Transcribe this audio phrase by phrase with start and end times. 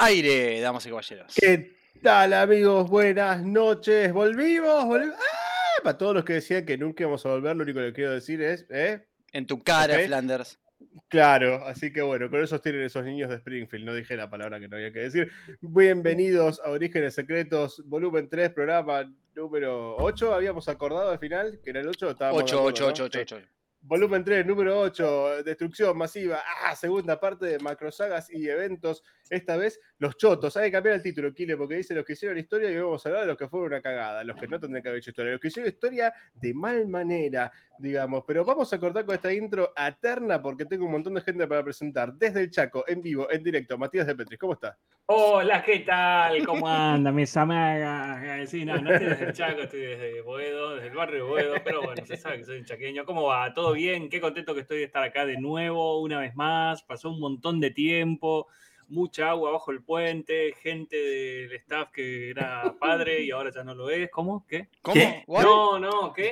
[0.00, 1.34] Aire, damas y caballeros.
[1.34, 2.88] ¿Qué tal, amigos?
[2.88, 4.12] Buenas noches.
[4.12, 5.16] Volvimos, volvimos.
[5.18, 5.82] ¡Ah!
[5.82, 8.40] Para todos los que decían que nunca íbamos a volver, lo único que quiero decir
[8.40, 9.04] es, ¿eh?
[9.32, 10.06] En tu cara, Ok.
[10.06, 10.60] Flanders.
[11.08, 13.84] Claro, así que bueno, con eso tienen esos niños de Springfield.
[13.84, 15.32] No dije la palabra que no había que decir.
[15.60, 20.32] Bienvenidos a Orígenes Secretos, volumen 3, programa número 8.
[20.32, 22.16] Habíamos acordado al final que era el 8.
[22.20, 23.40] 8, 8, 8, 8, 8.
[23.88, 29.02] Volumen 3, número 8, Destrucción Masiva, ah, segunda parte de macrosagas y eventos.
[29.30, 30.54] Esta vez, los chotos.
[30.58, 33.06] Hay que cambiar el título, Kile, porque dice los que hicieron historia y hoy vamos
[33.06, 35.08] a hablar de los que fueron una cagada, los que no tendrían que haber hecho
[35.08, 38.24] historia, los que hicieron historia de mal manera, digamos.
[38.26, 41.64] Pero vamos a cortar con esta intro eterna porque tengo un montón de gente para
[41.64, 42.12] presentar.
[42.12, 44.76] Desde el Chaco, en vivo, en directo, Matías de Petris, ¿cómo estás?
[45.10, 46.44] Hola, ¿qué tal?
[46.46, 48.50] ¿Cómo anda, mis amigas?
[48.50, 51.54] Sí, no, no estoy desde el Chaco, estoy desde Boedo, desde el barrio de Boedo,
[51.64, 53.06] pero bueno, se sabe que soy un chaqueño.
[53.06, 53.54] ¿Cómo va?
[53.54, 54.10] ¿Todo bien?
[54.10, 56.82] Qué contento que estoy de estar acá de nuevo, una vez más.
[56.82, 58.48] Pasó un montón de tiempo,
[58.88, 63.74] mucha agua bajo el puente, gente del staff que era padre y ahora ya no
[63.74, 64.10] lo es.
[64.10, 64.46] ¿Cómo?
[64.46, 64.68] ¿Qué?
[64.82, 64.94] ¿Cómo?
[64.94, 65.24] ¿Qué?
[65.26, 66.30] No, no, ¿qué?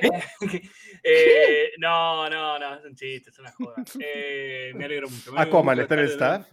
[1.03, 3.73] Eh, no, no, no, es un chiste, es una joda.
[3.99, 5.31] Eh, me alegro mucho.
[5.31, 6.47] me alegro Aquaman, mucho ¿está en el de staff?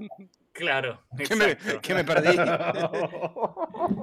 [0.55, 1.81] Claro, ¿Qué me, exacto.
[1.83, 2.37] qué me perdí?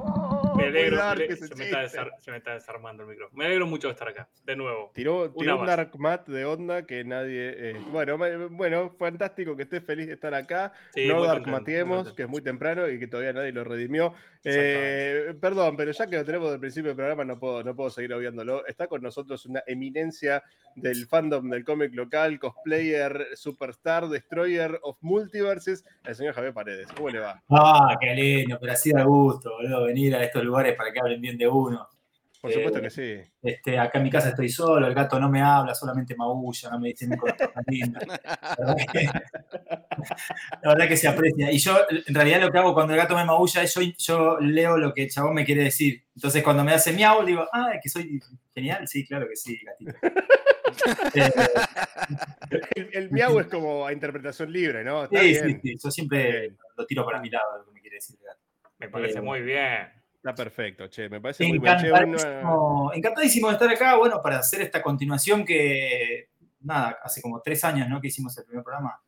[0.58, 1.88] Me alegro, me- ese se, me está
[2.20, 3.38] se me está desarmando el micrófono.
[3.38, 4.92] Me alegro mucho de estar acá, de nuevo.
[4.94, 7.54] Tiró, tiró un dark mat de onda que nadie.
[7.72, 8.18] eh, bueno,
[8.52, 10.74] bueno, fantástico que estés feliz de estar acá.
[10.94, 14.14] Sí, no dark matiemos, que es muy temprano y que todavía nadie lo redimió.
[14.44, 17.89] Eh, perdón, pero ya que lo tenemos del principio del programa, no puedo, no puedo
[17.89, 18.66] seguir obviándolo.
[18.66, 20.44] Está con nosotros una eminencia
[20.75, 26.88] del fandom del cómic local, cosplayer, superstar, destroyer of multiverses, el señor Javier Paredes.
[26.95, 27.42] ¿Cómo le va?
[27.49, 31.21] Ah, qué lindo, pero así da gusto, boludo, venir a estos lugares para que hablen
[31.21, 31.87] bien de uno.
[32.42, 33.22] Por Eh, supuesto que sí.
[33.44, 36.80] Este, acá en mi casa estoy solo, el gato no me habla, solamente maulla, no
[36.80, 38.04] me dice ni cosas tan lindas.
[38.08, 39.06] La verdad que,
[40.64, 41.52] la verdad que se aprecia.
[41.52, 44.40] Y yo, en realidad, lo que hago cuando el gato me maulla es yo, yo
[44.40, 46.04] leo lo que el chabón me quiere decir.
[46.16, 48.20] Entonces, cuando me hace miau, digo, ah, es que soy
[48.56, 48.88] genial.
[48.88, 49.92] Sí, claro que sí, gatito.
[51.14, 51.30] Eh,
[52.76, 55.04] El, el miau es como a interpretación libre, ¿no?
[55.04, 55.62] Está sí, sí, bien.
[55.62, 56.58] sí, yo siempre Bien.
[56.78, 58.40] lo tiro para mi lado, lo que me quiere decir el gato.
[58.80, 59.90] Me parece Eh, muy bien.
[60.23, 61.09] Está perfecto, che.
[61.09, 61.77] Me parece muy bien.
[61.80, 67.21] Che, Encantadísimo, una- encantadísimo de estar acá, bueno, para hacer esta continuación que, nada, hace
[67.23, 67.99] como tres años, ¿no?
[67.99, 69.02] Que hicimos el primer programa.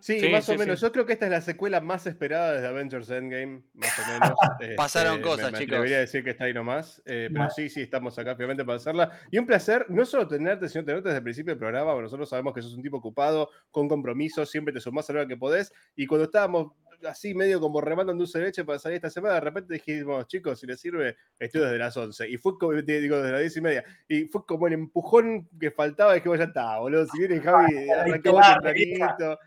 [0.00, 0.78] Sí, más o menos.
[0.78, 0.86] sí.
[0.86, 4.30] Yo creo que esta es la secuela más esperada desde Avengers Endgame, más o menos.
[4.60, 5.72] Este, Pasaron cosas, me, chicos.
[5.76, 7.02] Debería decir que está ahí nomás.
[7.04, 9.10] eh, pero sí, sí, estamos acá obviamente para hacerla.
[9.30, 11.92] Y un placer no solo tenerte, sino tenerte desde el principio del programa.
[11.92, 15.20] porque nosotros sabemos que sos un tipo ocupado, con compromisos, siempre te sumás a la
[15.20, 15.72] hora que podés.
[15.96, 16.72] Y cuando estábamos
[17.08, 20.26] así medio como remando en dulce de leche para salir esta semana, de repente dijimos,
[20.26, 22.28] chicos, si les sirve, estoy desde las 11.
[22.28, 23.84] Y fue como, digo, desde las 10 y media.
[24.08, 26.14] Y fue como el empujón que faltaba.
[26.14, 27.06] Dijimos, ya está, boludo.
[27.06, 29.38] Si viene Javi, arrancamos tempranito.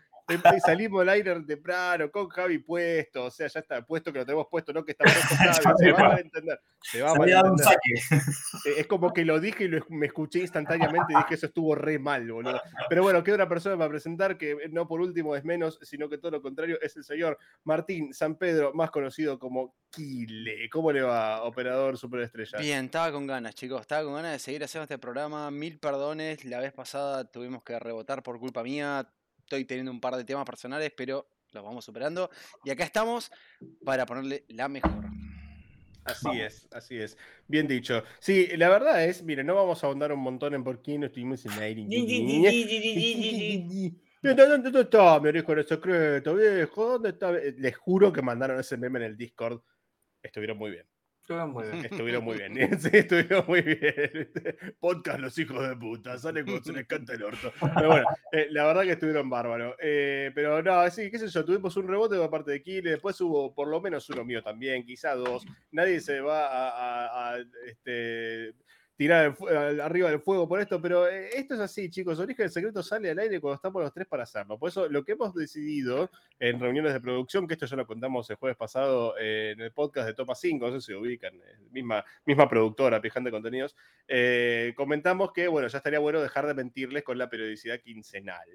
[0.64, 4.46] Salimos al aire temprano, con Javi puesto, o sea, ya está puesto que lo tenemos
[4.50, 6.60] puesto, no que está puesto Javi, se va a malentender.
[6.80, 7.14] Se va a.
[8.64, 11.74] Eh, Es como que lo dije y lo, me escuché instantáneamente y dije eso estuvo
[11.74, 12.60] re mal, boludo.
[12.88, 16.08] Pero bueno, queda una persona para presentar que eh, no por último es menos, sino
[16.08, 20.68] que todo lo contrario es el señor Martín San Pedro, más conocido como Kile.
[20.70, 22.58] ¿Cómo le va, operador superestrella?
[22.58, 23.82] Bien, estaba con ganas, chicos.
[23.82, 25.50] Estaba con ganas de seguir haciendo este programa.
[25.50, 26.44] Mil perdones.
[26.44, 29.08] La vez pasada tuvimos que rebotar por culpa mía.
[29.54, 32.28] Estoy teniendo un par de temas personales, pero los vamos superando.
[32.64, 33.30] Y acá estamos
[33.84, 35.04] para ponerle la mejor.
[36.04, 37.16] Así es, así es.
[37.46, 38.02] Bien dicho.
[38.18, 41.06] Sí, la verdad es, mire, no vamos a ahondar un montón en por qué no
[41.06, 41.86] estuvimos en aire.
[44.22, 46.92] ¿Dónde está mi origen secreto, viejo?
[46.92, 47.30] ¿Dónde está?
[47.36, 49.62] Eh, Les juro que mandaron ese meme en el Discord.
[50.22, 50.86] Estuvieron muy bien.
[51.24, 51.84] Estuvo muy bien.
[51.86, 52.58] Estuvieron muy bien.
[52.92, 54.30] Estuvieron muy bien.
[54.78, 56.18] Podcast Los Hijos de Puta.
[56.18, 57.50] Salen cuando se les canta el orto.
[57.74, 59.74] Pero bueno, eh, la verdad que estuvieron bárbaros.
[59.80, 61.42] Eh, pero no, sí, qué sé yo.
[61.42, 62.90] Tuvimos un rebote por parte de Kile.
[62.90, 64.84] Después hubo por lo menos uno mío también.
[64.84, 65.46] Quizá dos.
[65.72, 67.38] Nadie se va a,
[67.68, 68.52] este,
[68.96, 70.80] tirar el arriba del fuego por esto.
[70.80, 72.18] Pero eh, esto es así, chicos.
[72.18, 74.58] Origen del Secreto sale al aire cuando estamos los tres para hacerlo.
[74.58, 78.28] Por eso lo que hemos decidido en reuniones de producción, que esto ya lo contamos
[78.30, 81.34] el jueves pasado eh, en el podcast de Toma 5, no sé si se ubican,
[81.34, 83.76] eh, misma, misma productora, Pijante Contenidos,
[84.08, 88.46] eh, comentamos que, bueno, ya estaría bueno dejar de mentirles con la periodicidad quincenal.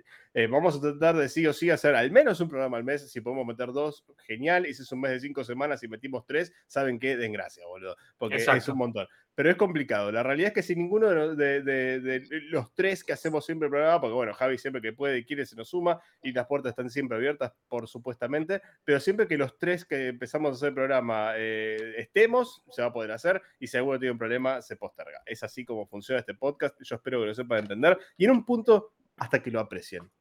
[0.49, 3.21] Vamos a tratar de sí o sí hacer al menos un programa al mes, si
[3.21, 6.53] podemos meter dos, genial, y si es un mes de cinco semanas y metimos tres,
[6.67, 9.07] saben qué, den gracia, boludo, porque es un montón.
[9.39, 10.11] Pero es complicado.
[10.11, 14.13] La realidad es que si ninguno de, los- tres que hacemos siempre el programa, porque
[14.13, 17.15] bueno, Javi siempre que puede y quiere se nos suma y las puertas están siempre
[17.15, 21.93] abiertas, por supuestamente, pero siempre que los tres que empezamos a hacer el programa eh,
[21.95, 25.21] estemos, se va a poder hacer y si alguno tiene un problema, se posterga.
[25.25, 26.75] Es así como funciona este podcast.
[26.83, 30.11] Yo espero que lo sepan entender y en un punto hasta que lo aprecien.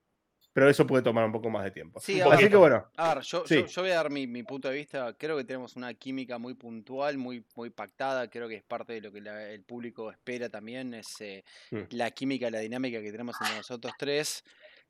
[0.53, 2.01] Pero eso puede tomar un poco más de tiempo.
[2.01, 3.55] Sí, Un a ver, Así que bueno, A ver, yo, Sí.
[3.61, 5.13] yo, yo voy a dar mi, mi punto de vista.
[5.17, 8.29] Creo que tenemos una química muy puntual, muy, muy pactada.
[8.29, 10.95] Creo que es parte de lo que la- el público espera también.
[10.95, 11.83] Es eh, Mm.
[11.91, 14.45] la química, la dinámica que tenemos entre nosotros tres.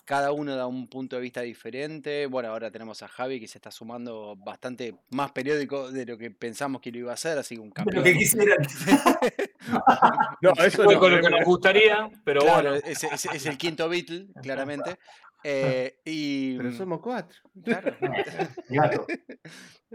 [0.05, 2.25] Cada uno da un punto de vista diferente.
[2.28, 6.31] Bueno, ahora tenemos a Javi que se está sumando bastante más periódico de lo que
[6.31, 8.04] pensamos que lo iba a hacer, así que un Lo campeón.
[8.04, 8.56] que quisieran.
[10.40, 10.99] no, eso no.
[10.99, 12.87] con lo que nos gustaría, pero Claro, bueno.
[12.87, 14.99] es, es- es el quinto Beatle, claramente.
[15.44, 17.38] Eh, y, Pero somos cuatro.
[17.64, 17.96] claro.
[18.69, 19.06] Gato.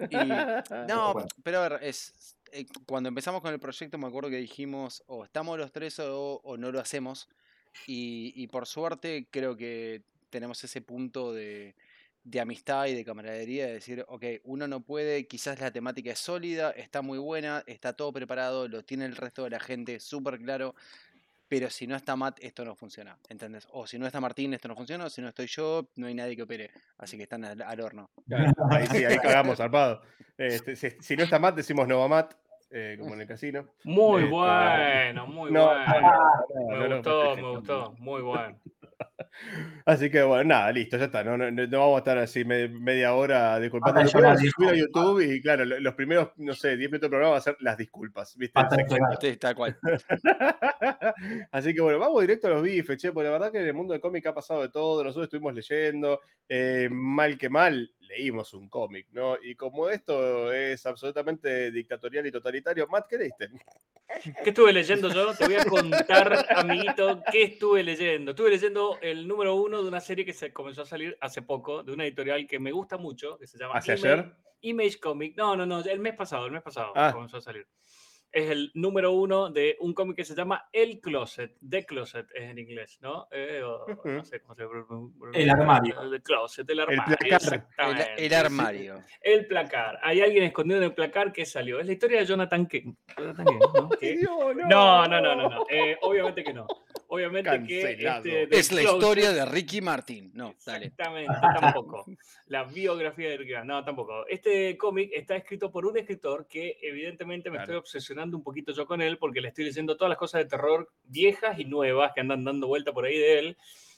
[0.09, 0.15] Y,
[0.87, 5.03] no, pero a ver, es, eh, cuando empezamos con el proyecto me acuerdo que dijimos
[5.07, 7.27] o estamos los tres o, o no lo hacemos.
[7.87, 11.75] Y, y por suerte creo que tenemos ese punto de,
[12.23, 16.19] de amistad y de camaradería de decir, ok, uno no puede, quizás la temática es
[16.19, 20.39] sólida, está muy buena, está todo preparado, lo tiene el resto de la gente súper
[20.39, 20.73] claro.
[21.47, 23.67] Pero si no está Matt, esto no funciona, ¿entendés?
[23.71, 25.05] O si no está Martín, esto no funciona.
[25.05, 26.71] O si no estoy yo, no hay nadie que opere.
[26.97, 28.09] Así que están al, al horno.
[28.27, 30.01] Claro, ahí sí, ahí cagamos zarpado.
[30.35, 32.33] Este, si, si no está Matt, decimos no va Matt,
[32.71, 33.67] eh, como en el casino.
[33.83, 35.85] Muy Este, bueno, muy no, bueno.
[36.01, 37.95] no, no, Me no gustó, me gustó.
[37.99, 38.59] Muy bueno.
[39.85, 41.23] Así que bueno, nada, listo, ya está.
[41.23, 44.01] No, no, no vamos a estar así me- media hora disculpando.
[44.01, 44.75] Es subir a.
[44.75, 47.57] YouTube y claro, lo- los primeros, no sé, 10 minutos del programa va a ser
[47.59, 48.59] las disculpas, ¿viste?
[49.21, 49.77] Sí, tal cual.
[51.51, 53.73] Así que bueno, vamos directo a los bifes, che, porque la verdad que en el
[53.73, 58.53] mundo del cómic ha pasado de todo, nosotros estuvimos leyendo, eh, mal que mal, leímos
[58.53, 59.37] un cómic, ¿no?
[59.41, 63.49] Y como esto es absolutamente dictatorial y totalitario, Matt, ¿qué leíste?
[64.43, 65.33] ¿Qué estuve leyendo yo?
[65.35, 68.31] Te voy a contar, amiguito, qué estuve leyendo.
[68.31, 71.83] Estuve leyendo el número uno de una serie que se comenzó a salir hace poco,
[71.83, 74.33] de una editorial que me gusta mucho, que se llama ¿Hace Image, ayer?
[74.61, 75.35] Image Comic.
[75.35, 77.11] No, no, no, el mes pasado, el mes pasado Ah.
[77.11, 77.65] comenzó a salir.
[78.33, 82.49] Es el número uno de un cómic que se llama El Closet, The Closet es
[82.49, 83.27] en inglés, ¿no?
[83.31, 85.29] Eh, o- no sé cómo se pronuncia.
[85.39, 86.09] El armario.
[86.09, 87.03] The Closet, el armario.
[87.05, 87.27] placar.
[87.29, 89.03] El, exactamente, el armario.
[89.21, 89.99] El placar.
[90.01, 91.79] Hay alguien escondido en el placar que salió.
[91.79, 92.93] Es la historia de Jonathan King.
[93.15, 93.89] Jonathan King, ¿no?
[94.01, 95.65] Dios, no, no, no, no, no.
[95.69, 96.65] Eh, obviamente que no.
[97.13, 98.23] Obviamente Cancelado.
[98.23, 100.31] que este, Es la historia de Ricky Martin.
[100.33, 100.87] No, dale.
[100.87, 102.05] Exactamente, tampoco.
[102.47, 103.67] La biografía de Ricky Martin.
[103.67, 104.25] No, tampoco.
[104.27, 107.63] Este cómic está escrito por un escritor que evidentemente me Claro.
[107.65, 110.49] estoy obsesionando un poquito yo con él porque le estoy leyendo todas las cosas de
[110.49, 113.57] terror viejas y nuevas que andan dando vuelta por ahí de él,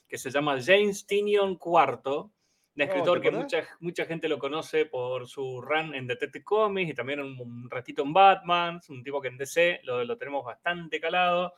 [0.10, 2.02] que se llama James Tinion IV.
[2.18, 2.32] Un
[2.76, 3.44] ¿te escritor que acordás?
[3.46, 7.70] mucha, mucha gente lo conoce por su run en Detective Comics y también un, un
[7.70, 8.80] ratito en Batman.
[8.82, 11.54] Es un tipo que en DC lo, lo tenemos bastante calado.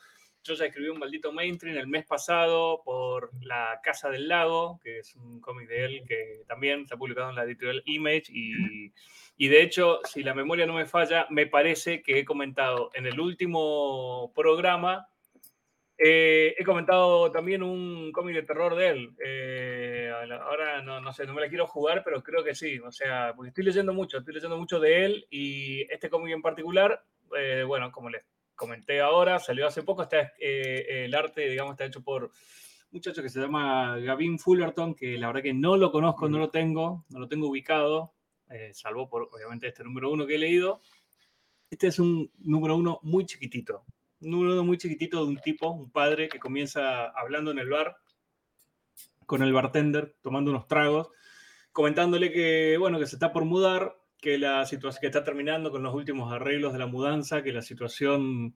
[0.48, 5.00] Yo ya escribí un maldito mainstream el mes pasado por La Casa del Lago, que
[5.00, 8.26] es un cómic de él que también está publicado en la editorial Image.
[8.30, 8.94] Y,
[9.38, 13.08] y de hecho, si la memoria no me falla, me parece que he comentado en
[13.08, 15.08] el último programa
[16.00, 19.16] eh, he comentado también un cómic de terror de él.
[19.24, 20.12] Eh,
[20.42, 22.80] ahora no, no sé, no me la quiero jugar, pero creo que sí.
[22.80, 26.42] O sea, porque estoy leyendo mucho, estoy leyendo mucho de él y este cómic en
[26.42, 27.04] particular,
[27.36, 28.24] eh, bueno, como les
[28.58, 32.32] comenté ahora, salió hace poco, está, eh, el arte, digamos, está hecho por un
[32.92, 36.50] muchacho que se llama Gavin Fullerton, que la verdad que no lo conozco, no lo
[36.50, 38.14] tengo, no lo tengo ubicado,
[38.50, 40.82] eh, salvo por, obviamente, este número uno que he leído.
[41.70, 43.86] Este es un número uno muy chiquitito,
[44.22, 47.70] un número uno muy chiquitito de un tipo, un padre que comienza hablando en el
[47.70, 47.98] bar
[49.26, 51.10] con el bartender, tomando unos tragos,
[51.72, 55.84] comentándole que, bueno, que se está por mudar, que la situación que está terminando con
[55.84, 58.56] los últimos arreglos de la mudanza, que la situación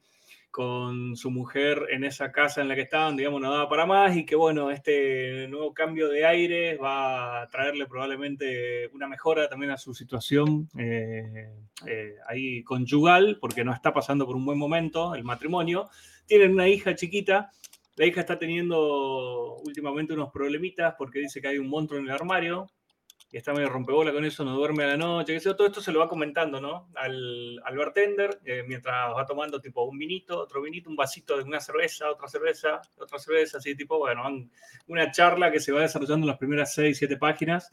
[0.52, 4.16] con su mujer en esa casa en la que estaban, digamos, no daba para más
[4.18, 9.72] y que, bueno, este nuevo cambio de aire va a traerle probablemente una mejora también
[9.72, 11.50] a su situación eh,
[11.88, 15.90] eh, ahí conyugal, porque no está pasando por un buen momento el matrimonio.
[16.26, 17.52] Tienen una hija chiquita,
[17.96, 22.12] la hija está teniendo últimamente unos problemitas porque dice que hay un monstruo en el
[22.12, 22.68] armario
[23.32, 25.82] y está medio rompebola con eso, no duerme a la noche, qué sé todo esto
[25.82, 26.90] se lo va comentando, ¿no?
[26.96, 31.44] Al, al bartender, eh, mientras va tomando tipo un vinito, otro vinito, un vasito de
[31.44, 34.24] una cerveza, otra cerveza, otra cerveza, así tipo, bueno,
[34.88, 37.72] una charla que se va desarrollando en las primeras seis, siete páginas,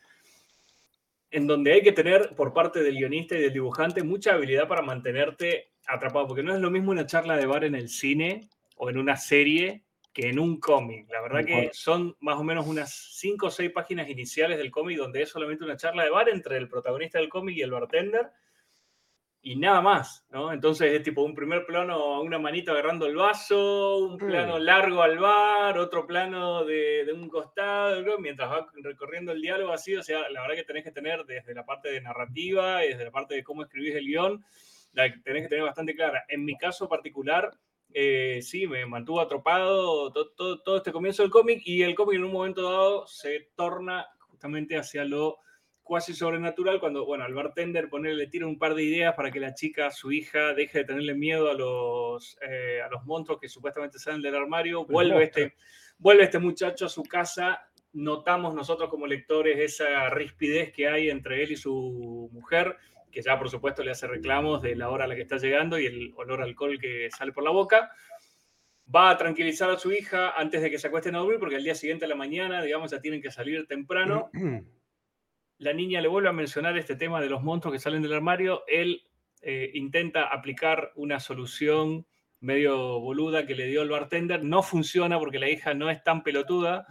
[1.33, 4.83] en donde hay que tener por parte del guionista y del dibujante mucha habilidad para
[4.83, 8.91] mantenerte atrapado, porque no es lo mismo una charla de bar en el cine o
[8.91, 11.09] en una serie que en un cómic.
[11.11, 14.99] La verdad que son más o menos unas cinco o seis páginas iniciales del cómic
[14.99, 18.31] donde es solamente una charla de bar entre el protagonista del cómic y el bartender
[19.41, 20.53] y nada más, ¿no?
[20.53, 24.63] Entonces es tipo un primer plano a una manita agarrando el vaso, un plano Mm.
[24.63, 28.19] largo al bar, otro plano de, de un costado, ¿no?
[28.19, 31.55] mientras va recorriendo el diálogo así, o sea, la verdad que tenés que tener desde
[31.55, 34.45] la parte de narrativa y desde la parte de cómo escribís el guion,
[34.93, 36.25] la que tenés que tener bastante clara.
[36.29, 37.49] En mi caso particular,
[37.95, 42.17] eh, sí, me mantuvo atropado to- to- todo este comienzo del cómic y el cómic
[42.17, 45.39] en un momento dado se torna justamente hacia lo
[45.83, 49.41] cuasi sobrenatural cuando, bueno, al bartender ponerle, le tira un par de ideas para que
[49.41, 53.49] la chica, su hija, deje de tenerle miedo a los, eh, a los monstruos que
[53.49, 55.55] supuestamente salen del armario, vuelve este,
[55.97, 57.63] vuelve este muchacho a su casa,
[57.95, 62.77] notamos nosotros como lectores esa rispidez que hay entre él y su mujer,
[63.11, 65.79] que ya por supuesto le hace reclamos de la hora a la que está llegando
[65.79, 67.91] y el olor a alcohol que sale por la boca.
[68.95, 71.65] Va a tranquilizar a su hija antes de que se acuesten a dormir, porque al
[71.65, 74.31] día siguiente a la mañana, digamos, ya tienen que salir temprano.
[75.59, 78.63] La niña le vuelve a mencionar este tema de los monstruos que salen del armario.
[78.69, 79.03] Él
[79.43, 82.07] eh, intenta aplicar una solución
[82.41, 84.45] medio boluda que le dio el bartender.
[84.45, 86.87] No funciona porque la hija no es tan pelotuda.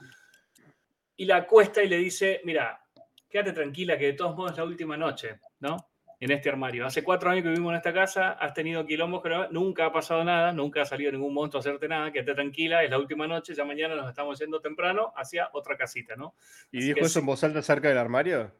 [1.16, 2.82] Y la acuesta y le dice, mira,
[3.30, 5.78] quédate tranquila que de todos modos es la última noche, ¿no?
[6.20, 6.84] En este armario.
[6.86, 10.24] Hace cuatro años que vivimos en esta casa, has tenido quilombos, pero nunca ha pasado
[10.24, 13.54] nada, nunca ha salido ningún monstruo a hacerte nada, quédate tranquila, es la última noche,
[13.54, 16.34] ya mañana nos estamos yendo temprano hacia otra casita, ¿no?
[16.72, 17.20] ¿Y Así dijo eso sí.
[17.20, 18.52] en voz alta cerca del armario?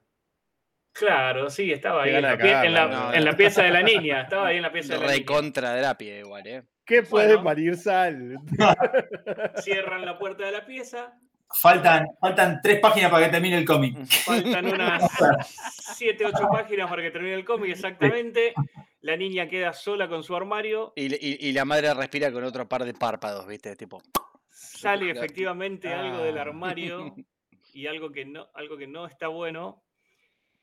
[0.94, 3.14] Claro, sí, estaba ahí en la, de pie- en, la, cagarla, ¿no?
[3.14, 5.26] en la pieza de la niña, estaba ahí en la pieza de la Re niña.
[5.26, 6.64] contra de la pie igual, ¿eh?
[6.86, 7.44] ¿Qué puede Bueno.
[7.44, 8.38] parir sal?
[9.58, 11.14] Cierran la puerta de la pieza,
[11.50, 13.98] Faltan, faltan tres páginas para que termine el cómic.
[14.08, 15.04] faltan unas
[15.96, 18.54] 7, 8 páginas para que termine el cómic exactamente.
[19.02, 22.68] La niña queda sola con su armario, Y, y- y la madre respira con otro
[22.68, 23.76] par de párpados, ¿viste?
[23.76, 24.02] Tipo.
[24.50, 27.16] sale efectivamente algo del armario
[27.74, 29.84] y algo que no, algo que no está bueno.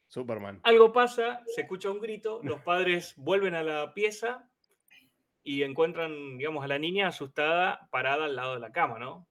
[0.09, 0.61] Superman.
[0.65, 4.49] Algo pasa, se escucha un grito, los padres vuelven a la pieza
[5.43, 9.27] y encuentran, digamos, a la niña asustada parada al lado de la cama, ¿no?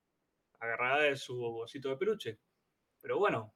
[0.64, 2.40] Agarrada de su osito de peluche.
[3.02, 3.54] Pero bueno,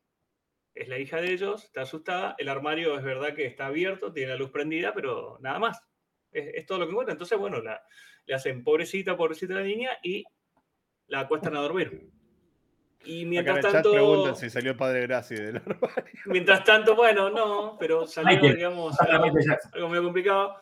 [0.74, 4.32] es la hija de ellos, está asustada, el armario es verdad que está abierto, tiene
[4.32, 5.82] la luz prendida, pero nada más.
[6.32, 7.14] Es, es todo lo que encuentra.
[7.14, 7.82] Entonces, bueno, la,
[8.26, 10.24] le hacen pobrecita, pobrecita la niña y
[11.08, 12.10] la acuestan a dormir.
[13.06, 13.92] Y Acá en mientras chat tanto...
[13.92, 16.14] preguntan si salió el padre Graci del armario.
[16.26, 19.34] Mientras tanto, bueno, no, pero salió, digamos, algo,
[19.74, 20.62] algo medio complicado.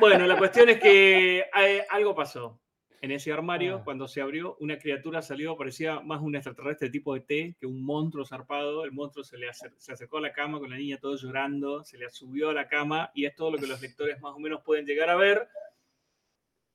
[0.00, 2.60] Bueno, la cuestión es que eh, algo pasó.
[3.02, 3.84] En ese armario, Ah.
[3.84, 7.84] cuando se abrió, una criatura salió, parecía más un extraterrestre tipo de T que un
[7.84, 8.84] monstruo zarpado.
[8.84, 11.84] El monstruo se le acer- se acercó a la cama con la niña todo llorando,
[11.84, 14.38] se le subió a la cama y es todo lo que los lectores más o
[14.38, 15.46] menos pueden llegar a ver.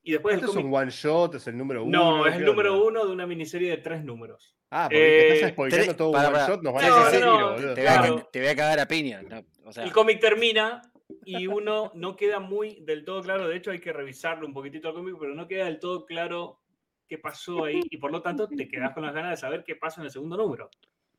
[0.04, 1.36] Y después ¿Esto es un one shot?
[1.36, 1.98] ¿Es el número uno?
[1.98, 2.86] No, es ¿Qué el número onda?
[2.88, 4.56] uno de una miniserie de tres números.
[4.72, 4.98] Ah, porque
[5.30, 7.74] Eh, estás spoileando todo un para, one shot, nos van Sí, a a no, tiro,
[7.76, 9.22] Te, voy a, te voy a cagar a piña.
[9.22, 9.44] ¿no?
[9.66, 10.82] O sea, El cómic termina
[11.26, 13.48] y uno no queda muy del todo claro.
[13.48, 16.60] De hecho, hay que revisarlo un poquitito al cómic, pero no queda del todo claro
[17.08, 19.76] qué pasó ahí y por lo tanto te quedas con las ganas de saber qué
[19.76, 20.70] pasa en el segundo número.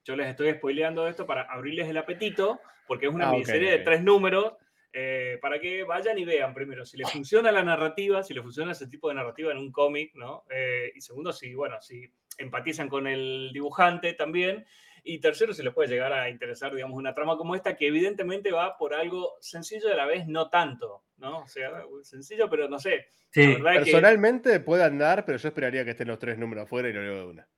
[0.04, 3.78] Yo les estoy spoileando esto para abrirles el apetito, porque es una Ah, miniserie ok.
[3.78, 4.54] de tres números,
[4.92, 8.72] eh, para que vayan y vean primero si les funciona la narrativa, si les funciona
[8.72, 10.44] ese tipo de narrativa en un cómic, ¿no?
[10.50, 14.66] Eh, y segundo, si, bueno, si empatizan con el dibujante también.
[15.04, 18.52] Y tercero, si les puede llegar a interesar, digamos, una trama como esta, que evidentemente
[18.52, 21.40] va por algo sencillo y a la vez no tanto, ¿no?
[21.40, 23.06] O sea, sencillo, pero no sé.
[23.30, 23.42] Sí.
[23.42, 26.92] Es que Personalmente puede andar, pero yo esperaría que estén los tres números afuera y
[26.92, 27.48] lo leo de una.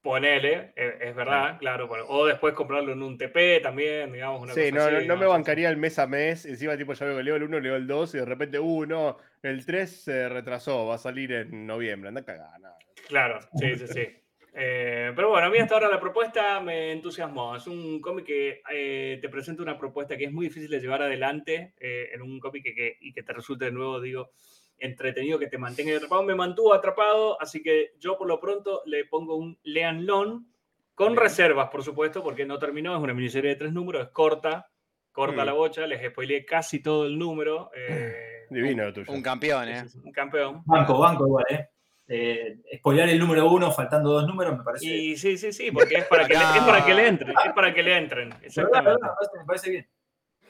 [0.00, 1.86] ponele, es, es verdad, claro.
[1.86, 5.06] bueno, o después comprarlo en un TP también, digamos, una Sí, cosa no, no, así,
[5.06, 6.44] no me bancaría el mes a mes.
[6.46, 8.84] Encima, tipo, ya veo que leo el 1, leo el 2 y de repente, uh,
[8.86, 12.08] no, el 3 se retrasó, va a salir en noviembre.
[12.08, 12.76] Anda cagada.
[13.08, 14.21] Claro, sí, sí, sí.
[14.54, 17.56] Eh, pero bueno, a mí hasta ahora la propuesta me entusiasmó.
[17.56, 21.02] Es un cómic que eh, te presenta una propuesta que es muy difícil de llevar
[21.02, 24.30] adelante eh, en un cómic que, que- y que te resulte de nuevo, digo,
[24.78, 26.22] entretenido, que te mantenga atrapado.
[26.22, 30.46] Me mantuvo atrapado, así que yo por lo pronto le pongo un Leanlon
[30.94, 31.20] con Bien.
[31.22, 34.68] reservas, por supuesto, porque no terminó, es una miniserie de tres números, es corta,
[35.12, 35.46] corta Mm.
[35.46, 37.70] la bocha, les spoileé casi todo el número.
[37.76, 39.10] eh, Divino tuyo.
[39.12, 39.84] un campeón, ¿eh?
[40.04, 40.62] un campeón.
[40.66, 41.68] Banco, banco igual, ¿eh?
[42.14, 44.86] Eh spoilear el número uno faltando dos números me parece.
[44.86, 47.52] Y sí, sí, sí, porque es para que, le, es para que le entren, es
[47.54, 48.90] para que le entren, exactamente.
[48.90, 49.88] verdad, me, parece, me parece bien.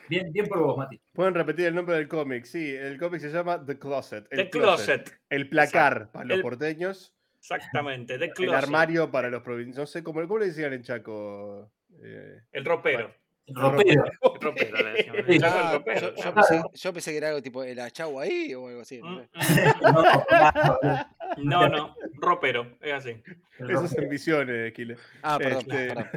[0.08, 0.32] bien.
[0.32, 1.00] Bien por vos, Mati.
[1.12, 2.44] Pueden repetir el nombre del cómic.
[2.44, 4.26] Sí, el cómic se llama The Closet.
[4.30, 7.14] El The Closet, El placar para los El- porteños.
[7.38, 8.54] exactamente, The El Closet.
[8.64, 9.78] armario para los provincianos.
[9.78, 11.70] No sé, ¿cómo, cómo le decían en Chaco?
[12.02, 13.14] Eh, El ropero.
[13.44, 14.04] El ropero.
[14.04, 14.76] El ropero.
[15.26, 18.68] El Ah, ropero, yo, pensé, yo pensé que era algo tipo el achau ahí o
[18.68, 18.98] algo así.
[19.00, 19.26] no Mm, mm,
[19.82, 21.06] No, no,
[21.38, 23.10] No, no, ropero, es así.
[23.58, 24.02] el Eso es ropero.
[24.02, 24.96] en visiones, Kile.
[25.22, 26.08] Ah, perdón, Este- perdón.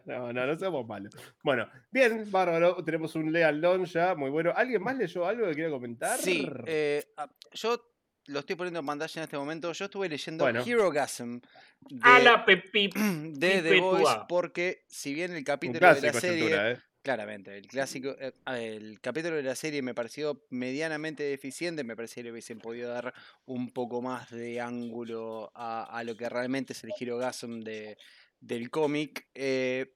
[0.06, 1.12] no, no, no seamos malos.
[1.42, 2.82] Bueno, bien, bárbaro.
[2.84, 4.52] Tenemos un Leal ya, muy bueno.
[4.54, 6.18] ¿Alguien más leyó algo que quiera comentar?
[6.18, 7.04] Sí, eh,
[7.52, 7.86] yo
[8.26, 9.72] lo estoy poniendo en pantalla en este momento.
[9.72, 10.62] Yo estuve leyendo Bueno.
[10.64, 11.38] Hero Gasm
[11.80, 12.90] de, A la Pepi.
[12.94, 13.80] de The.
[13.80, 16.78] Voice porque si bien el un capítulo de la serie altura, ¿eh?
[17.02, 22.22] Claramente, el clásico, eh, el capítulo de la serie me pareció medianamente deficiente, me parecía
[22.22, 23.14] que hubiesen podido dar
[23.46, 27.96] un poco más de ángulo a, lo que realmente es el Hero Gasm de,
[28.40, 29.28] del cómic.
[29.34, 29.94] Eh,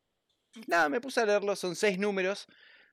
[0.66, 2.46] nada, me puse a leerlo, son seis números,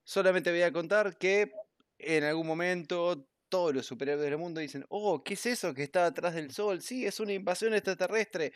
[0.03, 1.53] solamente voy a contar que
[1.97, 6.07] en algún momento todos los superhéroes del mundo dicen, oh, ¿qué es eso que está
[6.07, 6.81] atrás del sol?
[6.81, 8.53] Sí, es una invasión extraterrestre,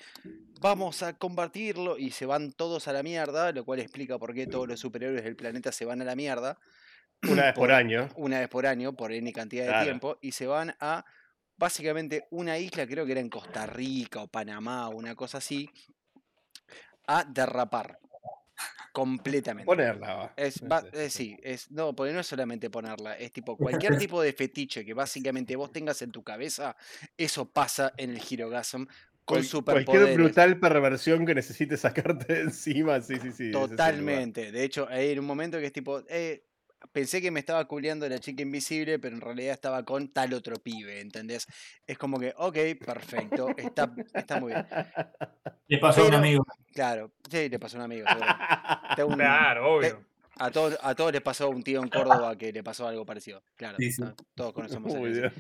[0.60, 2.00] vamos a combatirlo.
[2.00, 5.24] Y se van todos a la mierda, lo cual explica por qué todos los superhéroes
[5.24, 6.58] del planeta se van a la mierda.
[7.30, 8.10] Una vez por año.
[8.16, 9.86] Una vez por año, por N cantidad de Claro.
[9.86, 11.06] tiempo, y se van a
[11.58, 15.70] básicamente una isla, creo que era en Costa Rica o Panamá, una cosa así,
[17.08, 18.00] a derrapar.
[18.96, 19.66] Completamente.
[19.66, 20.14] Ponerla.
[20.16, 20.34] va.
[20.38, 23.58] Es, va- eh, sí, es, no, porque no es solamente ponerla, es tipo
[23.92, 26.78] cualquier tipo de fetiche que básicamente vos tengas en tu cabeza,
[27.18, 28.86] eso pasa en el Hirogasm
[29.26, 29.44] con.
[29.66, 33.52] Cualquier brutal perversión que necesites sacarte de encima, sí, sí, sí.
[33.52, 34.54] Totalmente.
[34.54, 36.46] De hecho, hay un momento que es tipo, eh,
[36.92, 40.56] pensé que me estaba culeando la chica invisible, pero en realidad estaba con tal otro
[40.58, 41.46] pibe, ¿entendés?
[41.88, 44.68] Es como que, ok, perfecto, está, está muy bien.
[45.68, 46.46] Le pasó a un amigo.
[46.74, 48.06] Claro, sí, le pasó a un amigo.
[49.08, 50.06] un- Claro, te- obvio.
[50.38, 53.44] a, todos, a todos les pasó un tío en Córdoba que le pasó algo parecido.
[53.56, 54.02] Claro, Sí, sí.
[54.02, 55.32] to- todos conocemos a bien.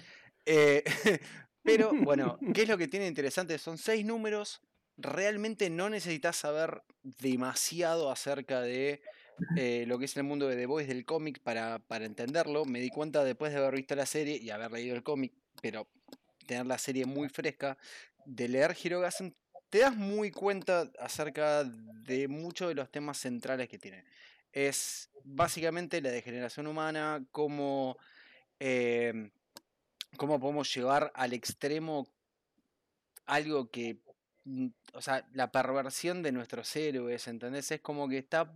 [0.45, 0.83] Eh,
[1.63, 3.57] pero bueno, ¿qué es lo que tiene interesante?
[3.57, 4.61] Son seis números.
[4.97, 9.01] Realmente no necesitas saber demasiado acerca de
[9.57, 12.65] eh, lo que es el mundo de The Voice del cómic para, para entenderlo.
[12.65, 15.87] Me di cuenta después de haber visto la serie y haber leído el cómic, pero
[16.45, 17.77] tener la serie muy fresca,
[18.25, 19.29] de leer Hirogasm,
[19.69, 24.05] te das muy cuenta acerca de muchos de los temas centrales que tiene.
[24.51, 27.97] Es básicamente la degeneración humana, cómo,
[28.59, 29.31] em,
[30.17, 32.07] cómo podemos llevar al extremo
[33.25, 33.97] algo que,
[34.93, 37.71] o sea, la perversión de nuestros héroes, ¿entendés?
[37.71, 38.53] Es como que está,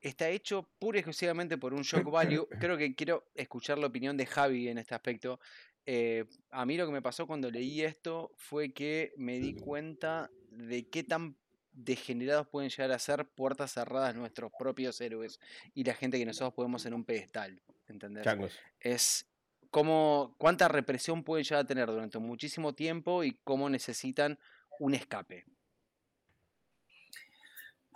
[0.00, 2.46] está hecho pura y exclusivamente por un shock value.
[2.60, 5.40] Creo que quiero escuchar la opinión de Javi en este aspecto.
[5.86, 10.30] Eh, a mí lo que me pasó cuando leí esto fue que me di cuenta
[10.50, 11.36] de qué tan
[11.72, 15.40] degenerados pueden llegar a ser puertas cerradas nuestros propios héroes
[15.74, 18.24] y la gente que nosotros podemos en un pedestal, ¿entendés?
[18.24, 18.58] Changos.
[18.78, 19.26] es
[19.70, 24.38] cómo, cuánta represión pueden llegar a tener durante muchísimo tiempo y cómo necesitan
[24.80, 25.44] un escape.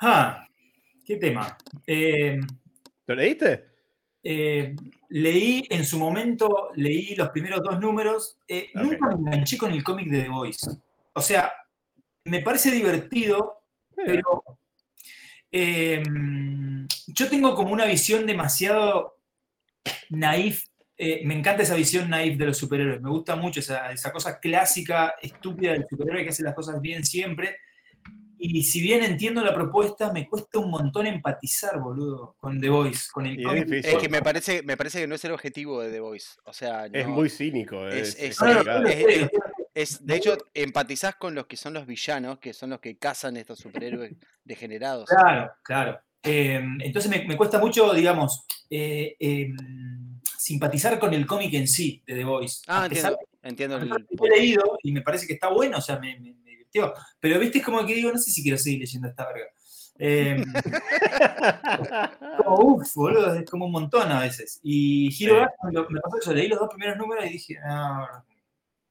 [0.00, 0.46] Ah,
[1.04, 1.56] qué tema.
[1.86, 2.38] Eh,
[3.06, 3.66] ¿Lo leíste?
[4.22, 4.74] eh,
[5.08, 8.36] leí en su momento, leí los primeros dos números.
[8.46, 8.70] eh.
[8.74, 10.70] Nunca me enganché con el cómic de The Voice.
[11.14, 11.52] O sea,
[12.24, 13.62] me parece divertido,
[13.94, 14.42] pero
[15.50, 16.02] eh,
[17.06, 19.18] yo tengo como una visión demasiado
[20.10, 20.67] naif.
[20.98, 23.00] Eh, me encanta esa visión naif de los superhéroes.
[23.00, 27.04] Me gusta mucho esa, esa cosa clásica, estúpida del superhéroe que hace las cosas bien
[27.04, 27.56] siempre.
[28.40, 33.06] Y si bien entiendo la propuesta, me cuesta un montón empatizar, boludo, con The Voice,
[33.12, 33.84] con el es.
[33.84, 36.36] Es que me parece, me parece que no es el objetivo de The Voice.
[36.44, 37.86] O sea, Es muy cínico.
[39.74, 43.36] es- de hecho, empatizás con los que son los villanos, que son los que cazan
[43.36, 44.12] estos superhéroes
[44.44, 45.08] degenerados.
[45.08, 46.00] Claro, claro.
[46.22, 49.48] Eh, entonces me, me cuesta mucho, digamos, eh, eh,
[50.36, 52.62] simpatizar con el cómic en sí de The Voice.
[52.66, 55.98] Ah, entiendo, entiendo el lo he leído y me parece que está bueno, o sea,
[55.98, 56.92] me, me- me divirtió.
[57.20, 59.46] Pero viste, es como que digo, no sé si quiero seguir leyendo esta verga.
[60.00, 60.44] Eh,
[62.44, 64.60] como, uff, boludo, es como un montón a veces.
[64.62, 65.10] Y
[65.72, 68.06] lo- me pasó eso, leí los dos primeros números y dije, no,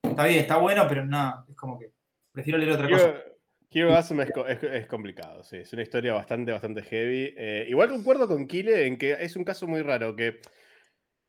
[0.03, 1.91] está bien, está bueno, pero no, es como que
[2.31, 3.13] prefiero leer otra cosa.
[3.69, 5.57] Hero Gasm es, es- es complicado, sí.
[5.57, 7.33] Es una historia bastante, bastante heavy.
[7.37, 10.39] Eh, igual concuerdo con Kile en que es un caso muy raro, que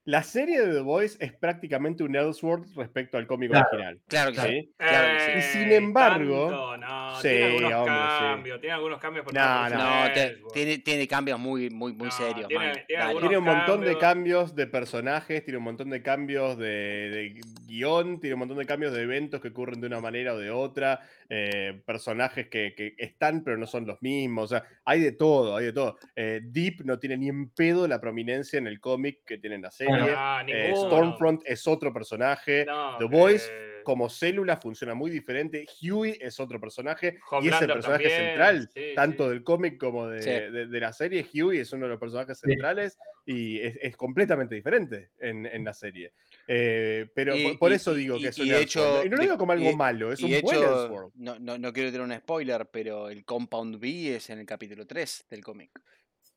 [0.05, 3.67] la serie de The Voice es prácticamente un Elseworld respecto al cómic Claro.
[3.73, 4.01] original.
[4.09, 4.49] Claro que sí.
[4.49, 4.75] ¿sí?
[4.79, 5.39] Claro que sí.
[5.39, 8.19] Y sin Eh, embargo- tanto, no, Sí, tiene algunos hombre, sí.
[8.25, 9.27] cambios, tiene algunos cambios.
[9.29, 10.13] pero No, no.
[10.15, 13.99] te- tiene, tiene cambios muy, muy, muy No, serios, tiene- un montón de cambios.
[13.99, 16.67] cambios de personajes, tiene un montón de cambios de,
[17.11, 20.39] de guion, tiene un montón de cambios de eventos que ocurren de una manera o
[20.39, 25.01] de otra, eh, personajes que, que están pero no son los mismos, o sea, hay
[25.01, 25.99] de todo, hay de todo.
[26.17, 29.63] Eh, Deep no tiene ni en pedo la prominencia en el cómic que tiene en
[29.63, 29.95] la serie.
[30.17, 30.73] Ah, Eh.
[30.77, 32.65] Stormfront es otro personaje.
[32.65, 35.65] No, The Voice, eh, Como célula funciona muy diferente.
[35.81, 39.31] Huey es otro personaje y es el personaje también, central, sí, tanto sí.
[39.31, 40.29] del cómic como de, Sí.
[40.31, 41.25] de- de la serie.
[41.33, 42.51] Huey es uno de los personajes Sí.
[42.51, 46.13] centrales y es, es completamente diferente en, en la serie.
[46.51, 49.11] Eh, pero Y- por, por y- eso digo y- que es y un hecho- Y
[49.11, 51.13] no lo digo como algo malo, es un buen hecho, Elseworld.
[51.17, 54.87] no, no, no quiero tener un spoiler, pero el Compound B es en el capítulo
[54.87, 55.79] 3 del cómic.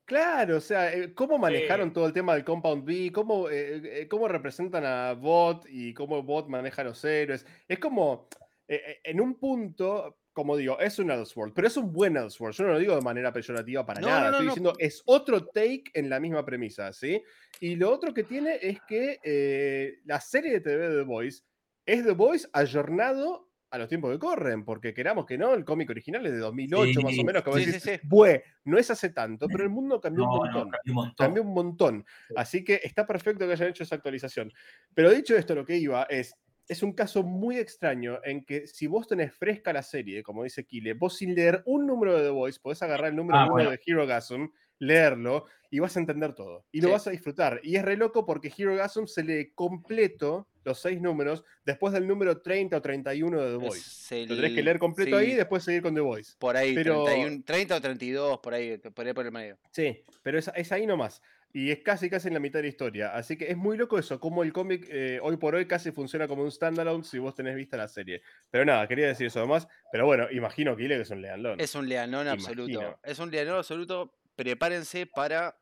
[0.04, 1.94] Claro, o sea, eh, cómo manejaron Sí.
[1.94, 6.50] todo el tema del Compound B, cómo, eh, cómo representan a Bot y cómo Bot
[6.50, 7.46] maneja a los héroes.
[7.70, 8.28] Es como,
[8.76, 12.56] eh, eh, en un punto, como digo, es un Elseworld, pero es un buen Elseworld.
[12.56, 14.22] Yo no lo digo de manera peyorativa para No, nada.
[14.22, 14.52] no, no, Estoy no.
[14.52, 17.22] diciendo, es otro take en la misma premisa, ¿sí?
[17.60, 21.44] Y lo otro que tiene es que eh, la serie de TV de The Voice
[21.86, 25.90] es The Voice ayornado a los tiempos que corren, porque queramos que no, el cómic
[25.90, 28.00] original es de 2008 más o Sí, menos, como Sí, decís, sí, sí.
[28.04, 30.70] Bue, no es hace tanto, pero el mundo cambió No, un no, montón.
[30.72, 31.26] cambió un montón.
[31.26, 32.06] Cambió un montón.
[32.28, 32.34] Sí.
[32.38, 34.52] Así que está perfecto que hayan hecho esa actualización.
[34.94, 36.34] Pero dicho esto, lo que iba es,
[36.72, 40.66] es un caso muy extraño en que si vos tenés fresca la serie, como dice
[40.66, 43.52] Kile, vos sin leer un número de The Voice podés agarrar el número Ah, uno
[43.56, 43.72] bueno.
[43.72, 44.46] de Hero Gasm,
[44.80, 46.66] leerlo y vas a entender todo.
[46.72, 46.92] Y lo Sí.
[46.94, 47.60] vas a disfrutar.
[47.64, 52.08] Y es re loco porque Hero Gasm se lee completo los seis números después del
[52.08, 54.22] número 30 o 31 de The Voice.
[54.24, 56.36] El- Lo tenés que leer completo sí, ahí y después seguir con The Voice.
[56.40, 59.58] Por ahí, pero- 31, 30 o 32, por ahí, por ahí por el medio.
[59.72, 61.22] Sí, pero es, es ahí nomás.
[61.54, 63.14] Y es casi, casi en la mitad de la historia.
[63.14, 66.28] Así que es muy loco eso, como el cómic eh, hoy por hoy casi funciona
[66.28, 68.22] como un standalone si vos tenés vista la serie.
[68.50, 69.68] Pero nada, quería decir eso nomás.
[69.92, 71.60] Pero bueno, imagino que es un leandón.
[71.60, 72.72] Es un leanón absoluto.
[72.72, 73.00] Imagino.
[73.04, 74.16] Es un leanón absoluto.
[74.36, 75.58] Prepárense para,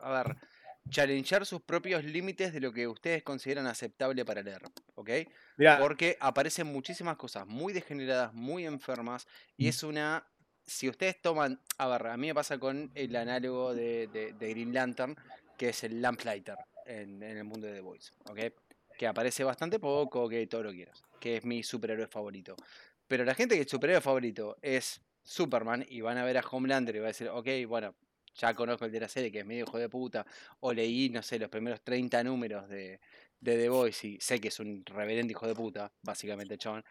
[0.00, 0.36] a ver,
[0.88, 4.62] challengear sus propios límites de lo que ustedes consideran aceptable para leer,
[4.94, 5.10] ¿ok?
[5.56, 9.68] Mirá, Porque aparecen muchísimas cosas muy degeneradas, muy enfermas, y Mm.
[9.68, 10.26] es una...
[10.66, 15.16] Si ustedes toman, a ver, a mí me pasa con el análogo de, Green Lantern,
[15.56, 18.40] que es el Lamplighter en, en el mundo de The Voice, ¿ok?
[18.98, 22.56] Que aparece bastante poco, que todo lo quieras, que es mi superhéroe favorito.
[23.06, 26.96] Pero la gente que el superhéroe favorito es Superman y van a ver a Homelander
[26.96, 27.94] y va a decir, ok, bueno,
[28.34, 30.26] ya conozco el de la serie que es medio hijo de puta,
[30.60, 33.00] o leí, no sé, los primeros 30 números de,
[33.40, 36.84] de The Voice y sé que es un reverendo hijo de puta, básicamente, chabón.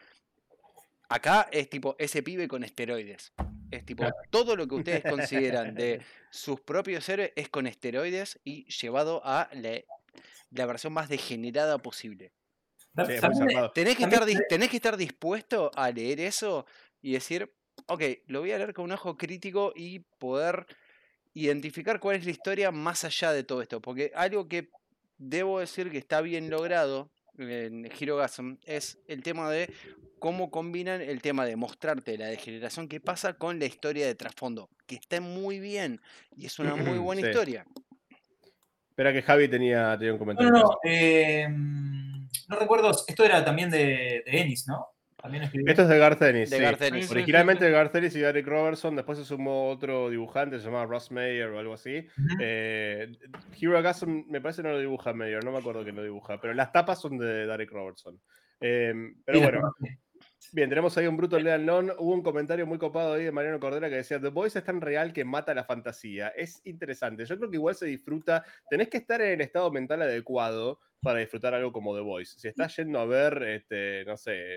[1.08, 3.32] Acá es tipo ese pibe con esteroides.
[3.70, 4.16] Es tipo Claro.
[4.30, 9.48] todo lo que ustedes consideran de sus propios héroes es con esteroides y llevado a
[9.52, 9.80] la,
[10.50, 12.32] la versión más degenerada posible.
[13.06, 13.12] sí.
[13.74, 16.66] Tenés que, estar, tenés que estar dispuesto a leer eso
[17.02, 17.52] y decir,
[17.86, 20.66] ok, lo voy a leer con un ojo crítico y poder
[21.34, 23.80] identificar cuál es la historia más allá de todo esto.
[23.82, 24.70] Porque algo que
[25.18, 29.72] debo decir que está bien logrado en Hirogasm es el tema de
[30.18, 34.70] cómo combinan el tema de mostrarte la degeneración que pasa con la historia de trasfondo,
[34.86, 36.00] que está muy bien
[36.36, 37.28] y es una muy buena Sí.
[37.28, 37.66] historia.
[38.90, 40.52] espera que Javi tenía, tenía un No, comentario.
[40.52, 40.78] no, no.
[40.84, 42.90] eh, no recuerdo.
[43.06, 44.88] Esto era también de, de Ennis, ¿no?
[45.26, 45.68] También escribió.
[45.68, 47.10] Esto es de Garth sí.
[47.10, 51.10] Originalmente de Garth Ennis y Derek Robertson, después se sumó otro dibujante, se llamaba Ross
[51.10, 51.98] Mayer o algo así.
[51.98, 52.38] Ujú.
[52.40, 53.10] Eh,
[53.60, 56.54] Hero Gasm, me parece no lo dibuja Mayer, no me acuerdo quién lo dibuja, pero
[56.54, 58.20] las tapas son de Derek Robertson.
[58.60, 59.74] Eh, pero bueno,
[60.52, 61.90] bien, tenemos ahí un bruto Leal Non.
[61.98, 64.80] Hubo un comentario muy copado ahí de Mariano Cordera que decía: The Voice es tan
[64.80, 66.28] real que mata la fantasía.
[66.28, 67.24] Es interesante.
[67.24, 68.44] Yo creo que igual se disfruta.
[68.70, 72.38] Tenés que estar en el estado mental adecuado para disfrutar algo como The Voice.
[72.38, 74.56] Si estás yendo a ver, este, no sé.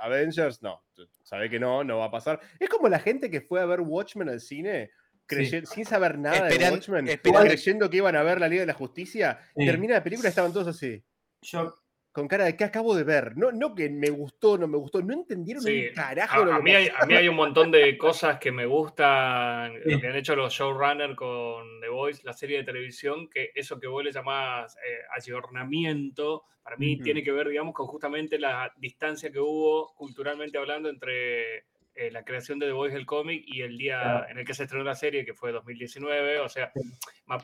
[0.00, 0.82] Avengers, no,
[1.22, 2.40] sabe que no, no va a pasar.
[2.58, 4.90] Es como la gente que fue a ver Watchmen al cine,
[5.28, 8.66] creye- sin saber nada de Watchmen, esperan- creyendo que iban a ver la Liga de
[8.66, 9.66] la Justicia, Sí.
[9.66, 11.02] termina la película y estaban todos así
[11.42, 11.74] Yo,
[12.16, 13.36] con cara de que acabo de ver.
[13.36, 15.02] No, no que me gustó, no me gustó.
[15.02, 17.04] No entendieron Sí, un carajo A, lo a que mí hay, pasaba.
[17.04, 20.00] a mí hay un montón de cosas que me gustan, lo Sí.
[20.00, 23.86] que han hecho los showrunners con The Voice, la serie de televisión, que eso que
[23.86, 29.30] vos le llamás eh, ayornamiento, para mí tiene que ver, digamos, con justamente la distancia
[29.30, 31.58] que hubo culturalmente hablando entre
[31.98, 34.26] eh, la creación de The Voice del cómic y el día Claro.
[34.30, 36.40] en el que se estrenó la serie, que fue 2019.
[36.40, 36.72] O sea,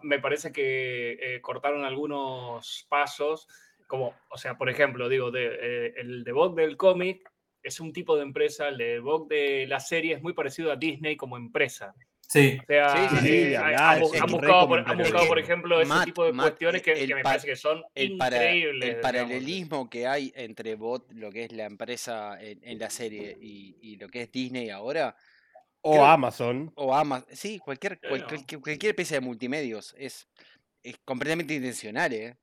[0.02, 3.46] me parece que eh, cortaron algunos pasos,
[3.92, 7.31] como, o sea, por ejemplo, digo, de, eh, el debug del cómic
[7.62, 11.14] es un tipo de empresa, el debug de la serie es muy parecido a Disney
[11.14, 11.94] como empresa.
[12.20, 12.57] sí.
[12.62, 16.05] O sea, Sí, sí, sí, eh, han- buscado, por, han buscado, por ejemplo, ese Matt,
[16.07, 18.72] tipo de Matt, cuestiones que, el que me pa- parece que son el, increíbles.
[18.72, 19.02] el digamos.
[19.02, 23.76] paralelismo que hay entre Bot, lo que es la empresa en, en la serie, y,
[23.83, 25.14] y lo que es Disney ahora,
[25.83, 26.72] O creo- Amazon.
[26.76, 30.26] o Amazon, sí, cualquier, cualquier, cualquier pieza de multimedios, es,
[30.83, 32.37] es completamente intencional, ¿eh?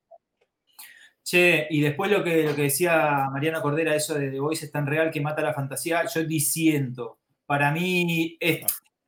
[1.30, 4.72] Che, y después lo que, lo que decía Mariano Cordera, eso de The Voice es
[4.72, 7.18] tan real que mata la fantasía, yo disiento.
[7.46, 8.62] Para mí es,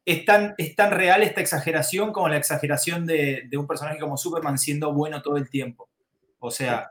[0.04, 4.16] es, tan, es tan real esta exageración como la exageración de, de un personaje como
[4.16, 5.88] Superman siendo bueno todo el tiempo.
[6.38, 6.86] O sea,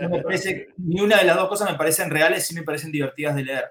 [0.00, 2.90] no me parece, ni una de las dos cosas me parecen reales, sí me parecen
[2.92, 3.64] divertidas de leer.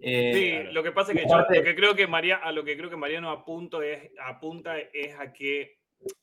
[0.00, 0.72] Eh, Sí, Claro.
[0.72, 2.64] lo que pasa es que Y yo aparte- lo que creo que María, a lo
[2.64, 5.76] que creo que Mariano apunto es, apunta es a que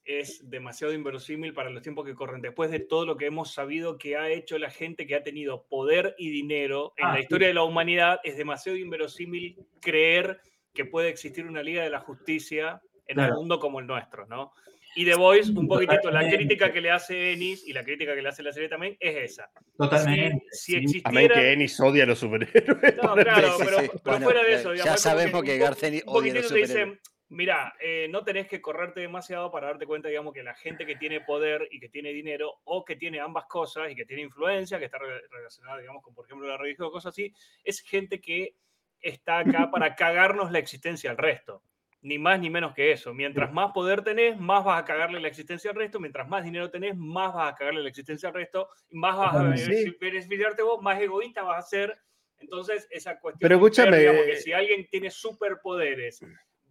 [0.06, 2.42] es demasiado inverosímil para los tiempos que corren.
[2.42, 5.66] Después de todo lo que hemos sabido que ha hecho la gente que ha tenido
[5.68, 7.22] poder y dinero en Ah, la sí.
[7.24, 10.40] historia de la humanidad, es demasiado inverosímil creer
[10.74, 13.36] que puede existir una Liga de la Justicia en un Claro.
[13.36, 14.54] mundo como el nuestro, ¿no?
[14.94, 18.22] Y The Voice, un poquitito, la crítica que le hace Ennis y la crítica que
[18.22, 19.50] le hace la serie también es esa.
[19.78, 20.46] Totalmente.
[20.52, 21.02] Si, si sí.
[21.06, 21.36] Amén existiera...
[21.36, 22.98] que Ennis odia a los superhéroes.
[23.02, 23.88] No, claro, Sí, sí, pero, sí.
[23.90, 26.32] pero Bueno, fuera de eso, ya digamos, es sabemos que un po- Garceni un odia
[26.34, 27.00] a los poquitito te superhéroes.
[27.00, 27.00] dicen,
[27.32, 30.96] mira, eh, no tenés que correrte demasiado para darte cuenta, digamos, que la gente que
[30.98, 34.78] tiene poder y que tiene dinero o que tiene ambas cosas y que tiene influencia,
[34.80, 38.20] que está re- relacionada, digamos, con, por ejemplo, la religión o cosas así, es gente
[38.22, 38.56] que
[39.00, 41.64] está acá para cagarnos la existencia al resto.
[42.04, 43.14] Ni más ni menos que eso.
[43.14, 46.00] Mientras más poder tenés, más vas a cagarle la existencia al resto.
[46.00, 48.70] Mientras más dinero tenés, más vas a cagarle la existencia al resto.
[48.90, 51.96] Más vas a benefici- beneficiarte vos, más egoísta vas a ser.
[52.40, 53.48] Entonces, esa cuestión.
[53.48, 56.22] Pero escúchame, digamos, que eh, si alguien tiene superpoderes,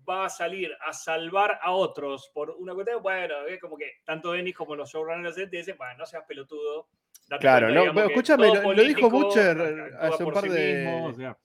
[0.09, 4.33] va a salir a salvar a otros por una cuestión, bueno, es como que tanto
[4.33, 6.89] Denis como los showrunners te dicen, bueno, no seas pelutudo.
[7.29, 11.07] date Claro, cuenta, no, escúchame, lo- lo dijo Butcher hace un par sí de- mismo,
[11.07, 11.37] o sea,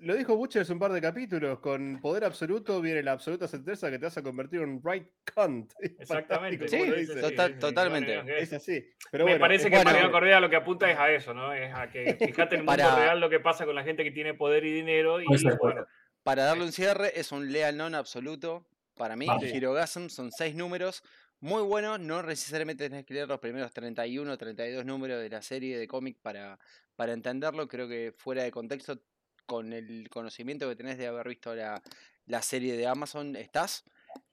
[0.00, 1.60] Lo dijo Butcher hace un par de capítulos.
[1.60, 5.08] Con poder absoluto viene la absoluta certeza que te vas a convertir en un right
[5.34, 5.72] cunt.
[5.98, 6.68] Exactamente.
[6.68, 7.20] Sí, dice.
[7.20, 8.22] total- totalmente.
[8.38, 8.84] es- así.
[9.10, 9.90] Pero me bueno, parece es que bueno.
[9.90, 11.52] María Correa lo que apunta es a eso, ¿no?
[11.54, 14.04] Es a que fíjate en el mundo Para- real lo que pasa con la gente
[14.04, 15.86] que tiene poder y dinero y bueno,
[16.28, 18.66] Para darle un cierre, es un Lea Non absoluto.
[18.92, 19.44] Para mí, Vamos.
[19.44, 21.02] Hirogasm son seis números
[21.40, 22.00] muy buenos.
[22.00, 25.88] No necesariamente tenés que leer los primeros 31 o 32 números de la serie de
[25.88, 26.58] cómic para,
[26.96, 27.66] para entenderlo.
[27.66, 29.00] Creo que fuera de contexto,
[29.46, 31.82] con el conocimiento que tenés de haber visto la,
[32.26, 33.84] la serie de Amazon, estás.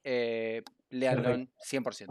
[0.04, 2.10] Eh, leanlo 100%.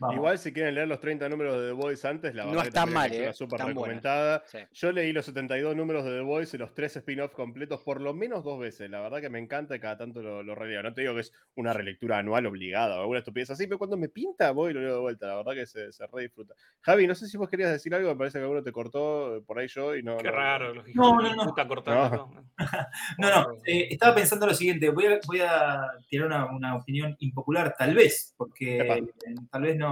[0.00, 0.16] Vamos.
[0.16, 2.68] Igual si quieren leer los 30 números de The Voice antes, la No verdad que
[2.68, 4.42] están también es mal, lectura eh, súper recomendada.
[4.46, 4.58] Sí.
[4.72, 8.14] Yo leí los 72 números de The Voice y los tres spin-offs completos por lo
[8.14, 8.88] menos dos veces.
[8.90, 10.82] La verdad que me encanta y cada tanto lo, lo releo.
[10.82, 13.96] No te digo que es una relectura anual obligada o alguna estupidez así, pero cuando
[13.96, 15.26] me pinta voy y lo leo de vuelta.
[15.26, 16.54] La verdad que se, se re disfruta.
[16.82, 19.58] Javi, no sé si vos querías decir algo, me parece que alguno te cortó por
[19.58, 20.16] ahí yo y no.
[20.18, 21.44] qué no- raro, los hijos No, no, no.
[21.44, 22.16] puta cortando.
[22.16, 22.32] No.
[22.34, 22.48] ¿no?
[23.18, 27.16] No, no, eh, estaba pensando lo siguiente, voy a, voy a tirar una, una opinión
[27.18, 28.96] impopular, tal vez, porque Epa.
[28.98, 29.06] eh,
[29.50, 29.87] tal vez no...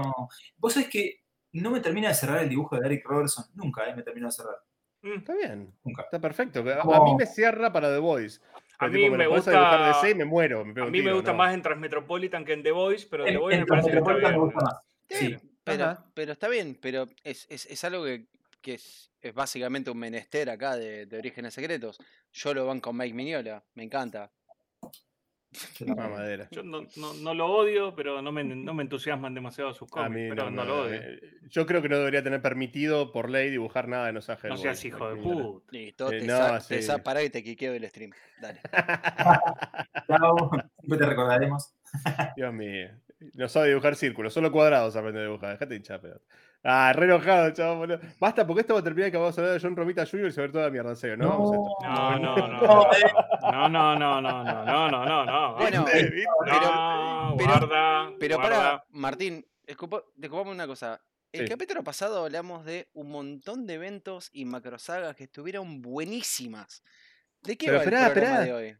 [0.56, 1.20] Vos sabés que
[1.52, 4.32] no me termina de cerrar el dibujo de Eric Robertson, nunca eh, me terminó de
[4.32, 4.56] cerrar,
[5.02, 5.18] Mm.
[5.18, 6.02] Está bien, nunca.
[6.02, 6.60] está perfecto.
[6.68, 8.40] A, a Como- mí me cierra para The Voice.
[8.78, 10.64] A mí me a gusta- dibujar DC y me muero.
[10.64, 11.38] me A mí me gusta no.
[11.38, 13.98] más en Transmetropolitan que en The Voice, pero en The Voice en me parece que
[13.98, 14.30] está bien.
[14.32, 14.80] me gusta más.
[15.08, 18.26] Sí, Sí, pero, pero está bien, pero es, es- es algo que,
[18.60, 21.98] que es, es básicamente un menester acá de, de Orígenes Secretos.
[22.32, 24.32] Yo lo van con Mike Mignola, me encanta.
[25.86, 26.48] Mamadera.
[26.50, 29.90] Yo no, no, no lo odio, pero no me, no me entusiasman demasiado sus A
[29.92, 31.00] cómics, mí pero no, me- lo odio.
[31.48, 34.48] Yo creo que no debería tener permitido por ley dibujar nada en Osage.
[34.48, 35.66] No seas hijo de puta.
[35.70, 36.82] Listo, Eh, te, no, sa- te sí.
[36.86, 38.10] sa- pará y te quiqueo del stream.
[38.40, 38.60] Dale.
[40.08, 41.72] Chao, siempre te recordaremos.
[42.36, 42.88] Dios mío.
[43.34, 45.52] No sabe dibujar círculos, solo cuadrados aprende a dibujar.
[45.52, 46.20] Dejate hinchar, pero.
[46.64, 47.76] Ah, re enojado, chaval.
[47.78, 48.00] boludo.
[48.18, 50.26] Basta, porque esto va a terminar que vamos a hablar de John Romita Jr.
[50.26, 51.16] y se va a ver toda la mierda, en serio.
[51.16, 51.76] No, vamos a esto.
[51.82, 52.58] No, no, no.
[52.66, 53.12] No, eh.
[53.52, 55.54] No, no, no, no, no, no, no, no, no.
[55.56, 56.10] Bueno, pero-
[57.34, 58.12] guarda.
[58.18, 58.48] Pero guarda.
[58.56, 59.46] para, Martín,
[60.16, 61.00] disculpame una cosa.
[61.32, 61.48] El Sí.
[61.50, 66.82] capítulo pasado hablamos de un montón de eventos y macrosagas que estuvieron buenísimas.
[67.42, 68.46] ¿De qué Pero va esperá, el programa esperá.
[68.46, 68.76] de hoy?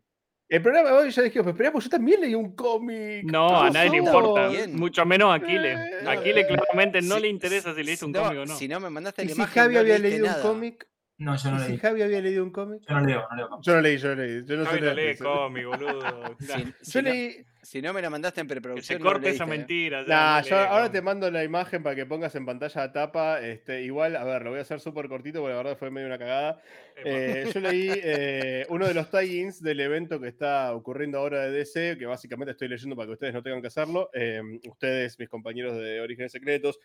[0.49, 3.25] El programa de hoy ya dijimos, pero esperá, pues yo también leí un cómic.
[3.25, 4.47] No, a nadie le importa.
[4.49, 4.77] Bien.
[4.77, 5.77] Mucho menos a Aquiles.
[5.79, 8.57] Eh, A Aquiles claramente no Si- le interesa si leíste un no, cómic o no.
[8.57, 10.43] Si no me mandaste ¿Y la si imagen, Javi no había leído un nada.
[10.43, 10.87] cómic?
[11.19, 11.79] No, yo no ¿Y si leí.
[11.79, 12.83] Javi había leído un cómic?
[12.89, 13.49] Yo no leo, no leo.
[13.63, 14.45] Yo no leí, yo no leí.
[14.45, 15.99] Yo no Javi no lee cómic, boludo.
[16.39, 17.37] Si, Yo si no, leí.
[17.63, 18.99] si no me la mandaste en Que preproducción.
[18.99, 19.59] se no lo corte esa leíste, ¿eh?
[19.59, 20.03] mentira.
[20.03, 22.93] ya, Nah, no yo ahora te mando la imagen para que pongas en pantalla a
[22.93, 23.41] tapa.
[23.41, 26.07] Este, igual, a ver, lo voy a hacer súper cortito porque la verdad fue medio
[26.07, 26.61] una cagada.
[27.05, 31.51] Eh, yo leí eh, uno de los tie-ins del evento que está ocurriendo ahora de
[31.51, 34.11] DC, que básicamente estoy leyendo para que ustedes no tengan que hacerlo.
[34.15, 36.79] Eh, ustedes, mis compañeros de Orígenes Secretos,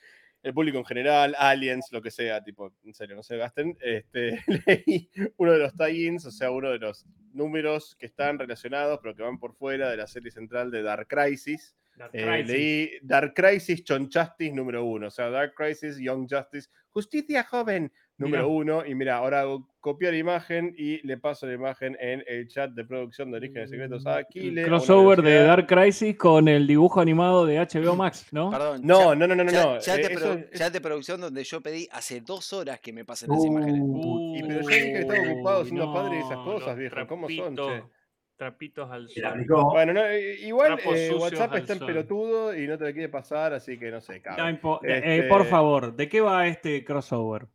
[0.43, 3.77] el público en general, aliens, lo que sea, tipo, en serio, no se gasten.
[3.81, 8.99] Este, leí uno de los tie-ins, o sea, uno de los números que están relacionados,
[9.01, 11.75] pero que van por fuera de la serie central de Dark Crisis.
[11.95, 12.47] Dark Eh, Crisis.
[12.47, 17.91] leí Dark Crisis, John Justice número uno, o sea, Dark Crisis, Young Justice, Justicia Joven
[18.21, 18.55] número Mirá.
[18.77, 18.85] uno.
[18.85, 22.85] Y mira, ahora hago copiar imagen y le paso la imagen en el chat de
[22.85, 24.63] producción de Orígenes Secretos a Aquile.
[24.63, 28.51] Crossover de Dark Crisis con el dibujo animado de HBO Max, ¿no?
[28.51, 28.81] Perdón.
[28.83, 29.51] No, chat- no, no, no, no.
[29.51, 32.79] chat- no, chat, eh, de eso chat de producción donde yo pedí hace dos horas
[32.79, 33.81] que me pasen las imágenes.
[33.83, 36.95] Uh, Y pero ya dije que estaba ocupado siendo padre y esas no, cosas, viejo,
[37.07, 38.01] ¿cómo son, trapitos- che?
[38.37, 39.45] Trapitos al sol.
[39.71, 41.87] Bueno, no, eh, igual eh, WhatsApp está en sol.
[41.87, 44.59] pelotudo y no te la quiere pasar, así que no sé, No cabrón.
[44.83, 47.45] eh, Este- por favor, ¿de qué va este crossover?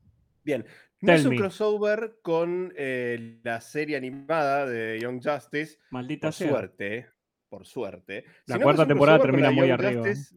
[0.46, 0.64] Bien,
[1.00, 1.40] no es Tell un me.
[1.40, 6.48] crossover con eh, la serie animada de Young Justice, Maldita por sea.
[6.48, 7.08] suerte,
[7.48, 8.24] por suerte.
[8.46, 10.06] La cuarta es un temporada termina muy Young arriba.
[10.06, 10.36] Justice.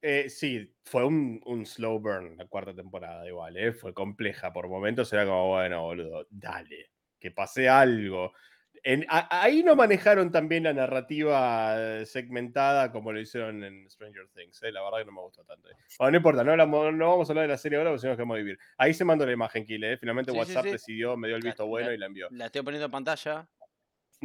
[0.00, 3.72] Eh, sí, fue un, un slow burn la cuarta temporada igual, ¿eh?
[3.74, 8.32] fue compleja por momentos, era como, bueno, boludo, dale, que pase algo.
[8.84, 14.28] En- a- ahí no manejaron también la narrativa eh, segmentada como lo hicieron en Stranger
[14.34, 14.62] Things.
[14.62, 15.68] eh, La verdad que no me gustó tanto.
[15.98, 18.06] Bueno, no importa, no, hablamos- no vamos a hablar de la serie ahora porque si
[18.06, 18.58] no nos quedamos a vivir.
[18.78, 19.94] Ahí se mandó la imagen, Kile.
[19.94, 20.70] eh, Finalmente Sí, WhatsApp sí.
[20.72, 22.28] decidió, me dio el La- visto bueno la- y la envió.
[22.30, 23.48] La estoy poniendo en pantalla.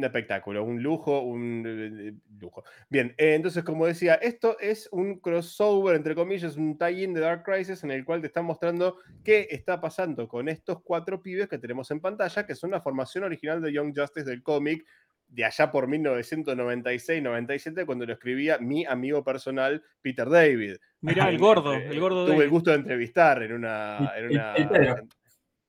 [0.00, 2.64] Un espectáculo, un lujo, un eh, lujo.
[2.88, 7.42] Bien, eh, entonces, como decía, esto es un crossover, entre comillas, un tie-in de Dark
[7.42, 11.58] Crisis en el cual te están mostrando qué está pasando con estos cuatro pibes que
[11.58, 14.86] tenemos en pantalla, que son la formación original de Young Justice del cómic
[15.28, 20.76] de allá por 1996-97, cuando lo escribía mi amigo personal Peter David.
[21.02, 24.12] Mirá, el gordo, el gordo Tuve el gusto de entrevistar en una.
[24.16, 24.54] En El- una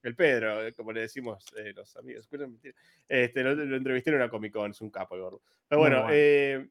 [0.03, 0.65] el Pedro.
[0.65, 2.27] eh, como le decimos eh, los amigos.
[3.07, 5.41] Este, lo, lo entrevisté en una Comic Con, es un capo el gordo.
[5.67, 6.13] Pero bueno, bueno.
[6.13, 6.67] eh,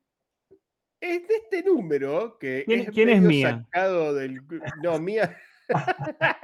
[1.00, 3.64] es de este número que ¿Quién- es quién es Mía?
[3.64, 4.40] sacado del.
[4.82, 5.36] No, Mía.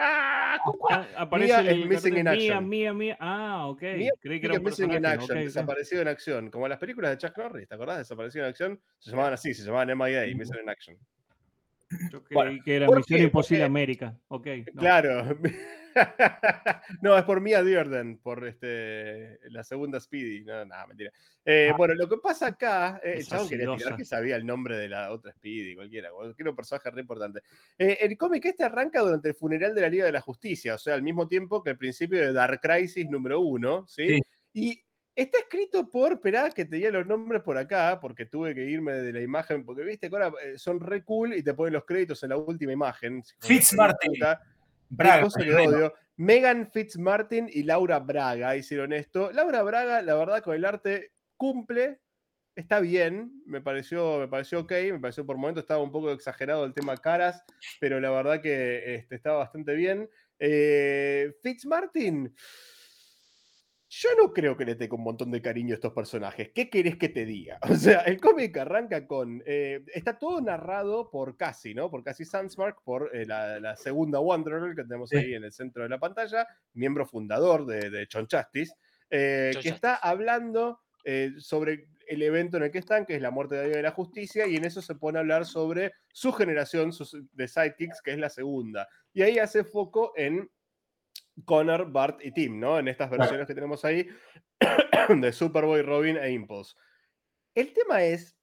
[0.89, 2.69] Ah, aparece Mía el es Missing in Mía, Action.
[2.69, 3.17] Mía, Mía.
[3.21, 3.83] Ah, ok.
[3.83, 5.05] Mía Creí que era un Missing in.
[5.07, 5.45] Action, ok, ok.
[5.45, 7.99] desaparecido en acción, como las películas de Chuck Norris, ¿te acordás?
[7.99, 10.97] Desaparecido en acción, se llamaban así, se llamaban MIA, Missing in Action.
[12.11, 13.25] Yo creí Bueno, que era ¿por Misión qué?
[13.25, 14.19] Imposible América.
[14.29, 14.47] Ok.
[14.73, 14.81] no.
[14.81, 15.39] Claro.
[17.03, 20.45] no, es por Mia Dearden, por este, la segunda Speedy.
[20.45, 21.11] No, nada, mentira.
[21.45, 21.75] Eh, Ah.
[21.77, 24.89] Bueno, lo que pasa acá, eh, el chabón quería tirar que sabía el nombre de
[24.89, 27.41] la otra Speedy, cualquiera, cualquier personaje re importante.
[27.79, 30.79] Eh, el cómic este arranca durante el funeral de la Liga de la Justicia, o
[30.79, 34.09] sea, al mismo tiempo que el principio de Dark Crisis número uno, ¿sí?
[34.09, 34.23] Sí.
[34.53, 34.83] Y
[35.15, 39.13] está escrito por, esperá que tenía los nombres por acá, porque tuve que irme de
[39.13, 42.23] la imagen, porque viste que ahora eh, son re cool y te ponen los créditos
[42.23, 43.23] en la última imagen.
[43.41, 44.15] Fitzmartin.
[44.89, 45.77] Braga, Qué cosa que tremendo.
[45.77, 45.95] odio.
[46.17, 49.31] Megan Fitzmartin y Laura Braga hicieron esto.
[49.33, 52.01] Laura Braga, la verdad, con el arte cumple,
[52.55, 56.65] está bien, me pareció, me pareció ok, me pareció por momentos estaba un poco exagerado
[56.65, 57.43] el tema caras,
[57.81, 60.09] pero la verdad que este, estaba bastante bien.
[60.39, 62.35] Eh, Fitzmartin,
[63.99, 66.51] yo no creo que le tenga un montón de cariño a estos personajes.
[66.55, 67.59] ¿Qué querés que te diga?
[67.71, 69.43] O sea, el cómic arranca con.
[69.47, 71.91] eh, está todo narrado por Cassie, ¿no?
[71.91, 75.17] Por Cassie Sandsmark, por eh, la, la segunda Wonder Girl que tenemos Sí.
[75.17, 78.75] ahí en el centro de la pantalla, miembro fundador de, de Chon Justice,
[79.11, 80.81] eh, Chon que está hablando
[81.39, 83.93] sobre el evento en el que están, que es la muerte de Liga de la
[83.93, 86.91] Justicia, y en eso se pone a hablar sobre su generación
[87.33, 88.89] de sidekicks, que es la segunda.
[89.15, 90.51] Y ahí hace foco en
[91.45, 92.79] Connor, Bart y Tim, ¿no?
[92.79, 94.09] En estas versiones que tenemos ahí
[95.21, 96.75] de Superboy, Robin e Impulse.
[97.55, 98.37] El tema es,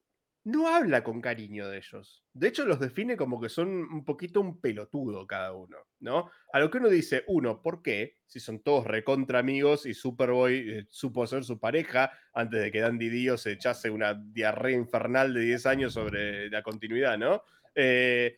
[0.45, 2.23] no habla con cariño de ellos.
[2.33, 6.29] De hecho, los define como que son un poquito un pelotudo cada uno, ¿no?
[6.51, 8.17] A lo que uno dice, uno, ¿por qué?
[8.27, 12.81] Si son todos recontra amigos y Superboy eh, supo ser su pareja antes de que
[12.81, 17.43] Dandy Dio se echase una diarrea infernal de 10 años sobre la continuidad, ¿no?
[17.75, 18.37] Eh,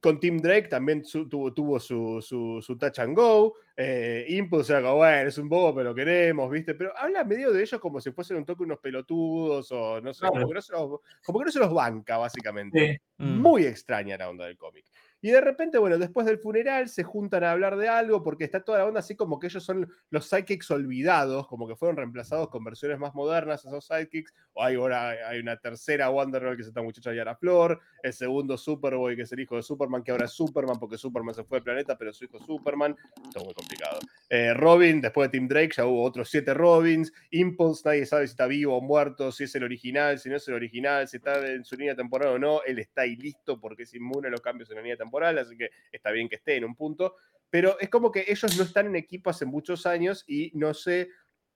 [0.00, 3.54] con Tim Drake también su- tuvo, tuvo su, su, su touch and go.
[3.82, 6.74] Eh, Impulse era como, bueno, es un bobo, pero lo queremos, ¿viste?
[6.74, 10.20] Pero habla medio de ellos como si fuesen un toque unos pelotudos o no sé,
[10.20, 10.34] Claro.
[10.34, 13.00] como, que no se los, como que no se los banca, básicamente.
[13.18, 13.24] Sí.
[13.24, 13.40] Mm.
[13.40, 14.84] Muy extraña la onda del cómic.
[15.22, 18.60] Y de repente, bueno, después del funeral se juntan a hablar de algo porque está
[18.60, 22.48] toda la onda así como que ellos son los sidekicks olvidados, como que fueron reemplazados
[22.48, 24.32] con versiones más modernas esos sidekicks.
[24.54, 28.12] O hay ahora hay una tercera Wonder Girl que es esta muchacha Yara Flor, el
[28.12, 31.44] segundo Superboy que es el hijo de Superman, que ahora es Superman porque Superman se
[31.44, 32.96] fue del planeta, pero su hijo es Superman.
[33.32, 34.00] Todo muy complicado.
[34.28, 37.12] Eh, Robin, después de Tim Drake, ya hubo otros siete Robins.
[37.30, 40.48] Impulse, nadie sabe si está vivo o muerto, si es el original, si no es
[40.48, 42.62] el original, si está en su línea temporal o no.
[42.62, 45.56] Él está ahí listo porque es inmune a los cambios en la línea temporal, así
[45.56, 47.16] que está bien que esté en un punto.
[47.50, 51.10] Pero es como que ellos no están en equipo hace muchos años y no se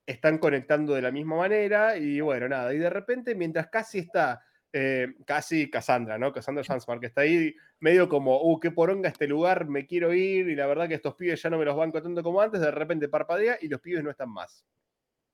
[0.07, 1.97] están conectando de la misma manera.
[1.97, 2.75] Y bueno, nada.
[2.75, 4.43] Y de repente, mientras casi está.
[4.77, 6.33] eh, casi Cassandra, ¿no?
[6.33, 10.49] Cassandra Sandsmark, que está ahí medio como, uh, qué poronga este lugar, me quiero ir,
[10.49, 12.73] y la verdad que estos pibes ya no me los banco tanto como antes, de
[12.73, 14.67] repente parpadea y los pibes no están más.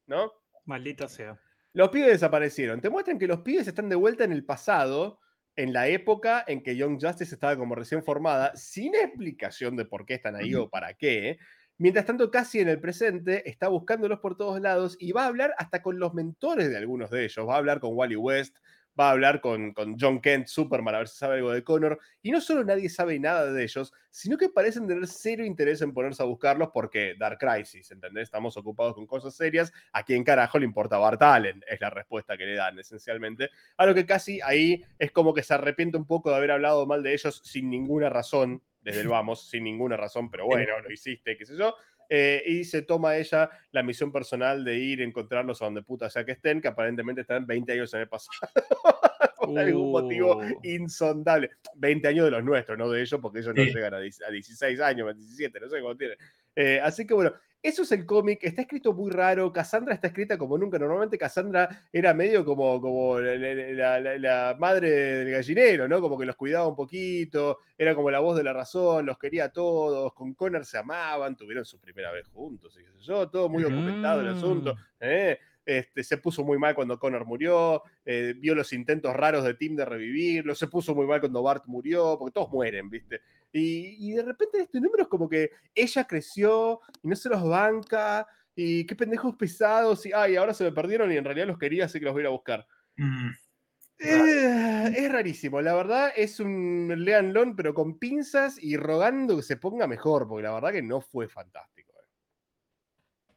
[0.06, 0.30] ¿No?
[0.66, 1.40] Maldita sea.
[1.72, 2.82] Los pibes desaparecieron.
[2.82, 5.20] Te muestran que los pibes están de vuelta en el pasado,
[5.56, 10.06] en la época en que Young Justice estaba como recién formada, sin explicación de por
[10.06, 11.38] qué están ahí o para qué.
[11.78, 15.54] Mientras tanto, casi en el presente está buscándolos por todos lados y va a hablar
[15.58, 17.48] hasta con los mentores de algunos de ellos.
[17.48, 18.58] Va a hablar con Wally West,
[18.98, 21.98] va a hablar con, con John Kent, Superman, a ver si sabe algo de Connor.
[22.22, 25.92] Y no solo nadie sabe nada de ellos, sino que parecen tener cero interés en
[25.92, 28.24] ponerse a buscarlos porque Dark Crisis, ¿entendés?
[28.24, 29.72] Estamos ocupados con cosas serias.
[29.92, 31.62] ¿A quién carajo le importa Bart Allen?
[31.66, 33.50] Es la respuesta que le dan, esencialmente.
[33.76, 36.86] A lo que casi ahí es como que se arrepiente un poco de haber hablado
[36.86, 40.90] mal de ellos sin ninguna razón, desde el vamos, sin ninguna razón, pero bueno, lo
[40.90, 41.74] hiciste, qué sé yo.
[42.12, 46.10] Eh, y se toma ella la misión personal de ir a encontrarlos a donde puta
[46.10, 48.36] sea que estén, que aparentemente están 20 años en el pasado.
[49.38, 50.60] Por algún motivo Uh.
[50.64, 51.50] insondable.
[51.76, 54.30] 20 años de los nuestros, no de ellos, porque ellos no llegan a 10 a
[54.30, 56.18] 16 años, 17, no sé cómo tienen.
[56.56, 57.32] Eh, así que bueno,
[57.62, 61.68] eso es el cómic, está escrito muy raro, Cassandra está escrita como nunca, normalmente Cassandra
[61.92, 66.00] era medio como, como la, la, madre del gallinero, ¿no?
[66.00, 69.46] Como que los cuidaba un poquito, era como la voz de la razón, los quería
[69.46, 73.28] a todos, con Connor se amaban, tuvieron su primera vez juntos, y qué sé yo,
[73.28, 74.76] todo muy documentado el asunto.
[74.98, 75.38] ¿eh?
[75.64, 79.76] Este, se puso muy mal cuando Connor murió, eh, vio los intentos raros de Tim
[79.76, 83.20] de revivirlo, se puso muy mal cuando Bart murió, porque todos mueren, ¿viste?
[83.52, 88.26] Y, de repente este número es como que ella creció y no se los banca,
[88.54, 91.84] y qué pendejos pesados, y ay, ahora se me perdieron y en realidad los quería,
[91.84, 92.66] así que los voy a ir a buscar.
[92.96, 93.30] Mm.
[94.02, 99.58] Eh, es rarísimo, la verdad es un Lean pero con pinzas y rogando que se
[99.58, 101.92] ponga mejor, porque la verdad que no fue fantástico.
[101.98, 102.06] Eh.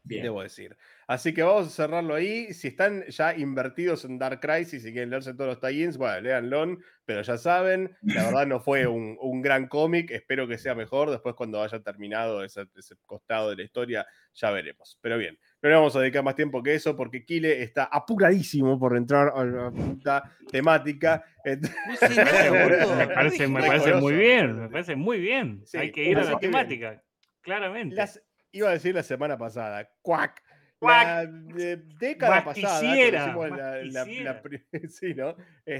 [0.03, 0.23] Bien.
[0.23, 0.77] Debo decir.
[1.07, 2.53] Así que vamos a cerrarlo ahí.
[2.53, 6.77] Si están ya invertidos en Dark Crisis y quieren leerse todos los tie-ins, bueno, léanlo,
[7.05, 10.11] pero ya saben, la verdad no fue un, gran cómic.
[10.11, 11.11] Espero que sea mejor.
[11.11, 12.65] Después, cuando haya terminado ese,
[13.05, 14.97] costado de la historia, ya veremos.
[15.01, 18.79] Pero bien, no le vamos a dedicar más tiempo que eso porque Kile está apuradísimo
[18.79, 21.23] por entrar a la puta temática.
[21.43, 25.63] me parece, muy bien, me parece muy bien.
[25.73, 27.03] Hay que ir a la temática,
[27.41, 27.95] claramente.
[28.51, 30.41] iba a decir la semana pasada, cuac
[30.83, 32.81] la década pasada,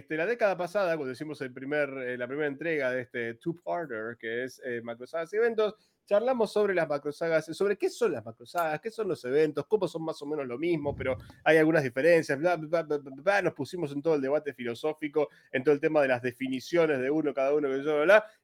[0.10, 4.43] la, década pasada, cuando hicimos el primer, eh, la primera entrega de este two-parter, que
[4.43, 5.76] es eh, Macrosagas y Eventos,
[6.06, 10.04] charlamos sobre las macrosagas, sobre qué son las macrosagas, qué son los eventos, cómo son
[10.04, 14.54] más o menos lo mismo, pero hay algunas diferencias, nos pusimos en todo el debate
[14.54, 17.70] filosófico, en todo el tema de las definiciones de uno, cada uno,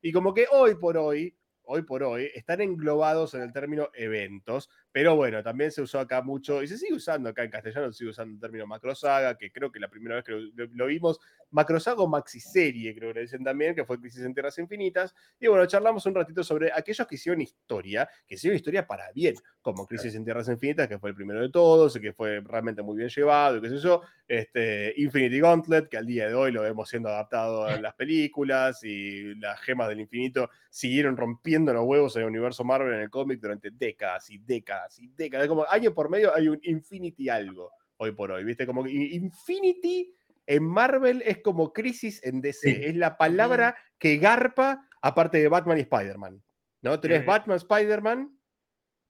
[0.02, 4.70] y como que hoy por hoy, hoy por hoy, están englobados en el término eventos,
[4.92, 8.00] pero bueno, también se usó acá mucho, y se sigue usando acá en castellano, se
[8.00, 11.20] sigue usando el término macrosaga, que creo que la primera vez que lo, vimos,
[11.52, 15.48] macrosaga o maxiserie, creo que le dicen también, que fue Crisis en Tierras Infinitas, y
[15.48, 19.86] bueno, charlamos un ratito sobre aquellos que hicieron historia, que hicieron historia para bien, como
[19.86, 22.98] Crisis en Tierras Infinitas, que fue el primero de todos, y que fue realmente muy
[22.98, 26.62] bien llevado, y qué sé yo, este, Infinity Gauntlet, que al día de hoy lo
[26.62, 32.16] vemos siendo adaptado en las películas, y las gemas del infinito siguieron rompiendo los huevos
[32.16, 35.48] en el universo Marvel en el cómic durante décadas y décadas y décadas.
[35.48, 38.66] Como año por medio hay un Infinity algo hoy por hoy, ¿viste?
[38.66, 40.14] Como Infinity
[40.48, 42.90] en Marvel es como crisis en DC.
[42.90, 46.42] Es la palabra que garpa aparte de Batman y Spider-Man.
[46.82, 47.00] ¿No?
[47.00, 48.40] Tenés Batman, Spider-Man,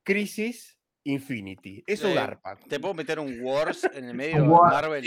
[0.03, 1.83] crisis, Infinity.
[1.87, 2.57] Eso garpa.
[2.67, 5.05] ¿Te puedo meter un Wars en el medio de Marvel?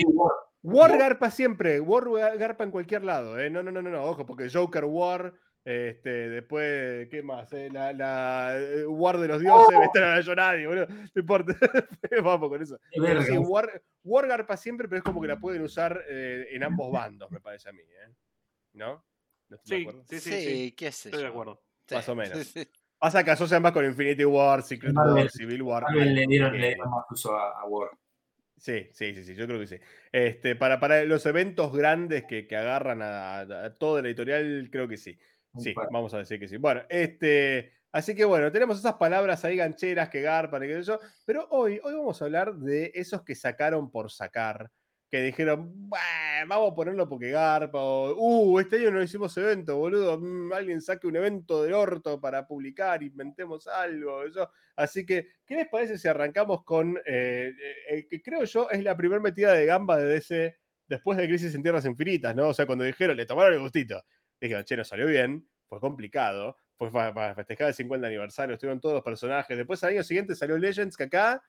[0.63, 0.97] War.
[0.97, 1.81] garpa siempre.
[1.81, 2.09] War
[2.39, 3.39] garpa en cualquier lado.
[3.39, 3.51] ¿eh?
[3.51, 5.35] No, no, no, no, ojo, porque Joker War
[5.65, 7.53] este, después, ¿qué más?
[7.53, 9.83] Eh, la, la eh, War de los dioses, oh.
[9.83, 10.87] esta no la nadie, boludo.
[10.89, 11.55] No importa.
[12.25, 12.79] Vamos con eso.
[12.91, 16.91] Sí, War, War garpa siempre, pero es como que la pueden usar eh, en ambos
[16.91, 17.81] bandos, me parece a mí.
[17.81, 18.13] ¿eh?
[18.73, 19.05] ¿No?
[19.49, 21.63] ¿No sí, sí, sí, sí, ¿qué es Estoy de acuerdo.
[21.91, 22.55] Más o menos.
[22.99, 25.85] Pasa que asocian más con Infinity War, Secret War, Civil War.
[25.93, 27.91] Le dieron, le dieron más uso a, War.
[28.57, 29.77] Sí, sí, sí, sí, yo creo que sí.
[30.13, 34.87] Este, para, para los eventos grandes que, que agarran a, a, todo el editorial, creo
[34.87, 35.19] que sí.
[35.59, 36.57] Sí, vamos a decir que sí.
[36.57, 40.83] Bueno, este, así que bueno, tenemos esas palabras ahí gancheras que garpan y qué sé
[40.85, 44.71] yo, pero hoy, hoy vamos a hablar de esos que sacaron por sacar,
[45.11, 45.91] que dijeron,
[46.49, 50.81] vamos a ponerlo porque garpa, o, uh, este año no hicimos evento, boludo, mm, alguien
[50.81, 54.49] saque un evento del orto para publicar, inventemos algo, eso.
[54.75, 57.53] Así que, ¿qué les parece si arrancamos con, eh,
[57.91, 60.57] eh, que creo yo es la primera metida de gamba de DC
[60.89, 62.49] después de Crisis en Tierras Infinitas, ¿no?
[62.49, 64.03] O sea, cuando dijeron, le tomaron el gustito
[64.43, 68.97] Dije, che, no salió bien, fue complicado, fue para, festejar el 50 aniversario, estuvieron todos
[68.97, 69.57] los personajes.
[69.57, 71.41] Después al año siguiente salió Legends, que acá,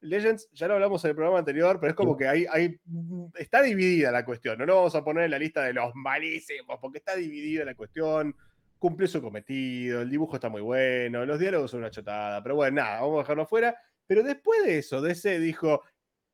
[0.00, 3.30] Legends, ya lo hablamos en el programa anterior, pero es como que hay, hay, mm,
[3.34, 4.56] está dividida la cuestión.
[4.56, 7.74] No lo vamos a poner en la lista de los malísimos, porque está dividida la
[7.74, 8.36] cuestión.
[8.78, 12.76] Cumplió su cometido, el dibujo está muy bueno, los diálogos son una chotada, pero bueno,
[12.76, 13.76] nada, vamos a dejarlo fuera.
[14.06, 15.82] Pero después de eso, DC dijo,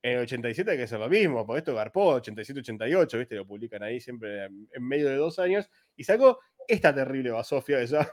[0.05, 3.36] en el 87 hay que hacer lo mismo, porque esto garpó 87-88, ¿viste?
[3.36, 5.70] Lo publican ahí siempre en medio de dos años.
[5.97, 8.09] Y sacó esta terrible basofia de esa.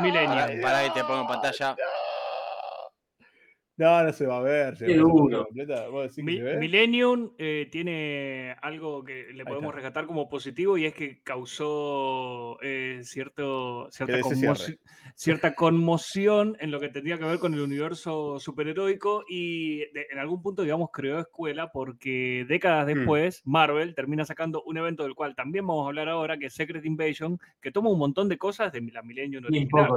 [0.00, 0.60] Millennial.
[0.60, 1.76] Para que te pongo en pantalla.
[3.76, 4.76] No, no se va a ver.
[4.96, 5.48] Duro.
[6.18, 13.00] Millennium eh, tiene algo que le podemos rescatar como positivo y es que causó eh,
[13.02, 14.18] cierto, cierta,
[15.14, 20.42] cierta, conmoción en lo que tendría que ver con el universo superheroico y en algún
[20.42, 22.94] punto, digamos, creó escuela porque décadas hmm.
[22.94, 26.54] después Marvel termina sacando un evento del cual también vamos a hablar ahora, que es
[26.54, 29.90] Secret Invasion, que toma un montón de cosas de la Millennium original.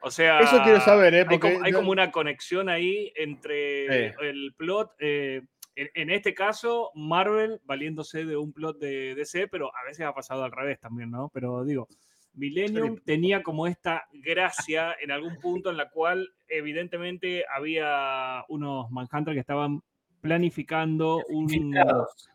[0.00, 1.24] O sea, eso quiero saber, ¿eh?
[1.24, 4.92] Porque hay, como, una conexión ahí entre el plot.
[4.98, 5.42] Eh,
[5.76, 10.44] en, este caso, Marvel valiéndose de un plot de DC, pero a veces ha pasado
[10.44, 11.30] al revés también, ¿no?
[11.32, 11.88] Pero digo,
[12.34, 19.34] Millennium tenía como esta gracia en algún punto en la cual evidentemente había unos Manhunter
[19.34, 19.82] que estaban
[20.20, 21.76] planificando un,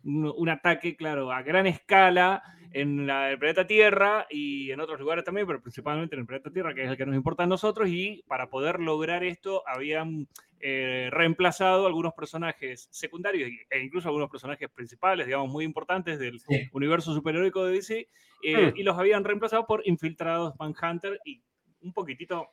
[0.04, 5.00] un, un ataque, claro, a gran escala en la, el planeta Tierra y en otros
[5.00, 7.48] lugares también, pero principalmente en el planeta Tierra, que es el que nos importa a
[7.48, 10.28] nosotros, y para poder lograr esto habían
[10.60, 16.68] eh, reemplazado algunos personajes secundarios e incluso algunos personajes principales, digamos, muy importantes del Sí.
[16.74, 18.08] universo superheroico de DC,
[18.44, 18.78] eh, Hmm.
[18.78, 21.42] y los habían reemplazado por infiltrados Manhunter y
[21.82, 22.50] un poquitito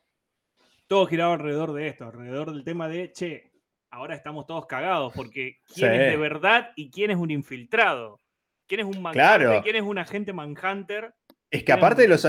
[0.87, 3.51] todo giraba alrededor de esto, alrededor del tema de, che,
[3.91, 5.99] ahora estamos todos cagados, porque quién Sí.
[5.99, 8.21] es de verdad y quién es un infiltrado.
[8.67, 9.13] ¿Quién es un Manhunter?
[9.39, 9.63] Claro.
[9.63, 11.13] ¿Quién es un agente Manhunter?
[11.49, 12.27] Es que aparte de los,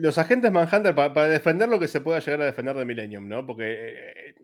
[0.00, 3.28] los agentes Manhunter, pa- para, defender lo que se pueda llegar a defender de Millennium,
[3.28, 3.46] ¿no?
[3.46, 4.34] Porque eh,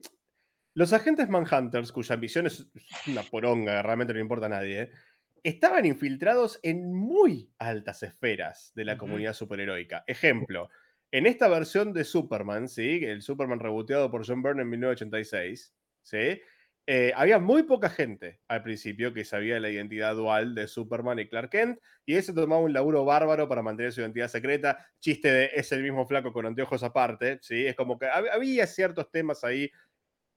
[0.74, 2.66] los agentes Manhunters, cuya misión es
[3.08, 4.90] una poronga, realmente no importa a nadie, ¿eh?
[5.42, 9.00] estaban infiltrados en muy altas esferas de la Ujú.
[9.00, 10.04] comunidad superheroica.
[10.06, 10.68] Ejemplo,
[11.10, 13.00] en esta versión de Superman, ¿sí?
[13.04, 16.40] El Superman reboteado por John Byrne en 1986, ¿sí?
[16.88, 21.28] Eh, había muy poca gente al principio que sabía la identidad dual de Superman y
[21.28, 24.86] Clark Kent, y ese tomaba un laburo bárbaro para mantener su identidad secreta.
[25.00, 27.66] Chiste de es el mismo flaco con anteojos aparte, ¿sí?
[27.66, 29.68] Es como que hab- había ciertos temas ahí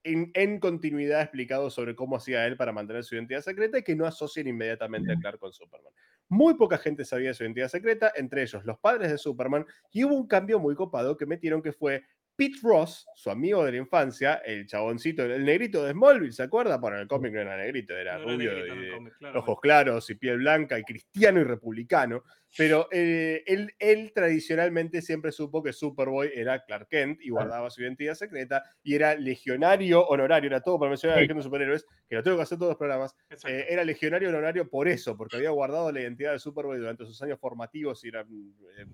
[0.04, 3.96] en, en continuidad explicados sobre cómo hacía él para mantener su identidad secreta y que
[3.96, 5.94] no asocien inmediatamente a Clark con Superman.
[6.30, 10.16] Muy poca gente sabía su identidad secreta, entre ellos los padres de Superman, y hubo
[10.16, 12.04] un cambio muy copado que metieron que fue
[12.40, 16.78] Pete Ross, su amigo de la infancia, el chaboncito, el negrito de Smallville, ¿se acuerda?
[16.78, 19.52] Bueno, en el cómic no era negrito, era No era rubio negrito y cómic, claramente.
[19.52, 22.24] ojos claros y piel blanca y cristiano y republicano,
[22.58, 27.82] pero eh, él, él tradicionalmente siempre supo que Superboy era Clark Kent y guardaba su
[27.84, 31.28] identidad secreta y era legionario honorario, era todo para mencionar a la Sí.
[31.28, 33.16] Legión de Superhéroes, que lo tengo que hacer todos los programas,
[33.46, 37.22] eh, era legionario honorario por eso, porque había guardado la identidad de Superboy durante sus
[37.22, 38.86] años formativos y era mm, eh.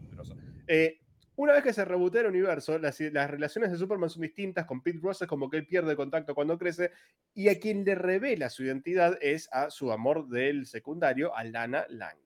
[0.67, 0.99] Eh,
[1.38, 4.65] una vez que se rebotea el universo, las, relaciones de Superman son distintas.
[4.65, 6.91] Con Pete Ross es como que él pierde contacto cuando crece.
[7.33, 11.86] Y a quien le revela su identidad es a su amor del secundario, a Lana
[11.89, 12.17] Lang.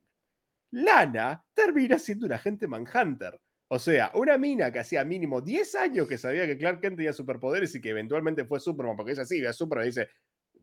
[0.71, 3.39] Lana termina siendo un agente Manhunter.
[3.67, 7.13] O sea, una mina que hacía mínimo 10 años que sabía que Clark Kent tenía
[7.13, 10.09] superpoderes y que eventualmente fue Superman, porque ella sí ve a Superman y dice: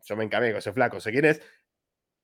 [0.02, 1.40] Yo me encamé ese flaco, sé quién es.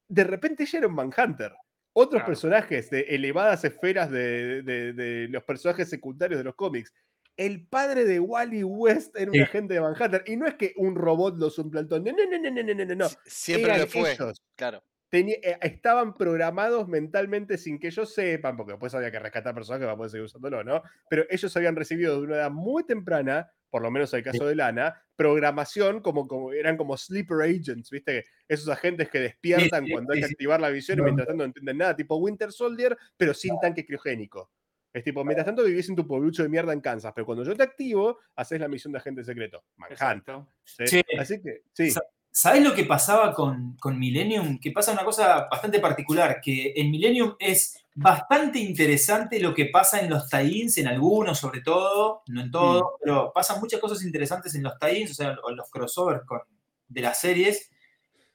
[0.09, 1.53] De repente ella era un Manhunter.
[1.95, 2.27] Otros Claro.
[2.27, 6.93] personajes de elevadas esferas de, de- de los personajes secundarios de los cómics.
[7.37, 9.41] El padre de Wally West era un Sí.
[9.41, 10.23] agente de Manhunter.
[10.27, 11.99] Y no es que un robot lo suplantó.
[11.99, 13.09] No, no, no, no, no, no, no, no.
[13.09, 14.13] Sie- Siempre Eran lo fue.
[14.13, 14.43] ellos.
[14.57, 14.83] Claro.
[15.15, 19.97] Eh, estaban programados mentalmente sin que ellos sepan, porque después había que rescatar personajes para
[19.97, 20.83] poder seguir usándolo, ¿no?
[21.11, 24.45] Pero ellos habían recibido de una edad muy temprana, por lo menos en el caso
[24.45, 28.27] de Lana, programación como, como eran como sleeper agents, ¿viste?
[28.47, 30.33] Esos agentes que despiertan sí, cuando hay que sí.
[30.35, 33.87] activar la visión y mientras tanto no entienden nada, tipo Winter Soldier, pero sin tanque
[33.87, 34.51] criogénico.
[34.93, 37.57] Es tipo, mientras tanto vivís en tu pueblucho de mierda en Kansas, pero cuando yo
[37.57, 39.65] te activo, haces la misión de agente secreto.
[39.89, 40.49] Exacto.
[40.65, 40.87] ¿sí?
[40.87, 41.03] Sí.
[41.19, 41.95] Así que, sí.
[42.35, 44.59] ¿Sabes lo que pasaba con, con Millennium?
[44.59, 50.01] Que pasa una cosa bastante particular, que en Millennium es bastante interesante lo que pasa
[50.01, 54.55] en los tie-ins, en algunos sobre todo, no en todo, pero pasan muchas cosas interesantes
[54.55, 56.41] en los tie-ins, o sea, o en los crossovers con-
[56.89, 57.71] de las series,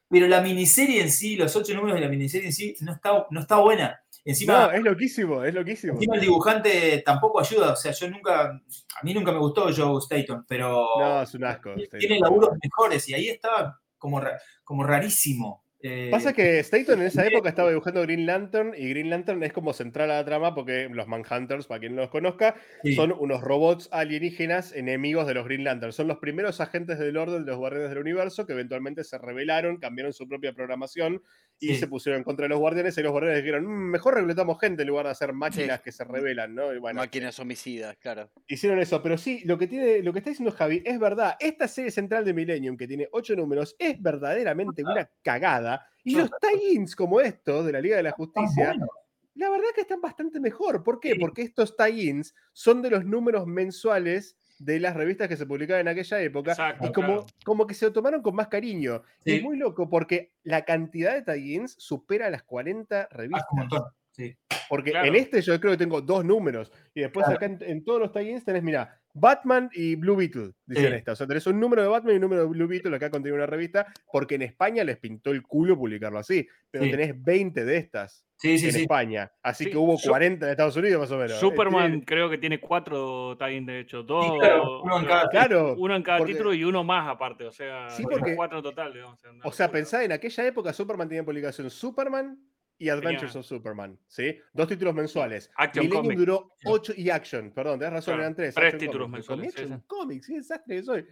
[0.07, 3.25] pero la miniserie en sí, los ocho números de la miniserie en sí, no está,
[3.31, 3.99] no está buena.
[4.23, 5.93] Encima, No, es loquísimo, es loquísimo.
[5.93, 9.97] encima el dibujante tampoco ayuda, o sea, yo nunca, a mí nunca me gustó Joe
[10.01, 11.73] Staton, pero No, es un asco.
[11.97, 14.21] tiene laburos mejores y ahí estaba como,
[14.63, 15.65] como rarísimo.
[15.79, 17.27] Eh, Pasa que Staton en esa Sí.
[17.27, 20.89] época estaba dibujando Green Lantern y Green Lantern es como central a la trama porque
[20.91, 25.45] los Manhunters, para quien no los conozca, sí, son unos robots alienígenas enemigos de los
[25.45, 25.93] Green Lantern.
[25.93, 29.77] Son los primeros agentes del orden de los guardianes del universo que eventualmente se rebelaron,
[29.77, 31.21] cambiaron su propia programación
[31.59, 31.75] y Sí.
[31.77, 34.83] se pusieron en contra de los guardianes y los guardianes dijeron, "Mm, mejor reclutamos gente
[34.83, 36.73] en lugar de hacer máquinas que se rebelan, ¿no?
[36.73, 38.29] Y bueno, Máquinas homicidas, claro.
[38.47, 41.35] hicieron eso, pero sí, lo que tiene, lo que está diciendo Javi es verdad.
[41.39, 45.85] Esta serie central de Millennium, que tiene ocho números, es verdaderamente una cagada.
[46.03, 48.87] Y los tie-ins como estos de la Liga de la Justicia, bueno.
[49.35, 50.83] la verdad que están bastante mejor.
[50.83, 51.13] ¿Por qué?
[51.13, 51.19] Sí.
[51.19, 55.87] Porque estos tie-ins son de los números mensuales de las revistas que se publicaban en
[55.89, 56.51] aquella época.
[56.51, 57.25] Exacto, Y como, claro.
[57.45, 59.03] como que se lo tomaron con más cariño.
[59.25, 63.83] Y es muy loco porque la cantidad de tie-ins supera las 40 Ah, revistas.
[64.11, 64.35] Sí.
[64.67, 65.07] Porque Claro.
[65.07, 66.71] en este yo creo que tengo dos números.
[66.95, 67.37] Y después Claro.
[67.37, 70.95] acá en, en todos los tie-ins tenés, mira, Batman y Blue Beetle, dicen Sí.
[70.97, 71.11] esta.
[71.13, 73.36] O sea, tenés un número de Batman y un número de Blue Beetle acá contiene
[73.38, 76.47] una revista, porque en España les pintó el culo publicarlo así.
[76.70, 76.91] Pero Sí.
[76.91, 78.82] tenés 20 de estas Sí, sí, en sí.
[78.82, 79.32] España.
[79.41, 81.39] Así Sí, que hubo Su- 40 en Estados Unidos más o menos.
[81.39, 84.03] Superman Este, creo que tiene cuatro tie de hecho.
[84.03, 87.45] Dos, claro, uno en cada- Claro, uno en cada porque- título y uno más aparte.
[87.45, 88.93] O sea, Sí, tiene porque- cuatro en total.
[88.93, 89.72] digamos, O sea, locura.
[89.72, 92.38] pensá en aquella época Superman tenía en publicación Superman,
[92.80, 94.38] y Adventures Tenía- of Superman, ¿sí?
[94.53, 95.49] Dos títulos mensuales.
[95.55, 96.19] Action Millennium Comics.
[96.19, 98.55] duró 8 y Action, perdón, tenés razón, Claro, eran tres.
[98.55, 99.84] tres Action títulos mensuales, sí, Action sí.
[99.88, 101.05] Comics, qué desastre que soy.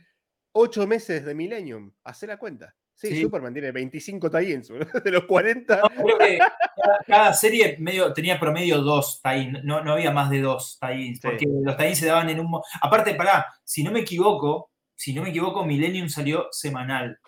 [0.51, 2.75] 8 meses de Millennium, hacé la cuenta.
[2.93, 3.21] Sí, Sí.
[3.23, 4.69] Superman tiene 25 tie-ins,
[5.03, 5.81] de los 40.
[5.81, 10.29] No, creo que cada, cada serie medio, tenía promedio dos tie no, no había más
[10.29, 11.19] de dos tie Sí.
[11.21, 12.61] porque los tie se daban en un...
[12.81, 17.19] Aparte, pará, si no me equivoco, si no me equivoco, Millennium salió semanal.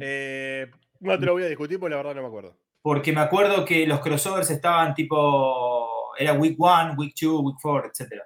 [0.00, 0.68] Eh,
[1.00, 2.58] no te lo voy a discutir porque la verdad no me acuerdo.
[2.82, 6.12] Porque me acuerdo que los crossovers estaban tipo...
[6.18, 8.22] Era Week 1, Week 2, Week 4, etc.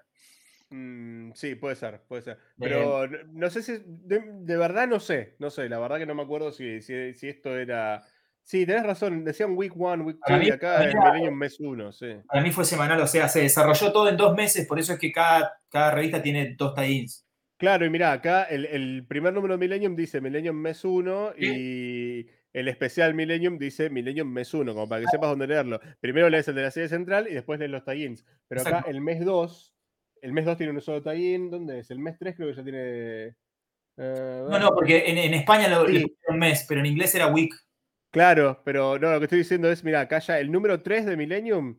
[0.71, 2.39] Mm, sí, puede ser, puede ser.
[2.59, 3.75] Pero no, no sé si.
[3.87, 5.37] De, de verdad no sé.
[5.39, 8.03] No sé, la verdad que no me acuerdo si, si, si esto era.
[8.43, 9.25] Sí, tenés razón.
[9.25, 12.07] Decían week 1, week Para 2 mí- y acá era- Millennium mes 1, sí.
[12.27, 14.99] Para mí fue semanal, o sea, se desarrolló todo en dos meses, por eso es
[14.99, 17.25] que cada, cada revista tiene dos tie-ins.
[17.57, 22.27] Claro, y mirá, acá el, el primer número de Millennium dice Millennium mes 1 y
[22.55, 25.81] el especial Millennium dice Millennium mes 1, como para que sepas dónde leerlo.
[26.01, 28.25] Primero lees el de la serie central y después lees los tie-ins.
[28.49, 28.91] Pero acá Exacto.
[28.91, 29.75] el mes 2,
[30.23, 31.51] el mes 2 tiene un solo tie-in.
[31.51, 31.91] ¿Dónde es?
[31.91, 33.35] El mes 3 creo que ya tiene.
[33.99, 36.07] eh, No, no, porque en, en España lo, Sí.
[36.31, 37.53] mes, pero en inglés era week.
[38.13, 41.17] Claro, pero no, lo que estoy diciendo es, mira, acá ya el número 3 de
[41.17, 41.77] Millennium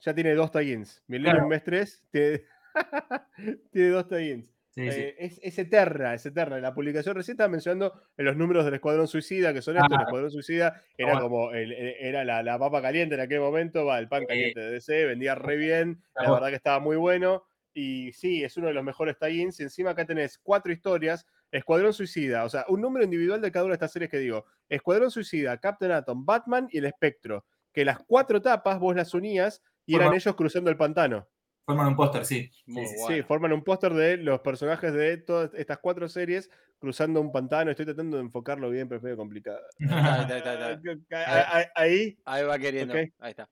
[0.00, 1.02] ya tiene dos tie-ins.
[1.06, 1.48] Millennium Claro.
[1.48, 2.42] mes 3 tiene,
[3.70, 4.53] tiene dos tie-ins.
[4.74, 5.00] Sí, sí.
[5.00, 6.58] Eh, es, es eterna, es eterna.
[6.58, 9.84] La publicación recién estaba mencionando en los números del Escuadrón Suicida, que son estos.
[9.86, 10.04] El Claro.
[10.04, 11.28] Escuadrón Suicida era bueno.
[11.28, 14.58] como el- el- era la, la papa caliente en aquel momento, va, el pan caliente
[14.60, 17.44] de DC, vendía re bien, la verdad que estaba muy bueno.
[17.72, 19.58] Y sí, es uno de los mejores tie-ins.
[19.60, 21.26] Y encima acá tenés cuatro historias.
[21.50, 24.44] Escuadrón Suicida, o sea, un número individual de cada una de estas series que digo.
[24.68, 27.44] Escuadrón Suicida, Captain Atom, Batman y el Espectro.
[27.72, 31.28] Que las cuatro tapas vos las unías y eran ellos cruzando el pantano.
[31.66, 32.50] Forman un póster, sí.
[32.66, 33.24] Muy Sí, sí, Sí, bueno.
[33.26, 37.70] forman un póster de los personajes de todas estas cuatro series cruzando un pantano.
[37.70, 39.60] Estoy tratando de enfocarlo bien, pero es medio complicado.
[39.80, 41.56] Ahí está, ahí está, ahí está.
[41.56, 42.94] Ahí, ahí, Ahí va queriendo.
[42.94, 43.48] Ahí está.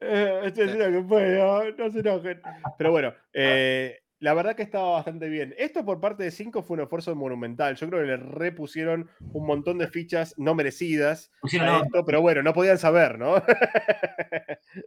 [0.00, 2.40] eh, esto es lo que puedo, no se enojen.
[2.78, 5.54] Pero bueno, eh, la verdad que estaba bastante bien.
[5.58, 7.74] Esto por parte de 5 fue un esfuerzo monumental.
[7.74, 12.20] Yo creo que le repusieron un montón de fichas no merecidas Pusieron a esto, pero
[12.22, 13.34] bueno, no podían saber, ¿no?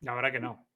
[0.00, 0.67] La verdad que no.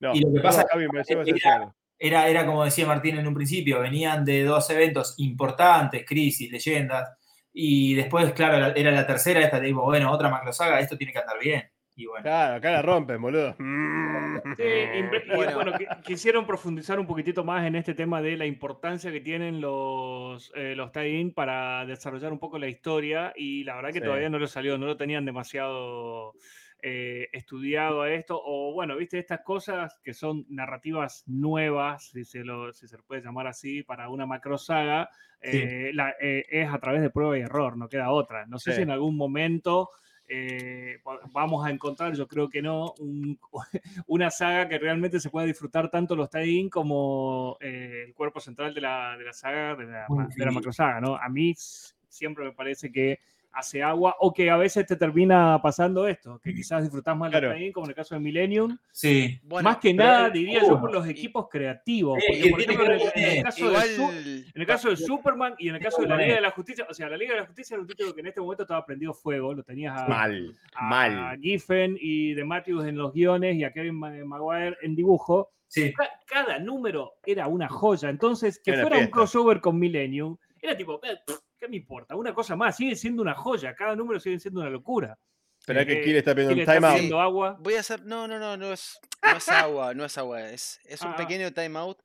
[0.00, 1.72] No, Y lo que pasa era-.
[1.98, 7.10] Era, era como decía Martín en un principio, venían de dos eventos importantes, Crisis, Leyendas,
[7.52, 11.20] y después, claro, la- era la tercera, esta, digo, bueno, otra macrosaga, esto tiene que
[11.20, 11.62] andar bien.
[11.98, 13.56] Y bueno, Claro, acá la rompen, boludo.
[14.58, 15.54] Sí, imp- y Bueno.
[15.54, 19.62] bueno, qui- quisieron profundizar un poquitito más en este tema de la importancia que tienen
[19.62, 24.04] los, eh, los tie-in para desarrollar un poco la historia y la verdad que Sí.
[24.04, 26.34] todavía no lo salió, no lo tenían demasiado
[26.82, 32.72] eh, estudiado esto o bueno, viste estas cosas que son narrativas nuevas, si se lo,
[32.72, 35.08] si se lo puede llamar así, para una macro saga,
[35.42, 35.58] Sí.
[35.58, 38.46] eh, la- eh, es a través de prueba y error, no queda otra.
[38.46, 38.76] No sé Sí.
[38.76, 39.90] si en algún momento...
[40.28, 43.38] eh, va- vamos a encontrar, yo creo que no, un,
[44.08, 48.74] una saga que realmente se pueda disfrutar tanto los tie-in como eh, el cuerpo central
[48.74, 50.06] de la, de la saga, de la,
[50.36, 51.14] de la macrosaga, ¿no?
[51.14, 53.20] A mí siempre me parece que
[53.56, 57.52] hace agua o que a veces te termina pasando esto, que quizás disfrutás más Claro.
[57.54, 59.40] tie-in, como en el caso de Millennium, sí.
[59.44, 62.60] Bueno, más que nada el- diría yo por uh, los equipos creativos, porque que por
[62.60, 63.88] ejemplo en el, caso de igual.
[63.88, 64.12] Su-
[64.54, 66.16] en el caso de Superman y en el caso de la.
[66.16, 68.20] Liga de la Justicia, o sea, la Liga de la Justicia era un título que
[68.20, 71.38] en este momento estaba prendido fuego, lo tenías a, Mal, a mal.
[71.40, 75.50] Giffen y de Matthews en los guiones y a Kevin Ma- Maguire en dibujo.
[75.68, 75.92] Sí.
[75.92, 78.08] Ca- Cada número era una joya.
[78.08, 79.14] Entonces, que Era fuera un fiesta.
[79.16, 82.16] crossover con Millennium, era tipo, "Eh, pff, ¿qué me importa?
[82.16, 83.74] Una cosa más, sigue siendo una joya.
[83.74, 85.18] Cada número sigue siendo una locura.
[85.58, 87.12] Espera que Eh, Kill está pidiendo un timeout.
[87.20, 87.56] agua.
[87.60, 88.04] Voy a hacer.
[88.04, 90.48] No, no, no, no es, no es agua, no es agua.
[90.50, 91.16] Es, es un Ah.
[91.16, 91.98] pequeño timeout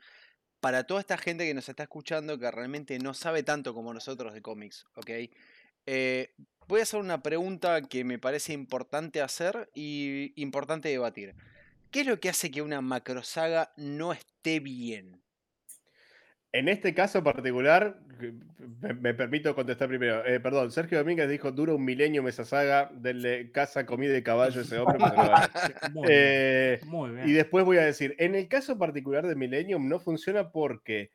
[0.60, 4.34] para toda esta gente que nos está escuchando que realmente no sabe tanto como nosotros
[4.34, 5.10] de cómics, ¿ok?
[5.88, 6.34] Eh,
[6.68, 11.36] voy a hacer una pregunta que me parece importante hacer y importante debatir.
[11.90, 15.22] ¿Qué es lo que hace que una macrosaga no esté bien?
[16.54, 17.98] En este caso particular,
[18.82, 20.26] me, me permito contestar primero.
[20.26, 24.60] Eh, perdón, Sergio Domínguez dijo, dura un milenio esa saga, denle casa, comida y caballo
[24.60, 25.00] a ese hombre.
[25.00, 25.50] se lo gana".
[25.94, 26.10] Muy bien.
[26.10, 27.30] Eh, Muy bien.
[27.30, 31.12] y después voy a decir, en el caso particular de Millennium no funciona porque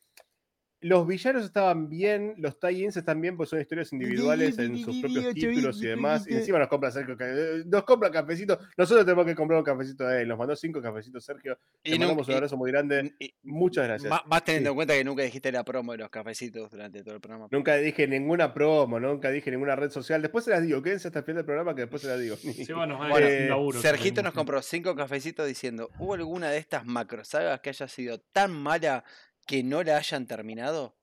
[0.80, 5.34] los villanos estaban bien, los tie-ins están bien, porque son historias individuales en sus propios
[5.34, 6.26] títulos y demás.
[6.28, 8.58] Y encima nos compra Sergio, eh, nos compra cafecito.
[8.76, 10.28] Nosotros tenemos que comprar un cafecito a él.
[10.28, 11.58] Nos mandó cinco cafecitos, Sergio.
[11.82, 13.14] Te Y mandamos un y- abrazo muy grande.
[13.18, 14.12] y- Muchas gracias.
[14.26, 14.72] Más teniendo Sí.
[14.72, 17.48] en cuenta que nunca dijiste la promo de los cafecitos durante todo el programa.
[17.50, 20.20] Nunca dije ninguna promo, nunca dije ninguna red social.
[20.20, 22.36] Después se las digo, quédense hasta el final del programa que después se las digo.
[22.36, 27.60] Sí, bueno, un laburo, Sergito nos compró cinco cafecitos diciendo, ¿hubo alguna de estas macrosagas
[27.60, 29.04] que haya sido tan mala
[29.46, 30.96] que no la hayan terminado?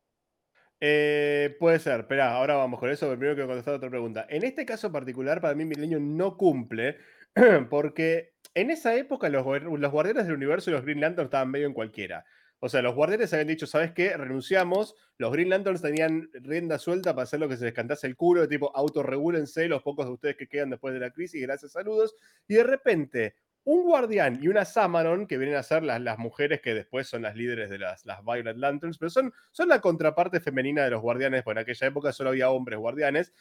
[0.80, 4.26] Eh, puede ser, espera, ahora vamos con eso, pero primero quiero contestar otra pregunta.
[4.30, 6.98] En este caso particular, para mí Millennium no cumple,
[7.70, 11.68] porque en esa época los, los Guardianes del Universo y los Green Lantern estaban medio
[11.68, 12.26] en cualquiera.
[12.60, 14.16] O sea, los Guardianes habían dicho, ¿sabes qué?
[14.16, 14.96] Renunciamos.
[15.18, 18.40] Los Green Lanterns tenían rienda suelta para hacer lo que se les cantase el culo,
[18.40, 22.16] de tipo, autorregúlense los pocos de ustedes que quedan después de la crisis, gracias, saludos.
[22.48, 23.36] Y de repente,
[23.66, 27.22] un guardián y una Samaron, que vienen a ser las, las mujeres que después son
[27.22, 31.02] las líderes de las, las Violet Lanterns, pero son, son la contraparte femenina de los
[31.02, 33.34] guardianes, porque en aquella época solo había hombres guardianes,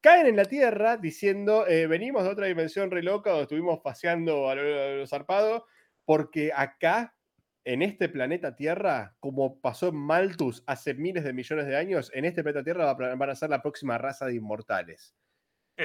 [0.00, 4.48] caen en la Tierra diciendo, eh, venimos de otra dimensión re loca, donde estuvimos paseando
[4.48, 5.66] a lo, a lo zarpado,
[6.04, 7.16] porque acá,
[7.64, 12.24] en este planeta Tierra, como pasó en Malthus hace miles de millones de años, en
[12.24, 15.14] este planeta Tierra van a ser la próxima raza de inmortales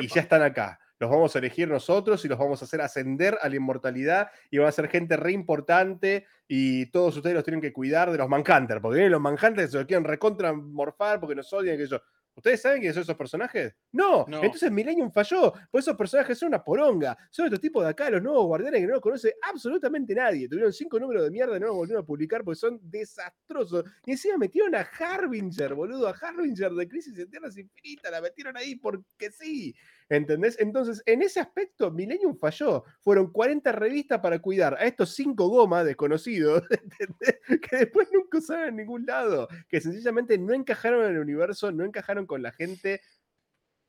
[0.01, 0.79] y ya están acá.
[0.99, 4.57] Los vamos a elegir nosotros y los vamos a hacer ascender a la inmortalidad y
[4.59, 8.29] van a ser gente re importante y todos ustedes los tienen que cuidar de los
[8.29, 11.87] Manhunter, porque vienen los Manhunter que se los quieren recontra morfar porque nos odian, que
[11.87, 11.99] yo.
[12.35, 13.75] ¿Ustedes saben quiénes son esos personajes?
[13.91, 14.41] No, No.
[14.43, 18.23] entonces Millennium falló, pues esos personajes son una poronga, son estos tipos de acá, los
[18.23, 20.49] nuevos guardianes que no los conoce absolutamente nadie.
[20.49, 23.85] Tuvieron cinco números de mierda y no los volvieron a publicar porque son desastrosos.
[24.05, 28.57] Y encima metieron a Harbinger, boludo, a Harbinger de Crisis en Tierras Infinitas, la metieron
[28.57, 29.75] ahí porque sí.
[30.09, 30.57] ¿Entendés?
[30.59, 32.83] Entonces, en ese aspecto, Millennium falló.
[33.01, 36.63] Fueron 40 revistas para cuidar a estos cinco gomas desconocidos,
[36.99, 37.39] ¿entendés?
[37.69, 39.47] Que después nunca usaron en ningún lado.
[39.69, 43.01] Que sencillamente no encajaron en el universo, no encajaron con la gente.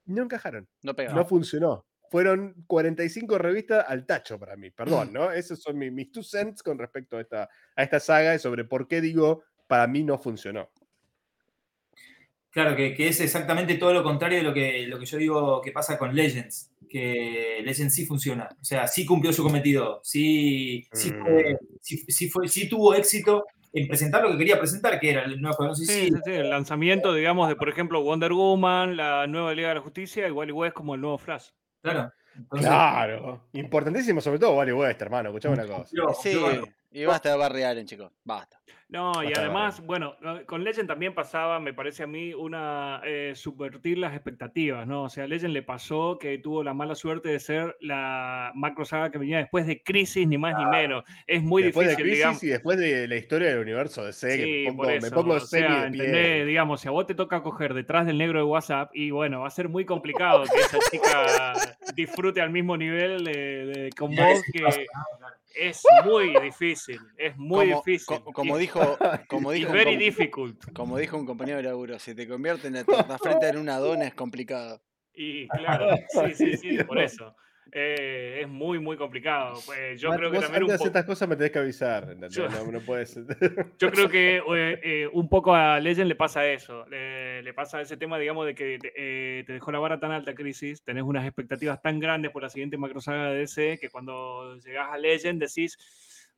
[0.07, 0.69] No encajaron.
[0.83, 1.13] No pega.
[1.13, 1.87] No funcionó.
[2.11, 4.71] Fueron 45 revistas al tacho para mí.
[4.71, 5.33] Perdón, ¿no?
[5.33, 8.65] Esos son mi- mis two cents con respecto a esta, a esta saga y sobre
[8.65, 10.71] por qué digo para mí no funcionó.
[12.55, 15.61] Claro, que, que es exactamente todo lo contrario de lo que, lo que yo digo
[15.61, 16.71] que pasa con Legends.
[16.89, 18.49] Que Legends sí funciona.
[18.61, 20.01] O sea, sí cumplió su cometido.
[20.05, 25.01] Sí, sí, fue- sí, sí fue- sí tuvo éxito en presentar lo que quería presentar,
[25.01, 26.19] que era el nuevo Sí, Suicida.
[26.19, 29.81] sí, sí, el lanzamiento, digamos, de, por ejemplo, Wonder Woman, la nueva Liga de la
[29.81, 31.49] Justicia, igual igual es como el nuevo Flash.
[31.83, 32.13] Claro.
[32.37, 33.45] Entonces, Claro.
[33.53, 35.31] Importantísimo, sobre todo Wally West, hermano.
[35.31, 35.87] Escuchame una cosa.
[36.23, 36.69] Sí, cumplió.
[36.95, 38.13] Y basta de Barry Allen, chicos.
[38.25, 38.59] Basta.
[38.87, 43.01] No, y Basta además, bueno, eh, con Legend también pasaba, me parece a mí, una
[43.05, 45.05] eh, subvertir las expectativas, ¿no?
[45.05, 48.85] O sea, a Legend le pasó que tuvo la mala suerte de ser la macro
[48.85, 51.03] saga que venía después de Crisis, ni más ni menos.
[51.27, 52.43] Es muy después difícil, de Crisis digamos.
[52.45, 54.65] y después de la historia del universo de que Sí,
[55.03, 55.41] me pongo.
[56.47, 59.49] Digamos, si a vos te toca coger detrás del negro de WhatsApp, y bueno, va
[59.49, 61.53] a ser muy complicado que esa chica
[61.97, 63.33] disfrute al mismo nivel de,
[63.67, 64.61] de- con vos, que.
[64.61, 64.77] Claro.
[65.55, 68.07] Es muy difícil, es muy como, difícil.
[68.23, 68.81] co- como dijo,
[69.29, 70.73] como dijo, un very com- difficult.
[70.75, 73.79] como dijo un compañero de laburo, si te convierte en la torta frita en una
[73.79, 74.83] dona es complicado.
[75.13, 77.35] Y claro, sí, sí, sí, por eso.
[77.73, 79.59] Eh, es muy, muy complicado.
[79.67, 82.17] Pues yo creo que vos también un estas cosas me tenés que avisar.
[82.29, 83.15] Yo- No, no puedes.
[83.79, 86.87] Yo creo que eh, eh, un poco a Legend le pasa eso.
[86.89, 90.35] Le, le pasa ese tema, digamos, de que eh, te dejó la vara tan alta,
[90.35, 90.83] Crisis.
[90.83, 94.99] Tenés unas expectativas tan grandes por la siguiente macrosaga de DC que cuando llegás a
[94.99, 95.77] Legend decís,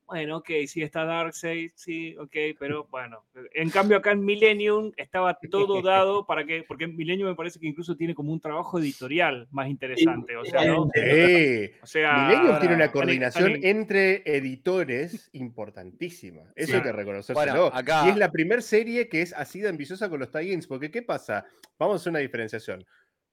[0.07, 3.25] bueno, ok, sí está Darkseid, sí, ok, pero bueno.
[3.53, 7.59] En cambio, acá en Millennium estaba todo dado para que, porque en Millennium me parece
[7.59, 10.35] que incluso tiene como un trabajo editorial más interesante.
[10.37, 10.89] O sea, ¿no?
[10.93, 11.69] Sí.
[11.83, 16.43] O sea, Millennium tiene una coordinación entre editores importantísima.
[16.55, 16.77] Eso Sí.
[16.77, 17.35] hay que reconocérselo.
[17.61, 20.67] Bueno, acá- Y es la primera serie que es así de ambiciosa con los tie-ins.
[20.67, 21.45] Porque, ¿qué pasa?
[21.77, 22.85] Vamos a hacer una diferenciación.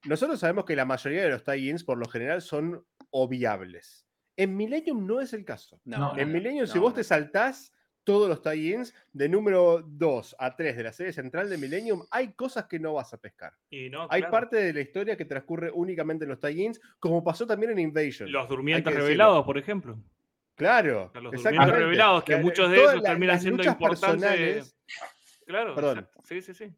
[0.07, 4.04] Nosotros sabemos que la mayoría de los tie-ins, por lo general, son obviables.
[4.37, 5.81] En Millennium no es el caso.
[5.85, 6.97] No, En no, Millennium, si no, vos no.
[6.97, 7.73] te saltás
[8.03, 12.33] todos los tie-ins, de número 2 a 3 de la serie central de Millennium, hay
[12.35, 13.55] cosas que no vas a pescar.
[13.71, 14.31] y no, Hay claro.
[14.33, 18.31] parte de la historia que transcurre únicamente en los tie-ins, como pasó también en Invasion.
[18.31, 19.07] Los durmientes decirlo.
[19.07, 19.99] revelados, por ejemplo.
[20.55, 24.01] Claro, los durmientes revelados, que muchos de la- terminan siendo importantes.
[24.01, 24.77] personales,
[25.47, 26.09] Claro, Perdón.
[26.25, 26.73] sí, sí, sí.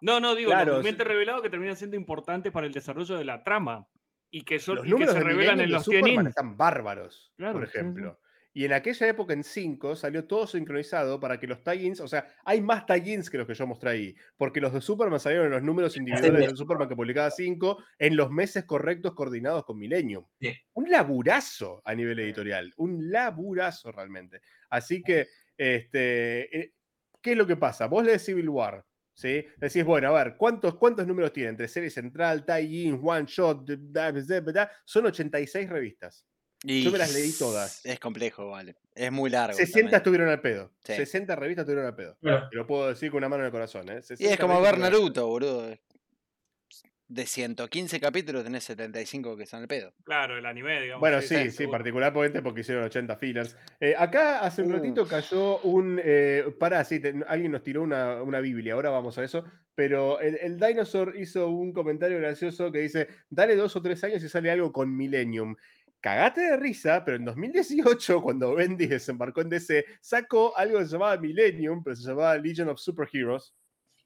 [0.00, 3.24] No, no, digo, Claro, los durmientes revelados que terminan siendo importantes para el desarrollo de
[3.24, 3.86] la trama
[4.30, 6.26] y que, son, los y que números se de revelan en de los Superman TNIN.
[6.26, 7.78] están bárbaros, Claro, por sí, sí.
[7.78, 8.20] ejemplo.
[8.52, 12.26] Y en aquella época, en 5, salió todo sincronizado para que los tie-ins, o sea,
[12.44, 15.52] hay más tie-ins que los que yo mostré ahí, porque los de Superman salieron en
[15.52, 20.24] los números individuales de Superman que publicaba 5 en los meses correctos coordinados con Millennium.
[20.40, 20.52] Sí.
[20.72, 24.40] Un laburazo a nivel editorial, un laburazo realmente.
[24.68, 26.72] Así que, este, eh,
[27.22, 27.86] ¿qué es lo que pasa?
[27.86, 28.84] Vos lees Civil War,
[29.14, 29.44] ¿sí?
[29.56, 31.50] Decís, bueno, a ver, ¿cuántos, cuántos números tiene?
[31.50, 34.70] Entre serie central, tie-in, one shot, da, da, da, da?
[34.84, 36.26] son 86 revistas.
[36.62, 37.84] Y Yo me las leí todas.
[37.86, 38.76] Es complejo, vale.
[38.94, 39.56] Es muy largo.
[39.56, 39.96] 60 también.
[39.96, 40.72] estuvieron al pedo.
[40.84, 40.94] Sí.
[40.94, 42.18] 60 revistas estuvieron al pedo.
[42.52, 44.00] Lo puedo decir con una mano en el corazón, ¿eh?
[44.00, 44.78] Y 60 es como ver.
[44.78, 45.74] Naruto, boludo.
[47.12, 49.92] De 115 capítulos tenés 75 que están al pedo.
[50.04, 51.00] Claro, el anime, digamos.
[51.00, 51.78] Bueno, sí, sí, seguro.
[51.78, 53.56] particularmente porque hicieron 80 fillers.
[53.80, 54.76] Eh, acá hace un Uh.
[54.76, 56.00] ratito cayó un.
[56.04, 59.44] Eh, pará, sí, te- alguien nos tiró una, una Biblia, ahora vamos a eso.
[59.74, 64.22] pero el, el Dinosaur hizo un comentario gracioso que dice, dale dos o tres años
[64.22, 65.56] y sale algo con Millennium.
[66.00, 70.92] Cagate de risa, pero en 2018, cuando Bendy desembarcó en DC, sacó algo que se
[70.92, 73.52] llamaba Millennium, pero se llamaba Legion of Superheroes,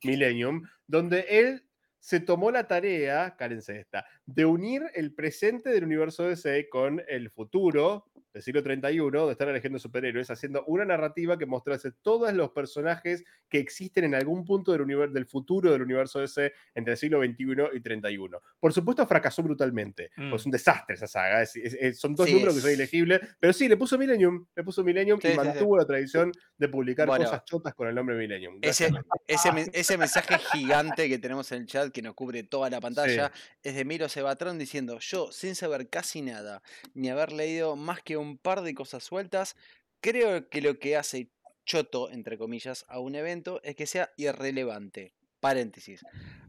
[0.03, 1.65] Millennium, donde él
[2.05, 7.31] se tomó la tarea, cárense esta, de unir el presente del universo DC con el
[7.31, 12.51] futuro del siglo 31, de estar eligiendo superhéroes, haciendo una narrativa que mostrase todos los
[12.51, 16.99] personajes que existen en algún punto del, universo, del futuro del universo DC entre el
[16.99, 18.41] siglo 21 y 31.
[18.59, 20.11] Por supuesto, fracasó brutalmente.
[20.17, 20.31] Mm.
[20.31, 21.43] Pues es un desastre esa saga.
[21.43, 23.21] es- es- es- son dos Sí, números que son ilegibles.
[23.39, 24.45] Pero sí, le puso Millennium.
[24.57, 25.45] Le puso Millennium Sí, y sí, sí.
[25.47, 27.27] mantuvo la tradición de publicar Bueno.
[27.27, 28.59] cosas chotas con el nombre Millennium.
[28.63, 28.91] Ese,
[29.29, 33.31] ese, ese mensaje gigante que tenemos en el chat que nos cubre toda la pantalla
[33.63, 36.63] es de Miro Sebatrón diciendo: Yo, sin saber casi nada,
[36.95, 39.57] ni haber leído más que un par de cosas sueltas,
[40.01, 41.33] creo que lo que hace
[41.67, 45.15] choto, entre comillas, a un evento es que sea irrelevante.
[45.41, 46.01] Paréntesis.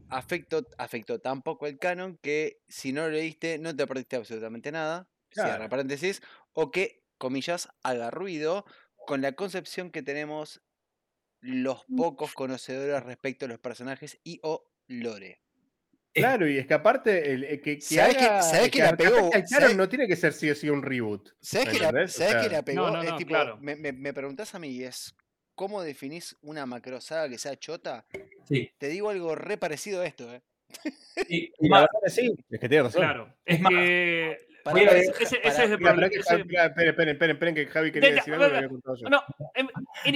[0.08, 4.70] Afectó, afectó tan poco el canon que si no lo leíste no te perdiste absolutamente
[4.70, 5.10] nada.
[5.32, 6.22] Cierra paréntesis.
[6.52, 8.64] O que, comillas, haga ruido
[9.06, 10.62] con la concepción que tenemos
[11.40, 15.45] los pocos conocedores respecto a los personajes y o lore.
[16.20, 18.82] Claro, y es que aparte, el, el que, que ¿Sabés que- haga- sabés que que
[18.84, 19.30] la pegó?
[19.32, 21.28] ¿Sabés- no tiene que ser sí o sí un reboot.
[21.40, 22.04] ¿Sabes ¿me que, la?
[22.04, 22.90] O sea, la pegó?
[22.90, 23.58] no, es no, tipo, claro.
[23.60, 25.14] me, me, me preguntás a mí y es,
[25.54, 28.06] ¿cómo definís una macrosaga que sea chota?
[28.48, 28.70] Sí.
[28.78, 30.42] Te digo algo re parecido a esto, ¿eh?
[31.28, 33.02] Y, y la verdad que sí, es que tiene razón.
[33.02, 33.34] Claro.
[33.44, 34.38] Es Es más, que.
[34.64, 36.06] Para- Voy a ver- ese, ese para- es el Mira, problema.
[36.14, 39.08] ese- mira, esperen, esperen, esperen, esperen, que Javi quería decir algo lo había contado yo.
[39.08, 39.22] No,
[39.54, 39.68] em,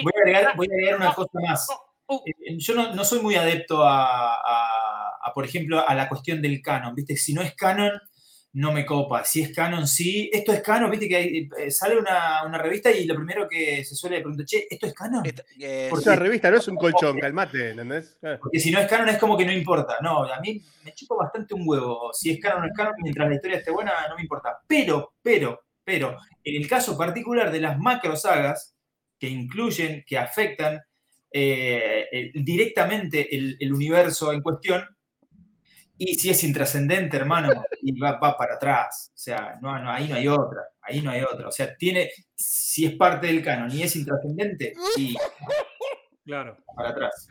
[0.02, 1.66] voy a agregar, voy a agregar una cosa más.
[1.70, 4.79] oh, oh, Eh, Yo no, no soy muy adepto a, a-
[5.20, 6.94] a, por ejemplo, a la cuestión del canon.
[6.94, 7.16] ¿Viste?
[7.16, 7.92] Si no es canon,
[8.52, 9.24] no me copa.
[9.24, 10.28] Si es canon, sí.
[10.32, 13.84] Esto es canon, viste que hay- eh, sale una, una revista y lo primero que
[13.84, 15.24] se suele preguntar, che, ¿esto es canon?
[15.24, 16.74] esta- eh, esa revista no es un
[17.14, 18.16] colchón, calmate, ¿entendés?
[18.40, 19.98] Porque si no es canon es como que no importa.
[20.02, 22.10] No, a mí me chupa bastante un huevo.
[22.12, 24.58] Si es canon o no es canon, mientras la historia esté buena, no me importa.
[24.66, 28.74] Pero, pero, pero, en el caso particular de las macro sagas,
[29.18, 30.80] que incluyen, que afectan
[31.32, 34.84] eh, eh, directamente el, el universo en cuestión,
[36.02, 39.10] y si es intrascendente, hermano, y va, va para atrás.
[39.14, 40.62] O sea, no, no, ahí no hay otra.
[40.80, 41.48] Ahí no hay otra.
[41.48, 45.14] O sea, tiene, si es parte del canon y es intrascendente, y
[46.24, 46.56] Claro.
[46.74, 47.28] para atrás.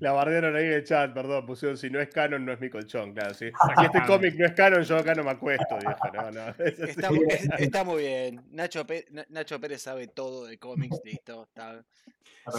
[0.00, 2.70] La bardearon ahí en el chat, perdón, pusieron si no es canon, no es mi
[2.70, 3.46] colchón, claro, sí.
[3.78, 6.48] Si este cómic no es canon, yo acá no me acuesto, viejo, no, no.
[6.64, 6.90] es así.
[6.90, 8.42] Está, mu- es- está muy bien.
[8.50, 11.44] Nacho, Pé- Na- Nacho Pérez sabe todo de cómics, listo.
[11.44, 11.84] Está.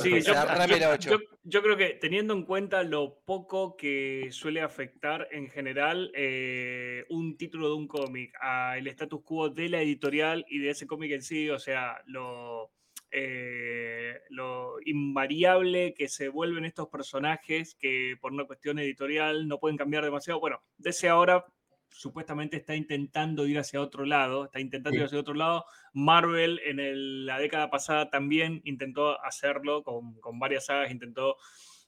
[0.04, 6.12] Sí, yo- yo creo que teniendo en cuenta lo poco que suele afectar en general
[6.14, 10.86] eh, un título de un cómic al status quo de la editorial y de ese
[10.86, 12.72] cómic en sí, o sea, lo,
[13.12, 19.78] eh, lo invariable que se vuelven estos personajes que por una cuestión editorial no pueden
[19.78, 20.40] cambiar demasiado.
[20.40, 21.46] Bueno, DC ahora
[21.92, 25.06] supuestamente está intentando ir hacia otro lado, está intentando ir Sí.
[25.08, 25.66] hacia otro lado.
[25.94, 31.36] Marvel en el- la década pasada también intentó hacerlo con, con varias sagas, intentó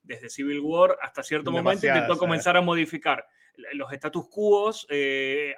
[0.03, 3.25] desde Civil War hasta cierto momento, intentó comenzar a modificar
[3.73, 4.71] los status quo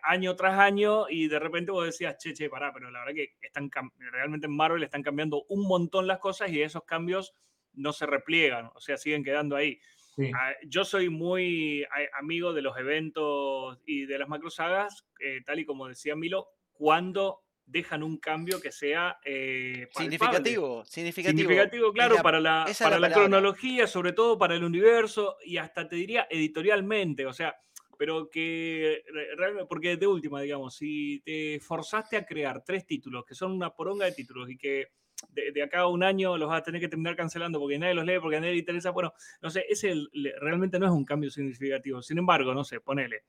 [0.03, 3.35] año tras año y de repente vos decías, che, che, pará, pero la verdad que
[3.41, 3.69] están
[4.11, 7.33] realmente en Marvel están cambiando un montón las cosas y esos cambios
[7.73, 9.79] no se repliegan, o sea, siguen quedando ahí.
[10.15, 10.31] Sí.
[10.35, 15.65] Ah, Yo soy muy amigo de los eventos y de las macrosagas, eh, tal y
[15.65, 19.87] como decía Milo, cuando dejan un cambio que sea eh.
[19.91, 21.39] Significativo, significativo.
[21.39, 25.57] Significativo, claro, la- para la, para la la, cronología, sobre todo para el universo y
[25.57, 27.55] hasta te diría editorialmente, o sea,
[28.03, 33.23] pero que re- realmente, porque de última, digamos, si te forzaste a crear tres títulos,
[33.25, 34.87] que son una poronga de títulos y que
[35.29, 37.93] de, de acá a un año los vas a tener que terminar cancelando porque nadie
[37.93, 39.93] los lee, porque nadie le interesa, bueno, no sé, ese
[40.41, 42.01] realmente no es un cambio significativo.
[42.01, 43.23] Sin embargo, no sé, ponele,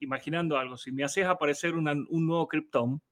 [0.00, 3.02] imaginando algo, si me haces aparecer una- un nuevo Krypton,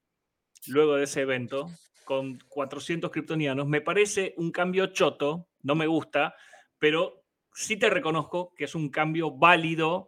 [0.68, 1.68] luego de ese evento,
[2.04, 6.34] con 400 kryptonianos, me parece un cambio choto, no me gusta,
[6.78, 7.24] pero
[7.54, 10.06] sí te reconozco que es un cambio válido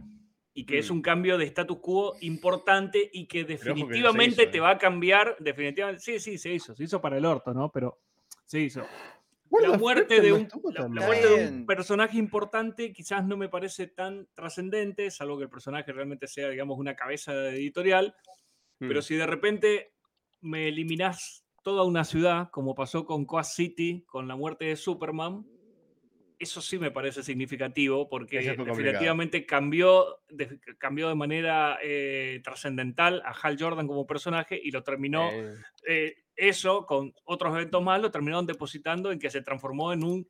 [0.55, 0.95] y que es Mm.
[0.95, 4.61] un cambio de status quo importante y que definitivamente hizo, te ¿eh?
[4.61, 7.71] va a cambiar, definitivamente, sí, sí, se hizo, se hizo para el orto, ¿no?
[7.73, 7.99] Pero
[8.45, 8.87] se hizo.
[9.61, 11.07] La muerte, de un, estuvo la, tan la mal.
[11.11, 11.67] muerte de un Bien.
[11.67, 16.79] personaje importante quizás no me parece tan trascendente, salvo que el personaje realmente sea, digamos,
[16.79, 18.15] una cabeza de editorial,
[18.79, 19.03] pero Mm.
[19.03, 19.93] si de repente
[20.41, 25.47] me eliminás toda una ciudad, como pasó con Quad City, con la muerte de Superman,
[26.39, 33.31] eso sí me parece significativo porque definitivamente cambió de, cambió de manera eh, trascendental a
[33.31, 35.55] Hal Jordan como personaje y lo terminó Eh,
[35.87, 40.29] eh, eso con otros eventos más lo terminaron depositando en que se transformó en un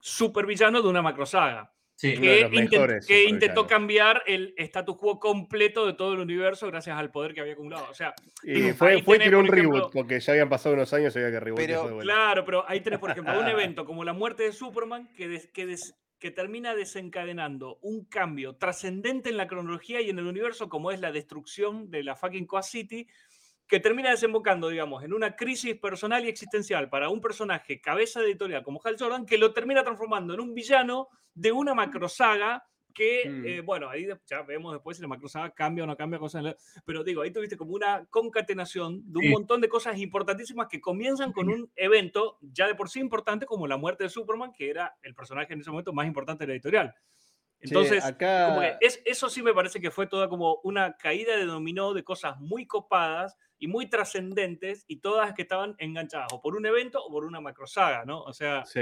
[0.00, 1.72] supervillano de una macrosaga.
[2.00, 2.12] Sí.
[2.12, 6.20] Uno que, de los intent- que intentó cambiar el status quo completo de todo el
[6.20, 7.88] universo gracias al poder que había acumulado.
[7.90, 10.48] O sea, Y Digo, fue, fue tenés, tiró un por ejemplo- reboot, porque ya habían
[10.48, 12.02] pasado unos años y había que reboot Pero, vuelta.
[12.02, 15.48] Claro, pero ahí tenés, por ejemplo, un evento como la muerte de Superman que, des-
[15.48, 20.68] que, des- que termina desencadenando un cambio trascendente en la cronología y en el universo,
[20.68, 23.08] como es la destrucción de la fucking Coast City,
[23.68, 28.26] que termina desembocando, digamos, en una crisis personal y existencial para un personaje cabeza de
[28.26, 32.64] editorial como Hal Jordan, que lo termina transformando en un villano de una macrosaga
[32.94, 33.46] que, Mm.
[33.46, 36.42] eh, bueno, ahí ya vemos después si la macrosaga cambia o no cambia cosas.
[36.42, 39.30] la- Pero digo, ahí tuviste como una concatenación de un Sí.
[39.30, 43.68] montón de cosas importantísimas que comienzan con un evento ya de por sí importante como
[43.68, 46.54] la muerte de Superman, que era el personaje en ese momento más importante de la
[46.54, 46.94] editorial.
[47.60, 48.46] Che, Entonces, acá...
[48.48, 51.92] como que es, eso sí me parece que fue toda como una caída de dominó
[51.92, 56.64] de cosas muy copadas y muy trascendentes y todas que estaban enganchadas o por un
[56.66, 58.22] evento o por una macrosaga, ¿no?
[58.22, 58.80] O sea, Sí.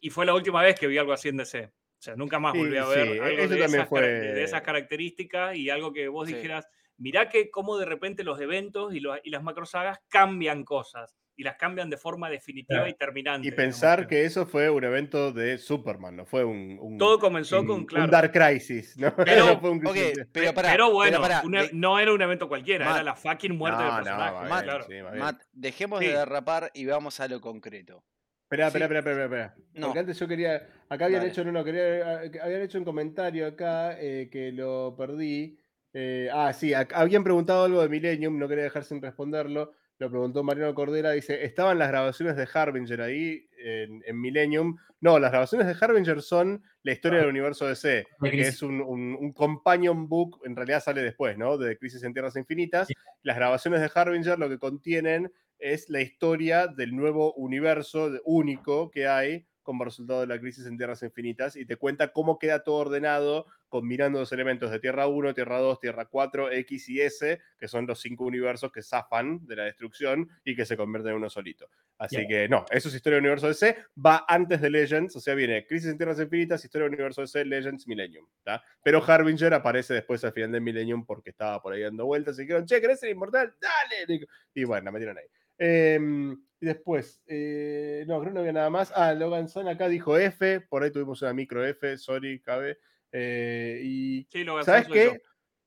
[0.00, 1.64] y fue la última vez que vi algo así en DC.
[1.64, 4.42] O sea, nunca más Sí, volví a ver sí, algo eso de, esas, fue- de
[4.42, 6.34] esas características y algo que vos Sí.
[6.34, 11.16] dijeras, mirá que cómo de repente los eventos y, los- y las macrosagas cambian cosas
[11.36, 12.90] y las cambian de forma definitiva Claro.
[12.90, 13.48] y terminante.
[13.48, 17.18] Y digamos, pensar que eso fue un evento de Superman, no fue un, un, todo
[17.18, 19.14] comenzó un- con, un claro, Dark Crisis, ¿no?
[19.16, 22.12] Pero, No fue un ok, Crisis- pero pará, pero bueno, pará, una- de- no era
[22.12, 24.48] un evento cualquiera, Matt, era la fucking muerte No, del no, personaje.
[24.48, 24.84] Matt, claro.
[24.88, 24.94] sí.
[25.18, 26.06] Matt, dejemos Sí.
[26.06, 28.04] de derrapar y vamos a lo concreto.
[28.44, 29.54] Espera, espera, espera, espera, espera.
[29.72, 29.86] No.
[29.86, 30.68] Porque antes yo quería.
[30.90, 35.58] Acá habían hecho, no, no, quería, habían hecho un comentario acá eh, que lo perdí.
[35.94, 39.72] Eh, ah, sí, habían preguntado algo de Millennium, no quería dejar sin responderlo.
[39.98, 44.76] Lo preguntó Mariano Cordera, dice, ¿estaban las grabaciones de Harbinger ahí en, en Millennium?
[45.00, 48.48] No, las grabaciones de Harbinger son la historia del universo DC, que Crisis.
[48.54, 51.56] es un, un- un companion book, en realidad sale después, ¿no?
[51.56, 52.88] De Crisis en Tierras Infinitas.
[53.22, 59.06] Las grabaciones de Harbinger lo que contienen es la historia del nuevo universo único que
[59.06, 62.74] hay como resultado de la crisis en Tierras Infinitas y te cuenta cómo queda todo
[62.76, 67.68] ordenado combinando los elementos de Tierra 1, Tierra 2, Tierra 4, X y S, que
[67.68, 71.30] son los cinco universos que zafan de la destrucción y que se convierten en uno
[71.30, 71.70] solito.
[71.96, 72.28] Así Bien.
[72.28, 75.66] que no, eso es historia del universo DC, va antes de Legends, o sea, viene
[75.66, 78.26] Crisis en Tierras Infinitas, historia del universo DC, Legends, Millennium.
[78.42, 78.62] ¿tá?
[78.84, 82.42] Pero Harbinger aparece después al final de Millennium porque estaba por ahí dando vueltas y
[82.42, 83.54] dijeron, che, ¿querés ser inmortal?
[83.58, 84.26] Dale.
[84.52, 85.24] Y bueno, la metieron ahí.
[85.56, 88.92] Em, y después, eh, no, creo que no había nada más.
[88.94, 92.78] Ah, Logan Sun acá dijo F, por ahí tuvimos una micro F, sorry, cabe.
[93.12, 95.12] Eh, y Sí, lo ¿sabes soy yo.
[95.12, 95.22] qué?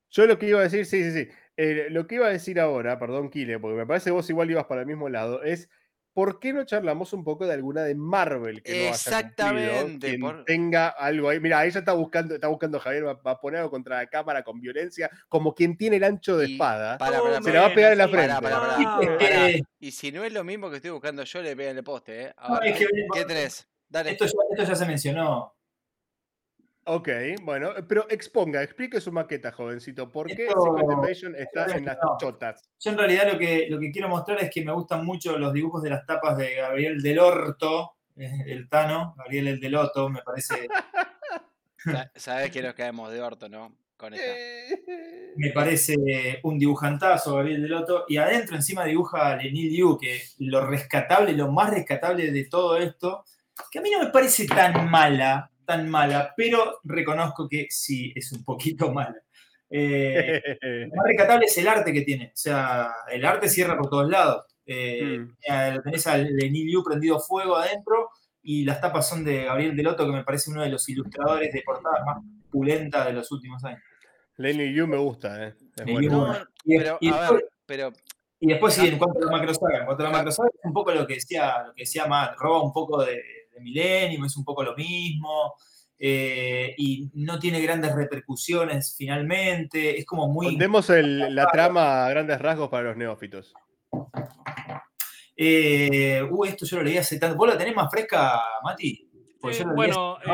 [0.10, 1.30] Yo lo que iba a decir, sí, sí, sí.
[1.58, 4.50] Eh, lo que iba a decir ahora, perdón, Kile, porque me parece que vos igual
[4.52, 5.70] ibas para el mismo lado, es
[6.14, 9.18] ¿por qué no charlamos un poco de alguna de Marvel que no haya cumplido?
[9.20, 11.42] Exactamente, por- tenga algo ahí.
[11.42, 14.42] Mira, ella está buscando, está buscando Javier, va, va a poner algo contra la cámara
[14.44, 16.98] con violencia, como quien tiene el ancho de Y- espada.
[16.98, 18.34] Se la va a pegar en la frente.
[18.48, 21.84] Ah, que- Y si no es lo mismo que estoy buscando yo, le pegan el
[21.84, 22.34] poste, ¿eh?
[22.38, 23.68] A No, ver, es que- ¿Qué tenés?
[23.90, 24.12] Dale.
[24.12, 25.54] Esto ya, esto ya se mencionó.
[26.88, 27.10] Ok,
[27.42, 30.12] bueno, pero exponga, explique su maqueta, jovencito.
[30.12, 32.16] ¿Por qué Esto- Secret Invasion está en las No.
[32.20, 32.70] chotas?
[32.80, 35.52] Yo en realidad lo que, lo que quiero mostrar es que me gustan mucho los
[35.52, 40.10] dibujos de las tapas de Gabriel Del Orto, eh, el Tano, Gabriel el Del Otto,
[40.10, 40.68] me parece,
[41.78, 43.76] Sa- Sabés que nos caemos de orto, ¿no?
[43.98, 44.28] Con esta.
[45.38, 45.96] me parece
[46.44, 51.32] un dibujantazo Gabriel Del Otto, y adentro encima dibuja a Lenny Liu, que lo rescatable,
[51.34, 53.24] lo más rescatable de todo esto,
[53.72, 58.32] que a mí no me parece tan mala, tan mala, pero reconozco que sí es
[58.32, 59.16] un poquito mala.
[59.70, 60.42] Eh,
[60.90, 62.28] Lo más rescatable es el arte que tiene.
[62.28, 64.46] O sea, el arte cierra por todos lados.
[64.66, 65.84] Eh, Mm.
[65.84, 68.10] Tenés a Lenny Liu prendido fuego adentro
[68.42, 71.62] y las tapas son de Gabriel Delotto, que me parece uno de los ilustradores de
[71.64, 73.82] portadas más pulenta de los últimos años.
[74.38, 75.56] Lenny Yu me gusta, ¿eh?
[75.76, 76.28] Es bueno.
[76.28, 77.94] No, Y, pero, y a después, ver, pero
[78.40, 80.74] y después sí, en cuanto a la macrosaga, en cuanto a la macrosaga, es un
[80.74, 83.22] poco lo que decía, lo que decía Matt, roba un poco de,
[83.56, 85.56] de Millennium, es un poco lo mismo.
[85.98, 90.48] eh, y no tiene grandes repercusiones finalmente, es como muy...
[90.48, 93.54] Contemos el- la trama a grandes rasgos para los neófitos.
[95.38, 97.38] Eh, uh, esto yo lo leí hace tanto.
[97.38, 99.10] ¿Vos la tenés más fresca, Mati?
[99.42, 100.26] Yo lo leí bueno, hace.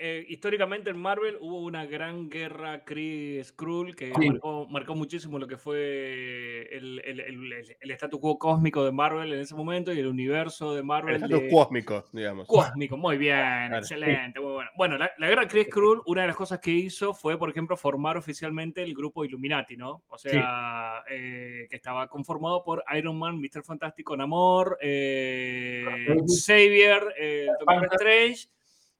[0.00, 4.30] Eh, históricamente en Marvel hubo una gran guerra Kree-Skrull que Sí.
[4.30, 8.92] marcó, marcó muchísimo lo que fue el, el, el, el- el status quo cósmico de
[8.92, 11.16] Marvel en ese momento y el universo de El Marvel.
[11.16, 12.48] estatus de- cósmico, digamos.
[12.48, 13.76] Cósmico, muy bien, Claro.
[13.78, 14.70] excelente, muy bueno.
[14.76, 17.76] Bueno, la, la guerra Kree Skrull, una de las cosas que hizo fue, por ejemplo,
[17.76, 20.02] formar oficialmente el grupo Illuminati, ¿no?
[20.08, 23.62] O sea, eh, que estaba conformado por Iron Man, Mr.
[23.62, 25.84] Fantástico, Namor, eh.
[26.26, 27.88] Xavier, eh, Doctor.
[27.92, 28.48] Strange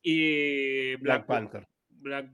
[0.02, 1.68] y Black Black, Panther.
[1.88, 2.30] Black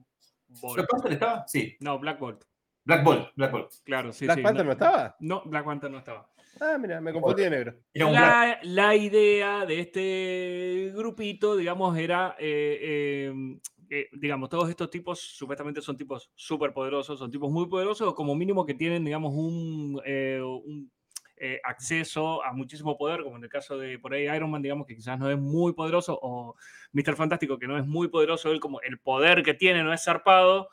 [0.48, 0.76] Bolt.
[0.76, 1.48] ¿Black Panther estaba?
[1.48, 1.76] Sí.
[1.80, 2.44] No, Black Bolt.
[2.84, 3.72] Black Bolt, Black Bolt.
[3.84, 4.42] Claro, sí, ¿Black sí.
[4.42, 5.16] Panther no estaba?
[5.20, 6.30] No, Black Panther no estaba.
[6.60, 7.74] Ah, mira, me confundí de negro.
[7.92, 13.58] La, la idea de este grupito, digamos, era eh, eh,
[13.88, 18.14] eh, digamos, todos estos tipos supuestamente son tipos súper poderosos, son tipos muy poderosos, o
[18.14, 20.90] como mínimo que tienen, digamos, un, eh, un
[21.38, 24.86] eh, acceso a muchísimo poder, como en el caso de por ahí Iron Man, digamos,
[24.86, 26.56] que quizás no es muy poderoso, o
[26.92, 27.14] Mr.
[27.14, 30.70] Fantástico, que no es muy poderoso, él como el poder que tiene no es zarpado,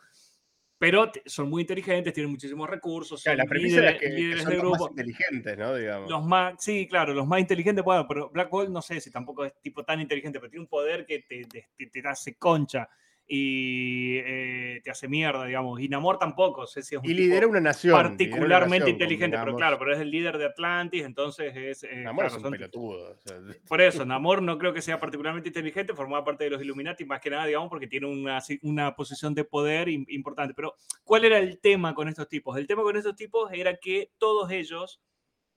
[0.77, 3.23] pero son muy inteligentes, tienen muchísimos recursos.
[3.23, 4.83] Claro, la premisa líderes, que, líderes que son de los grupo.
[4.83, 5.75] más inteligentes, ¿no?
[5.75, 6.09] Digamos.
[6.09, 9.45] Los más, sí, claro, los más inteligentes, bueno, pero Black Bolt no sé si tampoco
[9.45, 12.89] es tipo tan inteligente, pero tiene un poder que te, te, te hace concha
[13.25, 15.79] y eh, te hace mierda, digamos.
[15.79, 17.93] Y Namor tampoco, sé si es un Y lidera una nación.
[17.93, 21.83] Particularmente inteligente, pero claro, pero es el líder de Atlantis, entonces es...
[21.83, 23.11] Eh, Namor es un pelotudo.
[23.11, 23.39] O sea.
[23.67, 27.21] Por eso, Namor no creo que sea particularmente inteligente, formaba parte de los Illuminati, más
[27.21, 30.53] que nada, digamos, porque tiene una, una posición de poder importante.
[30.53, 32.57] Pero, ¿cuál era el tema con estos tipos?
[32.57, 35.01] El tema con estos tipos era que todos ellos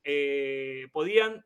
[0.04, 1.44] eh, podían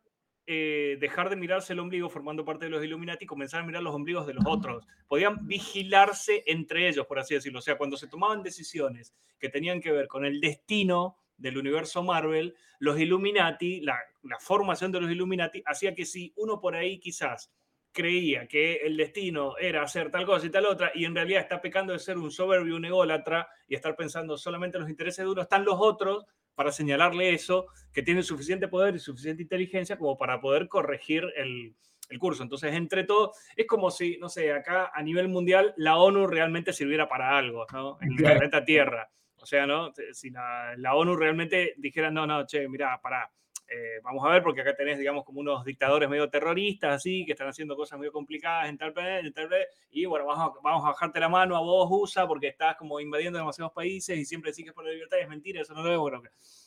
[0.53, 3.85] eh, dejar de mirarse el ombligo formando parte de los Illuminati y comenzar a mirar
[3.85, 4.85] los ombligos de los otros.
[5.07, 7.61] Podían vigilarse entre ellos, por así decirlo.
[7.61, 12.03] O sea, cuando se tomaban decisiones que tenían que ver con el destino del universo
[12.03, 16.99] Marvel, los Illuminati, la, la formación de los Illuminati, hacía que si uno por ahí
[16.99, 17.53] quizás
[17.93, 21.61] creía que el destino era hacer tal cosa y tal otra, y en realidad está
[21.61, 25.31] pecando de ser un soberbio, un ególatra, y estar pensando solamente en los intereses de
[25.31, 30.17] uno, están los otros para señalarle eso, que tiene suficiente poder y suficiente inteligencia como
[30.17, 31.75] para poder corregir el,
[32.11, 32.43] el curso.
[32.43, 36.73] Entonces, entre todo, es como si, no sé, acá a nivel mundial la ONU realmente
[36.73, 37.99] sirviera para algo, ¿no?
[38.01, 39.11] En el planeta Tierra.
[39.37, 39.93] O sea, ¿no?
[40.13, 43.31] Si la, la ONU realmente dijera, no, no, che, mira, para
[43.73, 47.33] eh, vamos a ver, porque acá tenés, digamos, como unos dictadores medio terroristas, así, que
[47.33, 50.61] están haciendo cosas medio complicadas en tal vez, en tal vez, y bueno, vamos a,
[50.61, 54.25] vamos a bajarte la mano a vos, USA, porque estás como invadiendo demasiados países y
[54.25, 56.01] siempre decís que es por la libertad es mentira, eso no lo veo.
[56.01, 56.21] Bueno,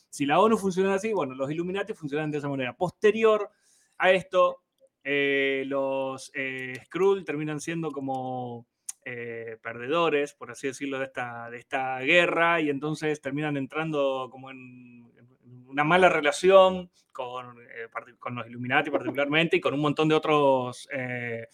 [0.08, 2.74] si la ONU funciona así, bueno, los Illuminati funcionan de esa manera.
[2.74, 3.50] Posterior
[3.98, 4.62] a esto,
[5.02, 8.66] eh, los eh, Skrull terminan siendo como
[9.06, 14.50] eh, perdedores, por así decirlo, de esta, de esta guerra y entonces terminan entrando como
[14.50, 15.12] en,
[15.66, 17.88] una mala relación con, eh,
[18.18, 20.88] con, los Illuminati particularmente y con un montón de otros...
[20.92, 21.46] Eh,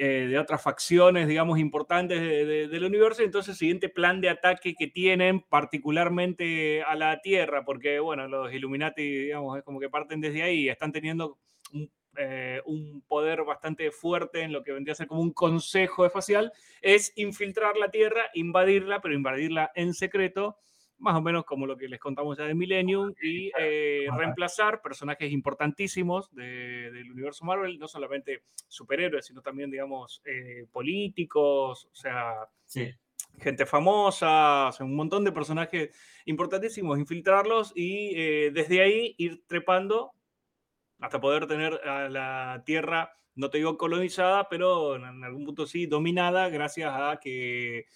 [0.00, 3.24] de otras facciones, digamos, importantes del universo.
[3.24, 8.52] Entonces, el siguiente plan de ataque que tienen, particularmente a la Tierra, porque, bueno, los
[8.52, 11.38] Illuminati, digamos, es como que parten desde ahí, están teniendo
[11.72, 11.90] un
[12.20, 16.52] eh, un poder bastante fuerte en lo que vendría a ser como un consejo espacial,
[16.82, 20.58] es infiltrar la Tierra, invadirla, pero invadirla en secreto,
[20.98, 25.30] más o menos como lo que les contamos ya de Millennium, y eh, reemplazar personajes
[25.30, 32.48] importantísimos del universo Marvel, no solamente superhéroes, sino también, digamos, eh, políticos, o sea...
[33.38, 35.90] gente famosa, un montón de personajes
[36.24, 40.17] importantísimos, infiltrarlos y desde ahí ir trepando
[41.00, 45.86] hasta poder tener a la Tierra, no te digo colonizada, pero en algún punto sí
[45.86, 47.86] dominada gracias a que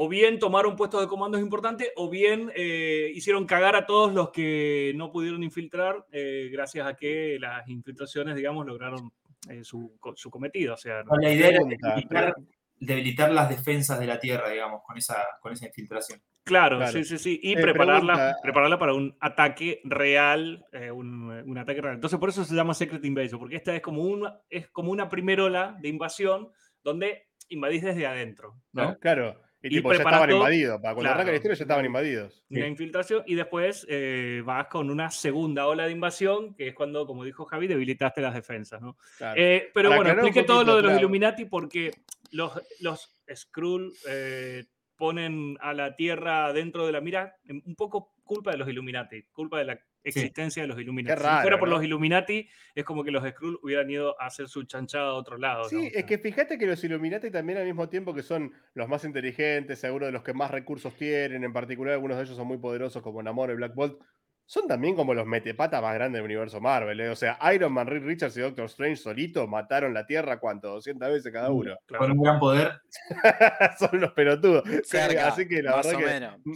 [0.00, 4.30] o bien tomaron puestos de comandos importantes o bien eh, hicieron cagar a todos los
[4.30, 9.10] que no pudieron infiltrar eh, gracias a que las infiltraciones, digamos, lograron
[9.50, 10.74] eh, su, su, cometido.
[10.74, 12.34] O sea, la idea era
[12.80, 16.20] debilitar, las defensas de la Tierra, digamos, con esa, con esa infiltración.
[16.44, 17.40] Claro, sí, sí, sí.
[17.42, 20.64] Y prepararla, prepararla para un ataque real,
[20.94, 21.96] un, un, ataque real.
[21.96, 25.10] Entonces, por eso se llama Secret Invasion, porque esta es como una, es como una
[25.10, 26.48] primera ola de invasión
[26.82, 28.56] donde invadís desde adentro.
[28.72, 28.98] ¿no?
[28.98, 29.36] Claro.
[29.60, 30.80] Y, tipo, ya estaban invadidos.
[30.80, 32.44] Para cuando arranca la historia ya estaban invadidos.
[32.48, 37.06] Una infiltración y después eh, vas con una segunda ola de invasión, que es cuando,
[37.06, 38.80] como dijo Javi, debilitaste las defensas.
[38.80, 38.96] ¿no?
[39.34, 41.90] Eh, pero bueno, expliqué todo lo de los Illuminati porque
[42.30, 44.64] los, los Skrull eh,
[44.96, 49.58] ponen a la Tierra dentro de la mira, un poco culpa de los Illuminati, culpa
[49.58, 51.20] de la existencia de los Illuminati.
[51.20, 54.64] si fuera por los Illuminati, es como que los Skrull hubieran ido a hacer su
[54.64, 55.68] chanchada a otro lado.
[55.68, 59.04] Sí, es que fíjate que los Illuminati también al mismo tiempo que son los más
[59.04, 62.58] inteligentes, seguro de los que más recursos tienen, en particular algunos de ellos son muy
[62.58, 64.00] poderosos como Namor y Black Bolt,
[64.48, 66.98] son también como los metepatas más grandes del universo Marvel.
[67.00, 67.10] ¿eh?
[67.10, 70.68] O sea, Iron Man, Reed Richards y Doctor Strange solito mataron la Tierra, ¿cuánto?
[70.68, 71.76] 200 veces cada uno.
[71.86, 72.80] Con un gran poder.
[73.78, 74.64] son unos pelotudos.
[74.66, 75.98] Así que la verdad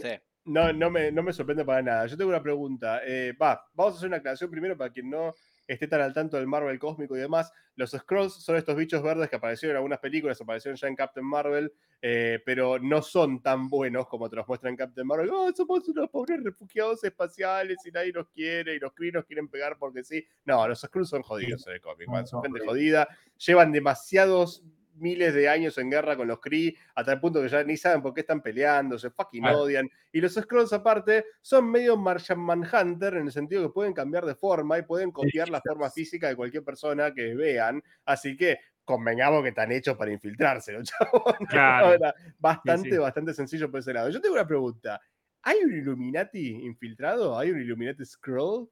[0.01, 2.07] que no, no, me, no me sorprende para nada.
[2.07, 3.01] Yo tengo una pregunta.
[3.05, 5.35] Eh, va, vamos a hacer una aclaración primero para quien no
[5.67, 7.51] esté tan al tanto del Marvel cósmico y demás.
[7.75, 11.25] Los Scrolls son estos bichos verdes que aparecieron en algunas películas, aparecieron ya en Captain
[11.25, 15.29] Marvel, eh, pero no son tan buenos como te los muestran en Captain Marvel.
[15.31, 19.47] Oh, somos unos pobres refugiados espaciales y nadie nos quiere y los Kree nos quieren
[19.47, 20.25] pegar porque sí.
[20.45, 23.07] No, los Scrolls son jodidos en el cómic, son gente jodida,
[23.37, 24.63] llevan demasiados
[24.95, 28.01] miles de años en guerra con los Kree, hasta el punto que ya ni saben
[28.01, 29.89] por qué están peleando, se fucking odian.
[30.11, 34.35] Y los Scrolls, aparte, son medio Martian Manhunter en el sentido que pueden cambiar de
[34.35, 37.81] forma y pueden copiar la forma física de cualquier persona que vean.
[38.05, 41.45] Así que convengamos que están hechos para infiltrarse, ¿no, chabón?
[41.47, 41.93] Claro.
[41.93, 42.97] Era bastante, sí.
[42.97, 44.09] bastante sencillo por ese lado.
[44.09, 45.01] Yo tengo una pregunta.
[45.43, 47.37] ¿Hay un Illuminati infiltrado?
[47.37, 48.69] ¿Hay un Illuminati Scroll?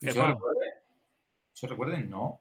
[0.00, 0.72] Yo recuerde,
[1.54, 2.40] yo recuerde, no.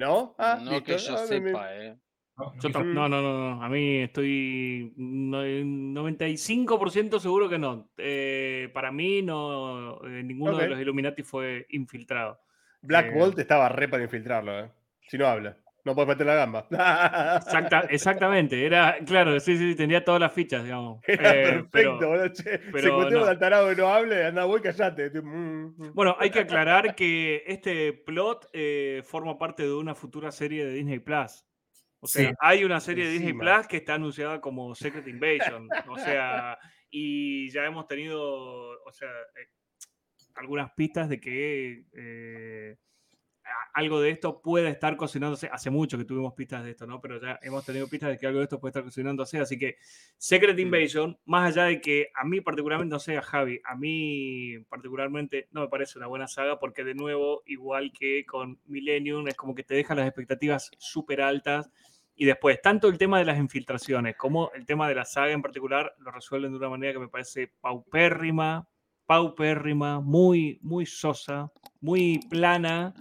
[0.00, 0.34] ¿No?
[0.38, 0.84] Ah, no listo.
[0.84, 1.96] que yo Ah, me- sepa, eh.
[2.38, 3.06] No, Yo no.
[3.08, 3.62] no, no.
[3.62, 7.90] A mí estoy no- 95% seguro que no.
[7.98, 12.40] Eh, para mí, no, eh, ninguno de los Illuminati fue infiltrado.
[12.80, 14.70] Black Eh, Bolt estaba re para infiltrarlo, ¿eh?
[15.06, 15.58] Si no habla.
[15.84, 16.66] No puedes meter la gamba.
[17.36, 21.00] Exacta, exactamente, era, claro, sí, sí, tenía todas las fichas, digamos.
[21.06, 22.58] Era Eh, perfecto, pero- boludo, che.
[22.72, 23.24] pero Se no.
[23.24, 25.10] al tarado que no hable, anda, voy, callate.
[25.20, 25.94] Mm, mm.
[25.94, 30.74] Bueno, hay que aclarar que este plot eh, forma parte de una futura serie de
[30.74, 31.44] Disney Plus.
[32.02, 32.34] O sea, Sí.
[32.40, 33.32] hay una serie de Disney.
[33.34, 35.68] Plus que está anunciada como Secret Invasion.
[35.88, 36.58] O sea,
[36.90, 39.48] y ya hemos tenido, o sea, eh,
[40.36, 42.76] algunas pistas de que eh,
[43.74, 45.48] algo de esto puede estar cocinándose.
[45.52, 47.00] Hace mucho que tuvimos pistas de esto, ¿no?
[47.00, 49.38] Pero ya hemos tenido pistas de que algo de esto puede estar cocinándose.
[49.38, 49.76] Así que
[50.16, 50.60] Secret.
[50.60, 55.48] Invasion, más allá de que a mí particularmente, no sé, a Javi, a mí particularmente
[55.52, 59.54] no me parece una buena saga porque de nuevo, igual que con Millennium, es como
[59.54, 61.70] que te deja las expectativas súper altas.
[62.14, 65.40] Y después, tanto el tema de las infiltraciones como el tema de la saga en
[65.40, 68.68] particular lo resuelven de una manera que me parece paupérrima,
[69.06, 71.50] paupérrima, muy, muy sosa,
[71.80, 72.94] muy plana.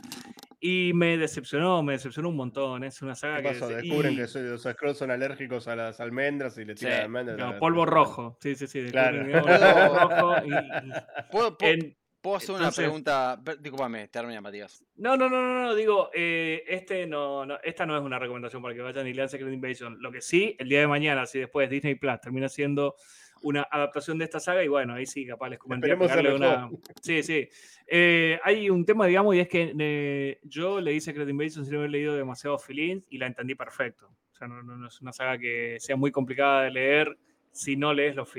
[0.62, 2.84] Y me decepcionó, me decepcionó un montón.
[2.84, 3.50] Es una saga ¿Qué que.
[3.60, 3.72] pasó?
[3.72, 7.02] y- Descubren que soy- los Scrolls son alérgicos a las almendras y le tiran Sí,
[7.02, 7.38] almendras.
[7.38, 8.38] no, polvo rojo.
[8.42, 8.88] Sí, sí, sí.
[8.92, 9.24] Claro.
[9.24, 10.52] descubren que es polvo rojo y- y-
[11.32, 13.42] ¿Puedo, puedo- en- puedo hacer una entonces- pregunta?
[13.62, 14.84] Discúlpame, termina, Matías.
[14.98, 18.62] No, no, no, no, no, digo, eh, este no, no, esta no es una recomendación
[18.62, 19.98] para que vayan y lean Secret Invasion.
[20.02, 22.96] Lo que sí, el día de mañana, si después Disney Plus termina siendo
[23.42, 25.60] una adaptación de esta saga, y bueno, ahí sí, capaz les
[26.00, 26.70] pegarle una.
[27.02, 27.48] Sí, sí.
[27.88, 31.90] Eh, hay un tema, digamos, y es que eh, yo leí Secret Invasion sin haber
[31.90, 34.08] leído demasiado feelings y la entendí perfecto.
[34.32, 37.18] O sea, no, no- no es una saga que sea muy complicada de leer
[37.52, 38.30] si no lees los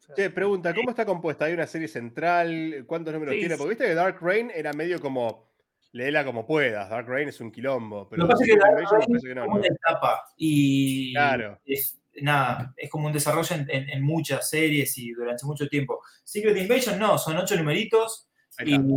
[0.00, 1.44] sea, Che, pregunta, ¿cómo está compuesta?
[1.44, 2.84] ¿Hay una serie central?
[2.86, 3.56] ¿Cuántos números Sí, tiene?
[3.56, 5.46] Porque viste que Dark Reign era medio como.
[5.92, 6.90] Léela como puedas.
[6.90, 8.06] Dark Reign es un quilombo.
[8.10, 9.24] Pero Lo que pasa es que Dark Reign es
[9.70, 11.58] etapa y Claro.
[11.64, 16.00] es, nada, es como un desarrollo en, en- en muchas series y durante mucho tiempo.
[16.24, 18.28] Secret Invasion no, son ocho numeritos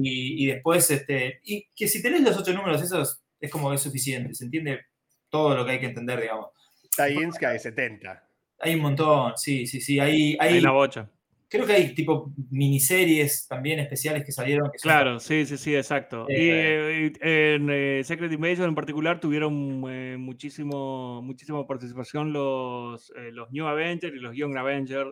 [0.03, 3.76] y, y después, este, y que si tenés los ocho números esos es como que
[3.76, 4.81] es suficiente, se entiende
[5.30, 6.48] todo lo que hay que entender, digamos.
[6.95, 8.27] Tie-ins que hay 70.
[8.60, 11.10] Hay un montón, sí, sí, sí, hay, hay, hay una bocha.
[11.52, 14.72] Creo que hay tipo miniseries también especiales que salieron.
[14.72, 16.26] Que son- Claro, sí, sí, sí, exacto.
[16.30, 23.11] Y Eh, eh, en eh, Secret Invasion en particular tuvieron eh, muchísimo, muchísima participación los,
[23.18, 25.11] eh, los New Avengers y los Young Avengers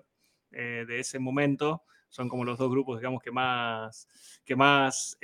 [0.52, 1.84] de ese momento.
[2.08, 4.08] Son como los dos grupos, digamos, que más,
[4.44, 5.16] que más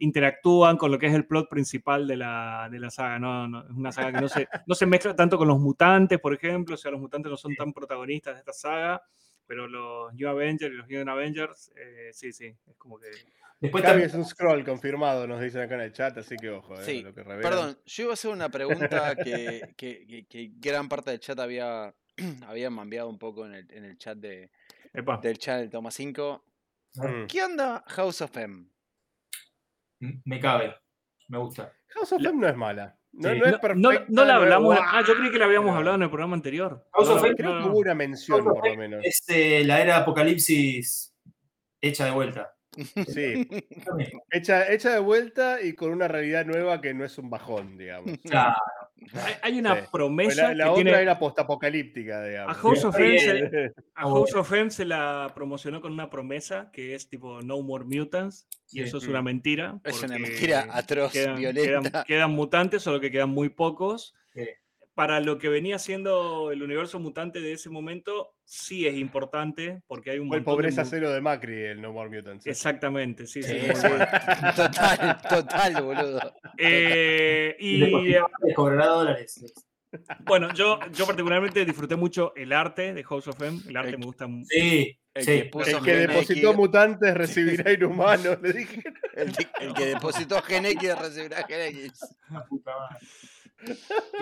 [0.00, 3.18] interactúan con lo que es el plot principal de la, de la saga.
[3.18, 3.48] ¿no?
[3.48, 6.34] No, es una saga que no se, no se mezcla tanto con los mutantes, por
[6.34, 6.74] ejemplo.
[6.74, 9.02] O sea, los mutantes no son tan protagonistas de esta saga.
[9.48, 13.08] Pero los New Avengers y los Young Avengers, eh, sí, sí, es como que
[13.60, 16.74] Después también, es un scroll confirmado, nos dicen acá en el chat, así que ojo,
[16.78, 17.42] eh, Sí, lo que revelan.
[17.50, 21.40] Perdón, yo iba a hacer una pregunta que, que- que- que gran parte del chat
[21.40, 21.92] había,
[22.46, 24.50] había enviado un poco en el, en el chat de,
[24.92, 25.18] Epa.
[25.20, 26.44] del chat del Toma 5.
[26.94, 27.26] Mm.
[27.26, 28.68] ¿Qué onda House of M?
[30.24, 30.76] me cabe,
[31.28, 31.72] me gusta.
[31.88, 32.96] House of La- M no es mala.
[33.18, 33.38] No, Sí.
[33.38, 33.74] no es No- perfecta.
[33.74, 34.78] no, no la hablamos.
[34.80, 36.86] Ah, yo creí que la habíamos hablado en el programa anterior.
[36.92, 39.04] House No, Creo que hubo una mención, por lo menos.
[39.04, 41.14] Es eh, la era de Apocalipsis
[41.80, 42.54] hecha de vuelta.
[43.08, 43.48] Sí,
[44.30, 48.12] hecha, hecha de vuelta y con una realidad nueva que no es un bajón, digamos.
[48.22, 48.54] Claro.
[49.14, 49.78] Hay, hay una Sí.
[49.80, 51.02] Pues promesa la la que otra tiene.
[51.02, 52.56] era postapocalíptica, digamos.
[52.56, 53.18] A House of bien.
[53.50, 57.60] se, a House of M se la promocionó con una promesa que es tipo No
[57.62, 58.46] More Mutants.
[58.70, 58.80] Y Sí.
[58.82, 59.78] eso es una mentira.
[59.84, 61.90] Es una mentira atroz, Quedan, violenta.
[61.90, 64.14] quedan- quedan mutantes, solo que quedan muy pocos.
[64.34, 64.42] Sí.
[64.98, 70.10] Para lo que venía siendo el universo mutante de ese momento, sí es importante porque
[70.10, 72.44] hay un Fue el montón de pobreza cero de Macri, el No More Mutants.
[72.44, 72.50] ¿eh?
[72.50, 73.54] Exactamente, sí, sí.
[74.56, 76.34] Total, total, boludo.
[76.58, 77.92] Eh, Y
[78.54, 79.40] cobrará dólares.
[80.24, 83.60] Bueno, yo, yo particularmente disfruté mucho el arte de House of M.
[83.68, 84.26] El arte El- me gusta.
[84.26, 85.30] mu- Sí, El sí.
[85.30, 88.82] que El que depositó mutantes recibirá inhumanos, le dije.
[89.14, 91.92] el, que- el que depositó Gen X recibirá Gen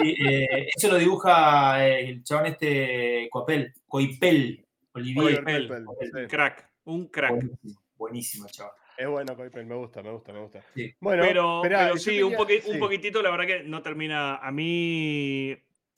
[0.04, 4.64] Eh, eso lo dibuja eh, el chabón este Coapel, Coipel.
[4.92, 5.44] Olivier.
[5.44, 5.68] Coipel.
[5.84, 6.28] Coipel, sí.
[6.28, 7.30] Crack, un crack.
[7.32, 8.72] Buenísimo, buenísimo, chaval.
[8.96, 10.62] Es bueno, Coipel, me gusta, me gusta, me gusta.
[10.74, 10.94] Sí.
[11.00, 12.78] Bueno, pero, esperá, pero yo sí, tenía- un, poqui- un sí.
[12.78, 14.36] poquitito, la verdad que no termina.
[14.36, 15.54] A mí,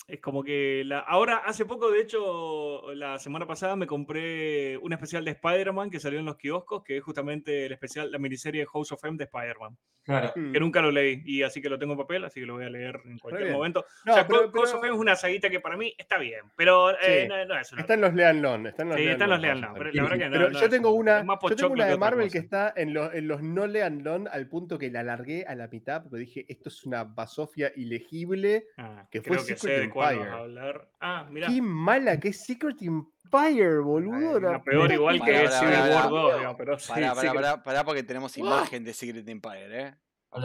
[0.09, 4.93] es como que la, ahora, hace poco, de hecho, la semana pasada me compré un
[4.95, 8.65] especial de Spider-Man que salió en los kioscos, que es justamente el especial, la miniserie
[8.67, 9.77] House of M de Spider-Man.
[10.03, 10.33] Claro.
[10.35, 10.53] Mm.
[10.53, 12.65] Que nunca lo leí, y así que lo tengo en papel, así que lo voy
[12.65, 13.85] a leer en cualquier momento.
[14.07, 16.17] No, o sea, pero- House pero- of M es una saguita que para mí está
[16.17, 17.29] bien, pero eh, Sí.
[17.29, 18.67] no, no es una- Están los Leanlon.
[18.69, 20.65] Están los Sí, están Leanlon, los Leanlon, pero la verdad que no- Pero no yo
[20.65, 23.67] es tengo una- yo tengo una de Marvel que está en, los- en los no
[23.67, 27.71] Leanlon al punto que la largué a la mitad porque dije, esto es una basofia
[27.77, 28.65] ilegible.
[28.79, 30.31] Ah, que fue creo que sé de Empire.
[30.31, 30.89] a hablar.
[31.01, 31.47] Ah, mira.
[31.49, 34.41] Qué mala que es Secret Empire, boludo.
[34.41, 36.09] la Una peor igual que que Pará, es pará, Civil pará, War pará.
[36.23, 39.81] 2, digamos, pero sí, Pará, pará, Secret- pará, pará, porque tenemos imagen de Secret Empire,
[39.83, 39.95] ¿eh?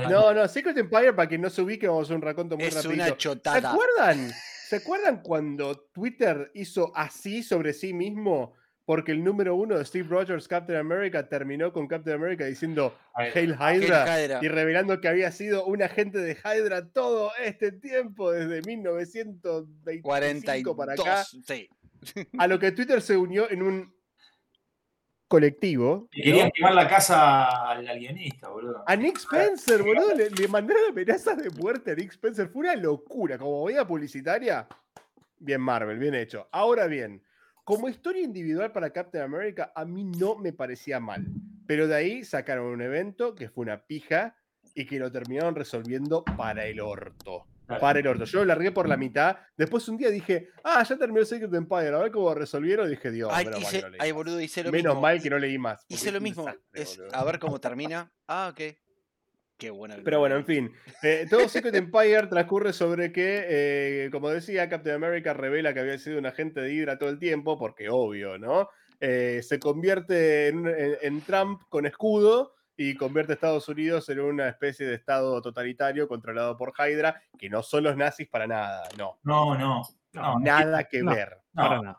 [0.10, 2.66] No, no, Secret Empire, para que no se ubique, vamos a hacer un raconto muy
[2.66, 2.96] Es rapidito.
[3.04, 3.72] una ¿Se chotada.
[3.72, 4.32] acuerdan?
[4.68, 8.54] ¿Se acuerdan cuando Twitter hizo así sobre sí mismo?
[8.85, 13.51] Porque el número uno de Steve Rogers, Captain America, terminó con Captain America diciendo Hail
[13.51, 14.39] Hydra Hail Hydra.
[14.41, 20.76] y revelando que había sido un agente de Hydra todo este tiempo, desde 1925 42.
[20.76, 21.23] para acá.
[21.23, 21.69] Sí.
[22.38, 23.93] A lo que Twitter se unió en un
[25.34, 26.10] colectivo.
[26.11, 26.26] Y ¿no?
[26.26, 28.84] querían quemar la casa al alienista, boludo.
[28.85, 32.49] A Nick Spencer, boludo, le, le mandaron amenazas de muerte a Nick Spencer.
[32.49, 33.38] Fue una locura.
[33.38, 34.68] Como movida publicitaria,
[35.39, 36.47] bien Marvel, bien hecho.
[36.51, 37.23] Ahora bien,
[37.64, 41.26] como historia individual para Captain America, a mí no me parecía mal.
[41.65, 44.35] Pero de ahí sacaron un evento que fue una pija
[44.76, 47.45] y que lo terminaron resolviendo para el orto.
[47.65, 47.80] Claro.
[47.80, 48.26] Para el orto.
[48.26, 49.38] Yo lo largué por la mitad.
[49.56, 51.95] Después un día dije, ah, ya terminó Secret Empire.
[51.95, 52.90] A ver cómo resolvieron.
[52.90, 54.15] Dije, Dios, Ay, menos mal hice- que no leí ay, más".
[54.18, 55.02] boludo, hice lo Menos mismo.
[55.02, 55.85] mal que no leí más.
[55.88, 56.44] Hice lo mismo.
[56.73, 58.11] desastre, Es a ver cómo termina.
[58.27, 58.76] Ah, ok.
[59.58, 59.96] Qué buena.
[60.04, 60.72] Pero no bueno, en fin.
[61.04, 65.98] Eh, todo Secret Empire transcurre sobre que, eh, como decía, Captain America revela que había
[65.98, 68.70] sido un agente de Hydra todo el tiempo, porque obvio, ¿no?
[69.02, 74.08] Eh, se convierte en, un- en- en Trump con escudo y convierte a Estados Unidos
[74.10, 78.48] en una especie de estado totalitario controlado por Hydra, que no son los nazis para
[78.48, 79.20] nada, no.
[79.24, 79.84] No, no.
[80.14, 81.12] No, Nada que no.
[81.12, 81.38] ver.
[81.54, 81.64] no.
[81.64, 81.98] Para nada.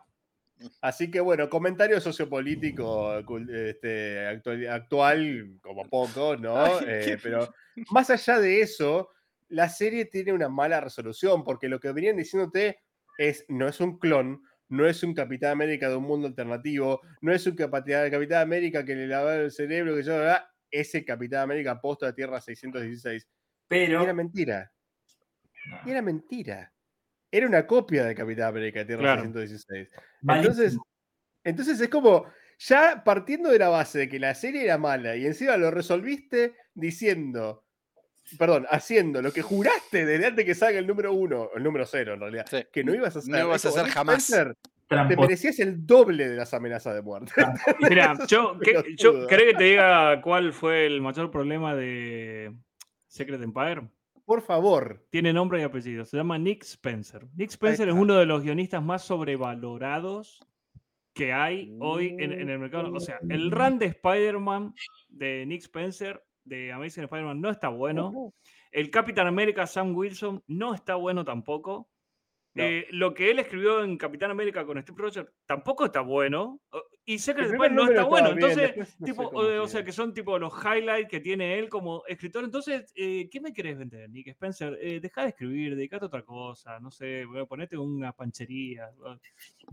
[0.81, 3.19] Así que bueno, comentario sociopolítico
[3.49, 6.55] este, actual, actual, como poco, ¿no?
[6.87, 7.53] Eh, pero
[7.91, 9.11] más allá de eso,
[9.49, 12.81] la serie tiene una mala resolución, porque lo que venían diciéndote
[13.19, 17.33] es, no es un clon, no es un Capitán América de un mundo alternativo, no
[17.33, 20.45] es un Capitán, Capitán América que le lava el cerebro, que yo, ¿verdad?
[20.75, 23.23] es el Capitán América posto a Tierra 616.
[23.23, 23.27] Y
[23.69, 24.03] Pero.
[24.03, 24.73] era mentira,
[25.71, 25.81] no.
[25.87, 26.74] y era mentira.
[27.37, 29.23] Era una copia de Capitán América de Tierra Claro.
[29.23, 29.89] 616.
[30.23, 30.53] Malísimo.
[30.53, 30.79] Entonces,
[31.43, 32.27] entonces es como,
[32.59, 36.55] ya partiendo de la base de que la serie era mala y encima lo resolviste
[36.75, 37.65] diciendo,
[38.39, 42.15] perdón, haciendo lo que juraste desde antes que salga el número uno, el número cero
[42.15, 42.65] en realidad, Sí.
[42.73, 43.31] que no ibas a hacer.
[43.33, 44.23] No ibas a hacer jamás.
[44.31, 44.55] Spencer,
[44.89, 47.33] te merecías el doble de las amenazas de muerte.
[47.81, 48.95] Mira, yo, un ¿qué- pelotudo.
[48.97, 52.55] yo ¿querés que te diga cuál fue el mayor problema de
[53.09, 53.89] Secret Empire?
[54.25, 55.07] Por favor.
[55.11, 56.05] Tiene nombre y apellido.
[56.05, 57.27] Se llama Nick Spencer.
[57.35, 60.41] Nick Spencer es uno de los guionistas más sobrevalorados
[61.13, 62.93] que hay hoy en, en el mercado.
[62.93, 64.75] O sea, el run de Spider-Man
[65.09, 68.33] de Nick Spencer, de Amazing Spider-Man, no está bueno.
[68.73, 71.89] El Capitán América Sam Wilson no está bueno tampoco.
[72.57, 72.63] No.
[72.65, 76.61] Eh, lo que él escribió en Capitán América con Steve Rogers tampoco está bueno.
[76.71, 78.29] O- Y Secret Empire no está bueno.
[78.33, 81.59] bien, Entonces, después no tipo, o, o sea, que son tipo los highlights que tiene
[81.59, 82.45] él como escritor.
[82.45, 84.79] Entonces, eh, ¿qué me querés vender, Nick Spencer?
[84.81, 86.79] Eh, deja de escribir, dedicate a otra cosa.
[86.81, 88.89] No sé, bueno, ponete una panchería.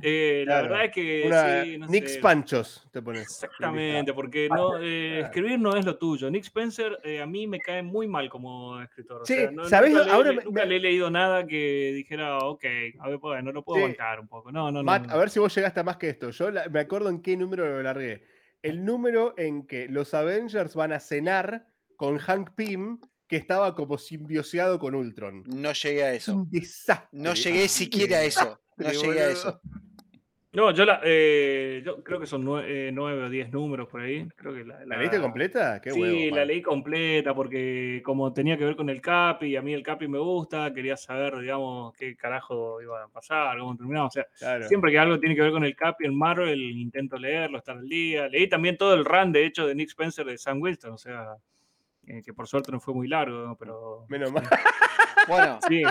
[0.02, 2.20] La verdad es que Una sí, no Nick sé.
[2.20, 3.22] Panchos te pones.
[3.22, 6.30] Exactamente, porque no, escribir no es lo tuyo.
[6.32, 9.22] Nick Spencer a mí me cae muy mal como escritor.
[9.22, 9.64] o Sí, sea, no-
[10.04, 12.64] le, Ahora le- me- nunca me- le he leído nada que dijera, ok,
[13.00, 13.88] a ver, pues, no lo puedo Sí.
[13.92, 14.52] bancar un poco.
[14.52, 14.84] No, no, no.
[14.84, 15.14] Matt, no.
[15.14, 16.30] a ver si vos llegaste a más que esto.
[16.32, 18.24] Yo la- me acuerdo en qué número lo largué.
[18.62, 23.98] El número en que los Avengers van a cenar con Hank Pym, que estaba como
[23.98, 25.44] simbioseado con Ultron.
[25.48, 26.36] No llegué a Es eso.
[26.36, 27.08] un desastre.
[27.14, 28.60] No llegué siquiera a eso.
[28.78, 29.62] No llegué a eso.
[30.54, 34.02] No, yo, la, eh, yo creo que son nue- eh, nueve o diez números por
[34.02, 34.28] ahí.
[34.36, 35.80] Creo que la, ¿La leíste completa?
[35.80, 39.56] Qué sí, huevo, la leí completa porque como tenía que ver con el Capi y
[39.56, 43.78] a mí el Capi me gusta, quería saber, digamos, qué carajo iba a pasar, cómo
[43.78, 44.08] terminaba.
[44.08, 44.68] O sea, Claro.
[44.68, 47.88] Siempre que algo tiene que ver con el Capi en Marvel, intento leerlo, estar al
[47.88, 48.28] día.
[48.28, 51.36] Leí también todo el run, de hecho, de Nick Spencer de Sam Wilson, o sea,
[52.08, 53.56] eh, que por suerte no fue muy largo, ¿no?
[53.56, 54.06] pero...
[54.10, 54.44] Menos mal.
[55.30, 55.86] Bueno, Sí, sí.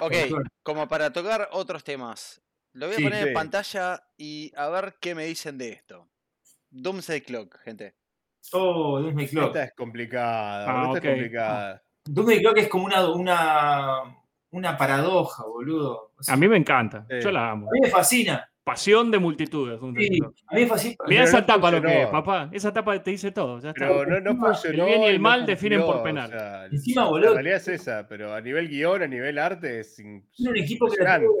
[0.00, 0.44] ok.
[0.62, 2.40] Como para tocar otros temas.
[2.72, 3.28] Lo voy a Sí, poner sí.
[3.28, 6.08] en pantalla y a ver qué me dicen de esto.
[6.70, 7.96] Doomsday Clock, gente.
[8.52, 9.46] Oh, Doomsday Clock.
[9.48, 10.64] Esta es complicada.
[10.68, 11.82] Ah, esta es complicada.
[12.04, 14.16] Doomsday Clock es como una, una,
[14.50, 16.12] una paradoja, boludo.
[16.18, 17.16] O sea, A mí me encanta, Sí.
[17.20, 17.66] yo la amo.
[17.68, 18.49] a mí me fascina.
[18.62, 19.80] Pasión de multitudes.
[19.96, 20.88] Sí, a mí fue así.
[20.88, 22.10] Mirá Pero esa no tapa lo que es, funcionó.
[22.12, 22.50] papá.
[22.52, 23.58] Esa tapa te dice todo.
[23.58, 23.88] Ya está.
[23.88, 24.84] Pero no, no funcionó.
[24.84, 26.26] bien y el no mal definen por penal.
[26.26, 29.80] o sea, Encima, la boludo, realidad es esa, pero a nivel guion, a nivel arte,
[29.80, 31.38] es Tiene un equipo que la tuvo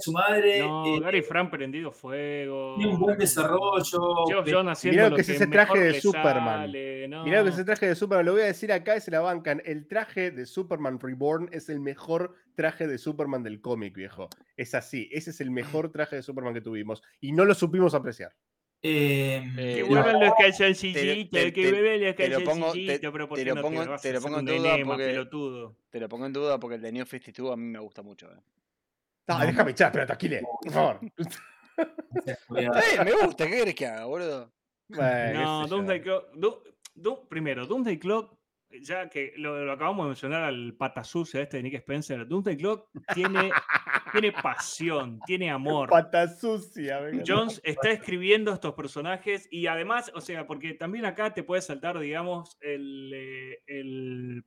[0.00, 0.60] su madre.
[0.60, 2.74] No, eh, Gary Frank prendido fuego.
[2.78, 4.24] tiene un buen desarrollo.
[4.26, 6.60] Geoff pe- John haciendo Mirá lo que es ese traje de Superman.
[6.62, 7.24] sale, no.
[7.24, 9.20] Mirá lo que ese traje de Superman, lo voy a decir acá y se la
[9.20, 9.60] bancan.
[9.64, 14.28] El traje de Superman Reborn es el mejor traje de Superman del cómic, viejo.
[14.56, 17.02] Es así, ese es el mejor traje de Superman que tuvimos.
[17.20, 18.32] Y no lo supimos apreciar.
[18.84, 19.88] eh, Eh, Que no.
[19.88, 23.44] vuelvan los calzoncillitos, te- que vuelvan los te lo pongo- te- calzoncillitos, pero ¿por te
[23.44, 25.76] lo pongo- te te lo pongo en duda enema, porque- pelotudo?
[25.90, 28.26] Te lo pongo en duda porque el de New 52 a mí me gusta mucho.
[28.32, 28.36] eh.
[29.28, 29.46] No, No.
[29.46, 31.00] déjame echar, pero tranquile, por favor.
[32.56, 34.52] Eh, me gusta, ¿qué querés que haga, boludo?
[34.88, 35.66] Bueno, No.
[35.68, 36.32] Doomsday Clock.
[36.34, 36.62] Du-
[36.94, 38.36] Du- primero, Doomsday Clock,
[38.80, 42.56] ya que lo, lo acabamos de mencionar al pata sucia este de Nick Spencer, Doomsday
[42.56, 43.50] Clock tiene,
[44.12, 45.88] tiene pasión, tiene amor.
[45.88, 47.24] Pata sucia, venga.
[47.26, 51.98] Jones está escribiendo estos personajes y además, o sea, porque también acá te puede saltar,
[51.98, 54.44] digamos, el, eh, el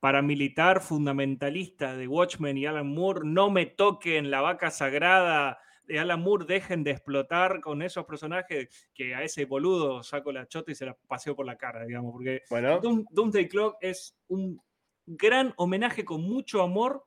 [0.00, 5.58] paramilitar fundamentalista de Watchmen y Alan Moore, no me toquen la vaca sagrada
[5.88, 10.46] de Alan Moore, dejen de explotar con esos personajes que a ese boludo saco la
[10.46, 14.16] chota y se la paseo por la cara, digamos, porque Bueno, Doom- Doomsday Clock es
[14.28, 14.60] un
[15.06, 17.04] gran homenaje con mucho amor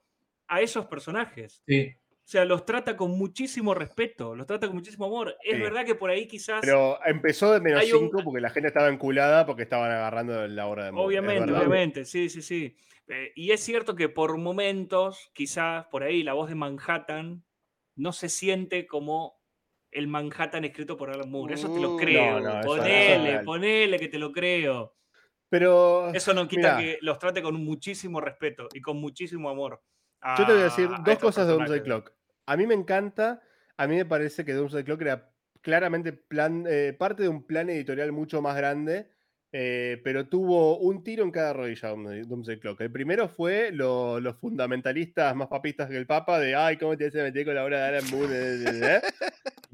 [0.48, 1.62] a esos personajes.
[1.68, 1.94] Sí.
[2.24, 5.36] O sea, los trata con muchísimo respeto, los trata con muchísimo amor.
[5.44, 5.62] Es Sí.
[5.62, 8.68] verdad que por ahí quizás, pero empezó de menos Hay un- 5 porque la gente
[8.70, 12.76] estaba enculada porque estaban agarrando la hora de obviamente, obviamente, sí, sí, sí.
[13.08, 17.44] Eh, y es cierto que por momentos, quizás por ahí la voz de Manhattan
[17.96, 19.40] no se siente como
[19.92, 21.56] el Manhattan escrito por Alan Moore.
[21.56, 22.40] Eso te lo Uh, creo.
[22.40, 24.96] no, no, eso- eso es ponele, ponele que te lo creo.
[25.50, 29.82] Pero Eso no quita mirá, que los trate con muchísimo respeto y con muchísimo amor.
[30.38, 31.84] Yo te voy a a- decir dos cosas de Doomsday.
[31.84, 32.14] Clock.
[32.46, 33.42] A mí me encanta,
[33.76, 35.30] a mí me parece que Doomsday Clock era
[35.62, 39.12] claramente plan, eh, parte de un plan editorial mucho más grande,
[39.52, 41.90] eh, pero tuvo un tiro en cada rodilla
[42.24, 42.82] Doomsday, Clock.
[42.82, 47.06] El primero fue lo- los fundamentalistas más papistas que el Papa, de ay, ¿cómo te
[47.20, 49.02] a meter con la obra de Alan eh, eh".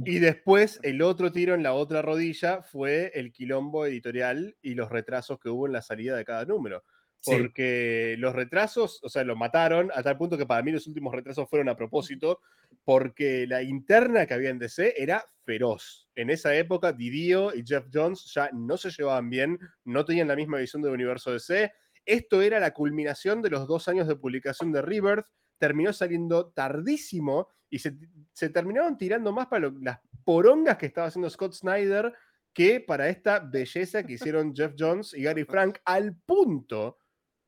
[0.05, 4.89] Y después el otro tiro en la otra rodilla fue el quilombo editorial y los
[4.89, 6.83] retrasos que hubo en la salida de cada número
[7.23, 11.13] Porque los retrasos, o sea, lo mataron a tal punto que para mí los últimos
[11.13, 12.39] retrasos fueron a propósito,
[12.83, 16.07] porque la interna que había en DC era feroz.
[16.15, 20.35] En esa época, Didio y Jeff Jones ya no se llevaban bien, no tenían la
[20.35, 21.71] misma visión del universo DC.
[22.05, 25.25] Esto era la culminación de los dos años de publicación de Rebirth,
[25.57, 27.97] terminó saliendo tardísimo y se,
[28.31, 32.13] se terminaron tirando más para las porongas que estaba haciendo Scott Snyder
[32.57, 36.97] que para esta belleza que hicieron Jeff Jones y Gary Frank, al punto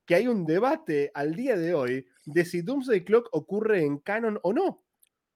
[0.09, 4.39] que hay un debate al día de hoy de si Doomsday Clock ocurre en canon
[4.41, 4.83] o no.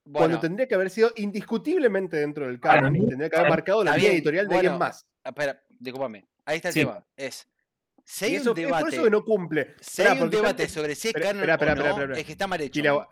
[0.03, 3.83] Bueno, cuando tendría que haber sido indiscutiblemente dentro del canon y tendría que haber marcado
[3.83, 5.05] la bien, editorial de bueno, alguien más.
[5.23, 6.25] espera, discúlpame.
[6.45, 6.79] Ahí está el Sí.
[6.79, 7.05] tema.
[7.15, 7.47] Es,
[8.03, 9.75] si hay eso, un es por debate, eso que no cumple.
[9.79, 12.19] si Esperá, hay un debate sobre si es canon espera, espera, o no, espera, espera.
[12.19, 13.07] es que está mal hecho.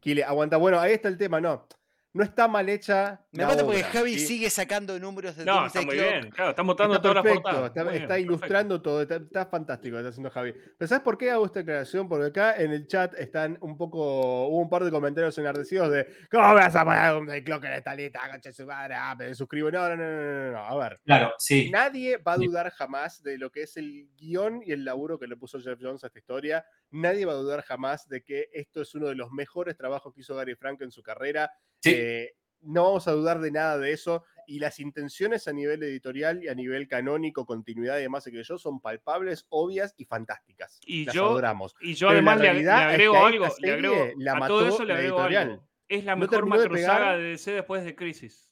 [0.00, 0.56] Kile, aguanta.
[0.56, 1.68] Bueno, ahí está el tema, no.
[2.16, 3.20] No está mal hecha.
[3.32, 4.26] Me la mata porque Javi ¿sí?
[4.26, 6.08] sigue sacando números de No, está Doomsday muy Clock.
[6.22, 6.30] bien.
[6.30, 7.66] Claro, está mostrando todas las portadas.
[7.68, 8.32] está, Muy bien, está perfecto.
[8.32, 10.54] ilustrando todo, está, está fantástico lo que está haciendo Javi.
[10.78, 12.08] Pero ¿sabes por qué hago esta aclaración?
[12.08, 16.06] Porque acá en el chat están un poco, hubo un par de comentarios enardecidos de
[16.30, 18.20] ¿Cómo me vas a poner un clock en esta lista?
[18.30, 19.70] Concha su madre, ah, me suscribo.
[19.70, 20.58] No, no, no, no, no, no.
[20.58, 21.70] A ver, Claro, sí.
[21.70, 22.46] nadie va a Sí.
[22.46, 25.78] dudar jamás de lo que es el guion y el laburo que le puso Jeff
[25.80, 26.64] Jones a esta historia.
[26.90, 30.22] Nadie va a dudar jamás de que esto es uno de los mejores trabajos que
[30.22, 31.50] hizo Gary Frank en su carrera.
[31.90, 31.94] Sí.
[31.96, 32.32] Eh,
[32.62, 34.24] no vamos a dudar de nada de eso.
[34.48, 38.58] Y las intenciones a nivel editorial y a nivel canónico, continuidad y demás que yo
[38.58, 40.78] son palpables, obvias y fantásticas.
[40.86, 41.74] Y Las yo- adoramos.
[41.80, 44.84] Y yo Pero además le, es agrego que algo, le agrego, la a todo eso
[44.84, 45.50] le la agrego editorial.
[45.50, 45.68] algo.
[45.88, 48.50] Es la No mejor terminó de de DC después de Crisis.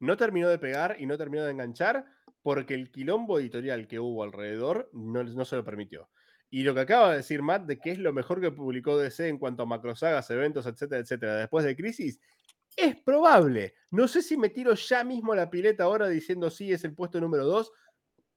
[0.00, 2.04] No terminó de pegar y no terminó de enganchar
[2.42, 6.10] porque el quilombo editorial que hubo alrededor no, no se lo permitió.
[6.50, 9.28] Y lo que acaba de decir Matt de que es lo mejor que publicó DC
[9.28, 12.20] en cuanto a macrosagas, eventos, etcétera, etcétera, después de Crisis,
[12.76, 13.74] es probable.
[13.90, 16.94] No sé si me tiro ya mismo a la pileta ahora diciendo sí, es el
[16.94, 17.72] puesto número 2,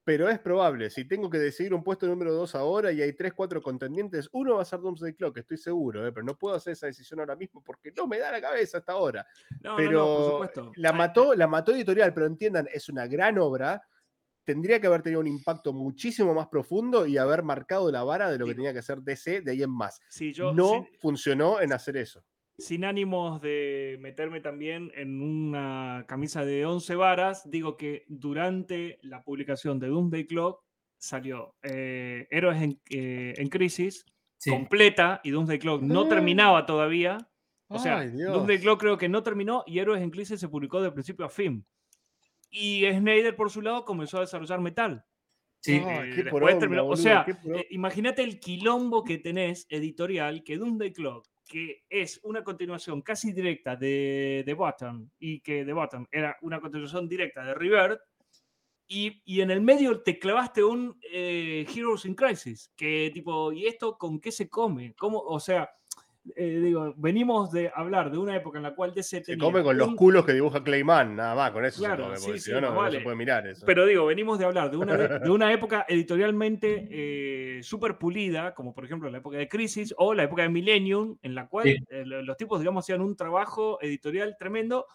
[0.08, 0.90] pero es probable.
[0.90, 4.56] Si tengo que decidir un puesto número 2 ahora y hay 3, 4 contendientes, uno
[4.56, 6.14] va a ser Doomsday Clock, estoy seguro, ¿eh?
[6.14, 8.94] pero no puedo hacer esa decisión ahora mismo porque no me da la cabeza hasta
[8.94, 9.28] ahora
[9.62, 10.72] No, pero no, no, por supuesto.
[10.78, 13.82] la mató, la mató editorial, pero entiendan, es una gran obra.
[14.46, 18.38] Tendría que haber tenido un impacto muchísimo más profundo y haber marcado la vara de
[18.38, 20.00] lo que tenía que hacer DC de ahí en más.
[20.08, 22.24] Sí, yo, no funcionó en hacer eso.
[22.58, 29.24] Sin ánimos de meterme también en una camisa de 11 varas, digo que durante la
[29.24, 30.64] publicación de Doomsday Clock
[30.98, 34.06] salió eh, Héroes en, eh, en Crisis,
[34.38, 34.50] sí.
[34.50, 36.10] completa, y Doomsday Clock no Ah.
[36.10, 37.18] terminaba todavía,
[37.70, 38.12] O sea, Ay.
[38.12, 41.30] Doomsday Clock creo que no terminó y Héroes en Crisis se publicó de principio a
[41.30, 41.66] fin.
[42.50, 45.04] Y Snyder, por su lado, comenzó a desarrollar Metal.
[45.60, 45.74] Sí.
[45.86, 47.60] Ay, Eh, después terminó- o boludo, sea, qué poronga.
[47.60, 53.32] eh, imagínate el quilombo que tenés editorial que Doomsday Clock, que es una continuación casi
[53.32, 58.02] directa de The Button y que The Button era una continuación directa de Revert,
[58.90, 63.66] y, y en el medio te clavaste un eh, Heroes in Crisis, que tipo, ¿y
[63.66, 64.96] esto con qué se come?
[64.96, 65.20] ¿Cómo?
[65.20, 65.70] O sea,
[66.36, 69.64] eh, digo, venimos de hablar de una época en la cual DC Se tenía come
[69.64, 72.40] con los culos que dibuja Clayman, nada más, con eso Claro, se come, sí, porque
[72.40, 72.98] sí, si no, no, más no vale.
[72.98, 73.66] se puede mirar eso.
[73.66, 78.74] Pero digo, venimos de hablar de una, de una época editorialmente eh, súper pulida, como
[78.74, 81.78] por ejemplo la época de Crisis o la época de Millennium, en la cual Sí.
[81.90, 84.86] eh, lo- los tipos, digamos, hacían un trabajo editorial tremendo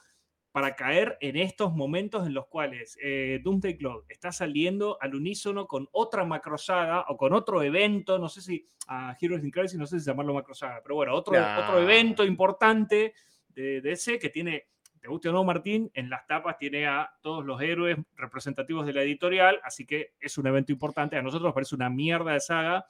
[0.53, 5.67] para caer en estos momentos en los cuales eh, Doomsday Clock está saliendo al unísono
[5.67, 9.87] con otra macrosaga o con otro evento, no sé si a Heroes in Crisis, no
[9.87, 11.61] sé si llamarlo macrosaga, pero bueno, otro, Nah.
[11.65, 13.15] otro evento importante
[13.49, 14.67] de, de ese que tiene,
[15.01, 18.93] te guste o no Martín, en las tapas tiene a todos los héroes representativos de
[18.93, 22.41] la editorial, así que es un evento importante, a nosotros nos parece una mierda de
[22.41, 22.85] saga,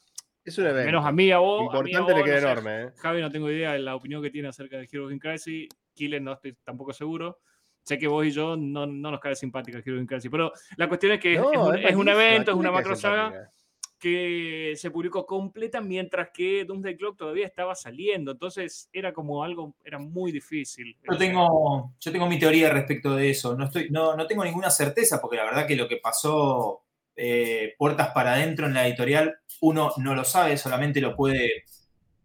[0.45, 0.87] es un evento.
[0.87, 1.73] menos a mí, a vos.
[1.73, 2.93] a mí, a Importante le vos, queda no sé, enorme, ¿eh?
[2.97, 5.69] Javi no tengo idea de la opinión que tiene acerca de Heroes in Crisis.
[5.95, 7.39] Killen no estoy tampoco seguro.
[7.85, 10.89] Sé que vos y yo no, no nos cae simpática Heroes in Crisis, pero la
[10.89, 12.97] cuestión es que es- No, es, un, es un malísima, evento, es ¿quién una macro
[12.97, 13.51] saga
[13.99, 18.33] que se publicó completa mientras que Doomsday Clock todavía estaba saliendo.
[18.33, 20.97] Entonces era como algo, era muy difícil.
[21.09, 23.57] Yo tengo, yo tengo mi teoría respecto de eso.
[23.57, 26.83] No, estoy, no, no tengo ninguna certeza, porque la verdad que lo que pasó
[27.15, 31.63] eh, puertas para adentro en la editorial, uno no lo sabe, solamente lo puede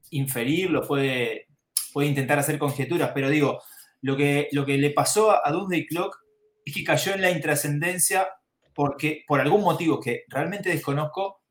[0.09, 1.45] inferir, lo puede,
[1.93, 3.61] puede intentar hacer conjeturas, pero digo,
[4.01, 6.17] lo que, lo que le pasó a, a Doomsday Clock
[6.65, 8.27] es que cayó en la intrascendencia
[8.73, 11.41] porque, por algún motivo que realmente desconozco,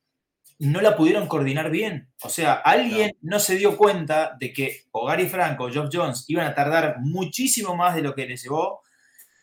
[0.59, 2.09] no la pudieron coordinar bien.
[2.23, 6.25] O sea, alguien no, se dio cuenta de que o Gary Franco o Geoff Jones
[6.29, 8.81] iban a tardar muchísimo más de lo que les llevó.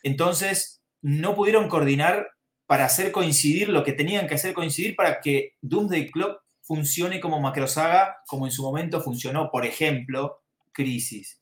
[0.01, 2.30] Entonces, no pudieron coordinar
[2.65, 7.41] para hacer coincidir lo que tenían que hacer coincidir para que Doomsday Clock funcione como
[7.41, 11.39] macrosaga, como en su momento funcionó, por ejemplo, Crisis.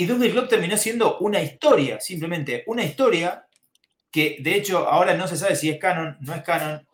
[0.00, 3.44] Y Doomsday Clock terminó siendo una historia, simplemente una historia
[4.10, 6.88] que de hecho ahora no se sabe si es canon, no es canon,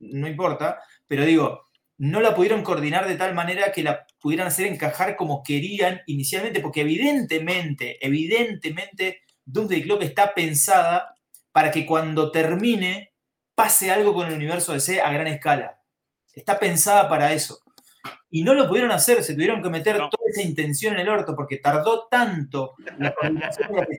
[0.00, 1.68] no importa, pero digo,
[1.98, 6.58] no la pudieron coordinar de tal manera que la pudieran hacer encajar como querían inicialmente,
[6.58, 11.14] porque evidentemente, evidentemente, Doomsday Clock está pensada
[11.52, 13.12] para que cuando termine
[13.54, 15.80] pase algo con el universo DC a gran escala.
[16.34, 17.60] Está pensada para eso.
[18.30, 20.08] Y no lo pudieron hacer, se tuvieron que meter No.
[20.10, 23.14] toda esa intención en el orto, porque tardó tanto, la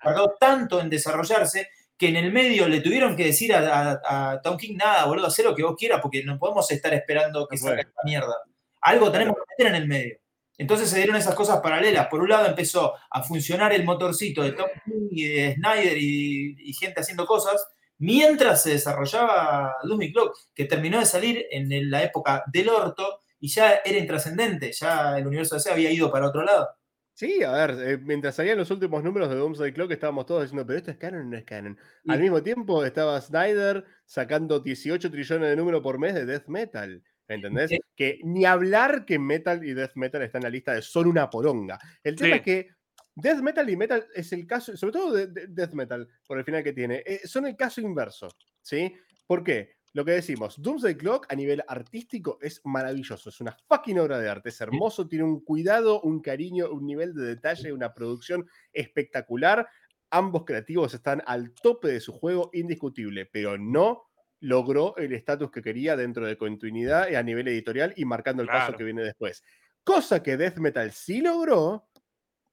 [0.03, 4.41] tardó tanto en desarrollarse, que en el medio le tuvieron que decir a, a, a
[4.41, 7.57] Tom King, nada, boludo, haz lo que vos quieras, porque no podemos estar esperando que
[7.57, 8.35] salga esta mierda.
[8.81, 10.17] Algo tenemos que meter en el medio.
[10.57, 12.07] Entonces se dieron esas cosas paralelas.
[12.07, 16.55] Por un lado empezó a funcionar el motorcito de Tom King y de Snyder y,
[16.69, 17.65] y gente haciendo cosas,
[17.97, 23.47] mientras se desarrollaba Doomsday Clock, que terminó de salir en la época del orto y
[23.49, 26.69] ya era intrascendente, ya el universo DC había ido para otro lado.
[27.13, 30.65] Sí, a ver, eh, mientras salían los últimos números de Doomsday Clock estábamos todos diciendo,
[30.65, 31.77] pero esto es canon o no es canon.
[32.07, 37.03] Al mismo tiempo estaba Snyder sacando 18 trillones de números por mes de Death Metal.
[37.27, 37.69] ¿Entendés?
[37.69, 37.77] Sí.
[37.95, 41.29] Que ni hablar que Metal y Death Metal están en la lista de son una
[41.29, 41.77] poronga.
[42.03, 42.35] El tema Sí.
[42.37, 42.69] es que
[43.15, 46.45] Death Metal y Metal es el caso, sobre todo de, de- Death Metal, por el
[46.45, 48.29] final que tiene, eh, son el caso inverso.
[48.61, 48.95] ¿Sí?
[49.27, 49.75] ¿Por qué?
[49.93, 54.29] Lo que decimos, Doomsday Clock a nivel artístico es maravilloso, es una fucking obra de
[54.29, 59.67] arte, es hermoso, tiene un cuidado, un cariño, un nivel de detalle, una producción espectacular.
[60.11, 64.09] Ambos creativos están al tope de su juego, indiscutible, pero no
[64.41, 68.77] logró el estatus que quería dentro de continuidad a nivel editorial y marcando el paso
[68.77, 69.43] que viene después.
[69.83, 71.88] Cosa que Death Metal sí logró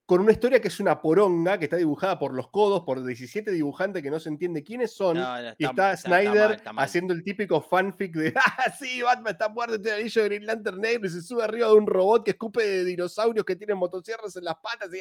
[0.06, 3.50] con una historia que es una poronga, que está dibujada por los codos, por 17
[3.50, 5.16] dibujantes que no se entiende quiénes son.
[5.16, 6.84] No, no, Y está, Snyder mal, está mal.
[6.84, 10.46] haciendo el típico fanfic de, ah, sí, Batman está muerto, tiene el anillo de Green
[10.46, 13.76] Lantern negro y se sube arriba de un robot que escupe de dinosaurios que tienen
[13.76, 15.00] motosierras en las patas y,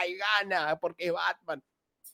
[0.00, 0.78] ¡ay, gana!
[0.80, 1.62] Porque es Batman.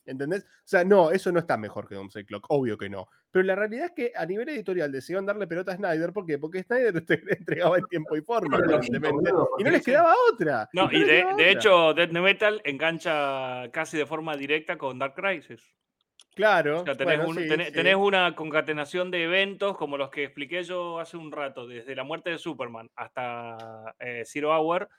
[0.05, 0.43] ¿Entendés?
[0.43, 3.07] O sea, no, eso no está mejor que Doomsday Clock, obvio que no.
[3.31, 6.37] Pero la realidad es que a nivel editorial decidieron darle pelota a Snyder, ¿por qué?
[6.37, 8.57] Porque Snyder te entregaba en tiempo y forma,
[9.57, 9.91] Y no les sí.
[9.91, 10.69] quedaba otra.
[10.73, 15.61] No, y de, hecho, Death Metal engancha casi de forma directa con Dark Crisis.
[16.35, 16.81] claro.
[16.81, 17.73] O sea, tenés, bueno, un- sí, tenés- sí.
[17.73, 22.03] tenés una concatenación de eventos como los que expliqué yo hace un rato, desde la
[22.03, 24.89] muerte de Superman hasta eh, Zero Hour.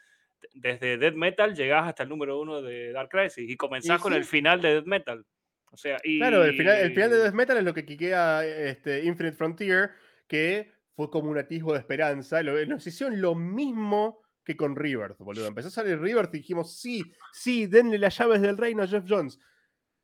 [0.52, 4.12] Desde Death Metal llegás hasta el número uno de Dark Crisis y comenzás Y con
[4.12, 4.18] sí.
[4.18, 5.24] el final de Death Metal.
[5.70, 6.18] O sea, y...
[6.18, 9.90] Claro, el final, el final de Death Metal es lo que quiquea este, Infinite Frontier,
[10.28, 12.42] que fue como un atisbo de esperanza.
[12.42, 15.46] Lo- nos hicieron lo mismo que con Rebirth, boludo.
[15.46, 17.02] Empezó a salir Rebirth y dijimos, sí,
[17.32, 19.40] sí, denle las llaves del reino a Jeff Jones.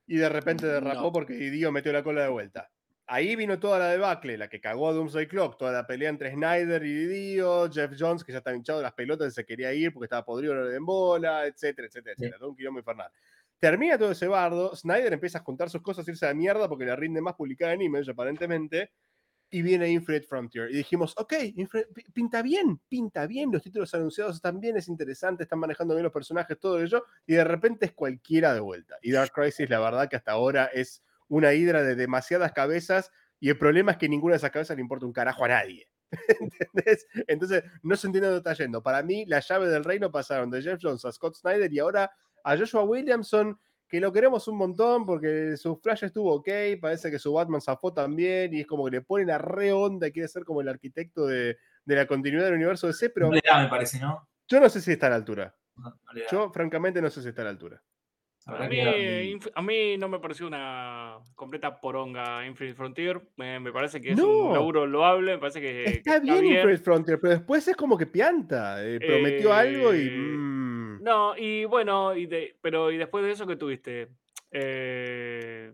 [0.07, 1.13] Y de repente derrapó No.
[1.13, 2.69] porque Dio metió la cola de vuelta.
[3.13, 6.31] Ahí vino toda la debacle, la que cagó a Doomsday Clock, toda la pelea entre
[6.33, 9.73] Snyder y Dio, Jeff Jones, que ya estaba hinchado de las pelotas y se quería
[9.75, 12.23] ir porque estaba podrido no le den bola, etcétera, etcétera, Sí.
[12.27, 12.39] etcétera.
[12.39, 13.11] Todo un quilombo infernal.
[13.59, 16.85] Termina todo ese bardo, Snyder empieza a juntar sus cosas, irse a la mierda porque
[16.85, 18.93] le rinde más publicar en Image, aparentemente,
[19.51, 20.71] y viene Infinite Frontier.
[20.71, 21.35] Y dijimos, ok,
[22.15, 26.13] pinta bien, pinta bien, los títulos anunciados están bien, es interesante, están manejando bien los
[26.13, 28.97] personajes, todo ello, y de repente es cualquiera de vuelta.
[29.03, 33.49] Y Dark Crisis, la verdad que hasta ahora es una hidra de demasiadas cabezas, y
[33.49, 35.89] el problema es que ninguna de esas cabezas le importa un carajo a nadie.
[36.41, 37.07] ¿Entendés?
[37.27, 38.83] Entonces, no se entiende dónde está yendo.
[38.83, 42.11] Para mí, la llave del reino pasaron de Jeff Jones a Scott Snyder y ahora
[42.43, 43.59] a Joshua Williamson,
[43.89, 46.49] que lo queremos un montón porque su Flash estuvo ok,
[46.81, 50.09] parece que su Batman zafó también y es como que le ponen a re onda
[50.09, 53.35] y quiere ser como el arquitecto de, de la continuidad del universo DC, pero No
[53.35, 54.29] le da, me parece, ¿no?
[54.49, 55.55] yo no sé si está a la altura.
[55.77, 56.21] No, no.
[56.31, 57.83] Yo, francamente, no sé si está a la altura.
[58.47, 58.81] A mí,
[59.55, 63.21] a mí no me pareció una completa poronga Infinite Frontier.
[63.37, 64.29] Me, me parece que es No.
[64.49, 65.33] un laburo loable.
[65.33, 68.85] Me parece que que Está bien Infinite Frontier, pero después es como que pianta.
[68.85, 70.07] eh, prometió algo y.
[70.09, 74.09] Eh, mm, No, y bueno, y de, pero y después de eso que tuviste,
[74.53, 75.73] Eh,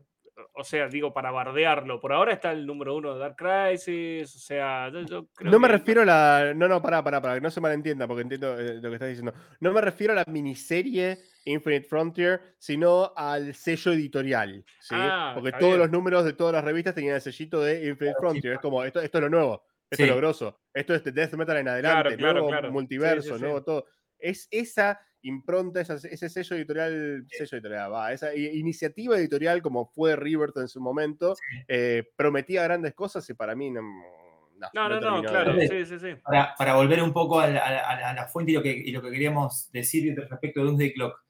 [0.53, 4.39] o sea, digo, para bardearlo, por ahora está el número uno de Dark Crisis, o
[4.39, 6.53] sea, yo, yo creo No me que- refiero a la.
[6.55, 9.33] No, no, pará, pará, pará, que no se malentienda, porque entiendo lo que estás diciendo.
[9.61, 14.65] No me refiero a la miniserie Infinite Frontier, sino al sello editorial.
[14.81, 14.95] ¿sí?
[14.99, 15.79] Ah, porque todos bien.
[15.79, 18.21] los números de todas las revistas tenían el sellito de Infinite Claro, sí.
[18.21, 18.53] Frontier.
[18.55, 21.33] Es como, esto, esto es lo nuevo, esto es lo grosso, esto es de Death
[21.35, 22.73] Metal en adelante, Claro, nuevo claro.
[22.73, 23.41] Multiverso, sí, sí.
[23.43, 23.87] nuevo todo.
[24.19, 30.15] Es esa impronta, esa- ese sello editorial, sello editorial, va, esa iniciativa editorial como fue
[30.17, 31.35] Rebirth en su momento,
[31.69, 33.83] eh, prometía grandes cosas y para mí no.
[33.83, 36.15] No, No, no, de- claro, de- sí, sí, sí.
[36.25, 37.71] para, para volver un poco a la, a
[38.01, 40.95] la- a la fuente y lo, que, y lo que queríamos decir respecto a Doomsday
[40.95, 41.26] Clock.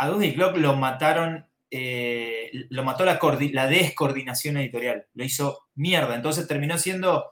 [0.00, 5.66] A Doomsday Clock lo mataron, eh, lo mató la, coordi- la descoordinación editorial, lo hizo
[5.74, 6.14] mierda.
[6.14, 7.26] Entonces terminó siendo,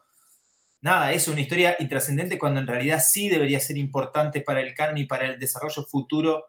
[0.81, 4.99] nada, es una historia intrascendente cuando en realidad sí debería ser importante para el canon
[4.99, 6.47] y para el desarrollo futuro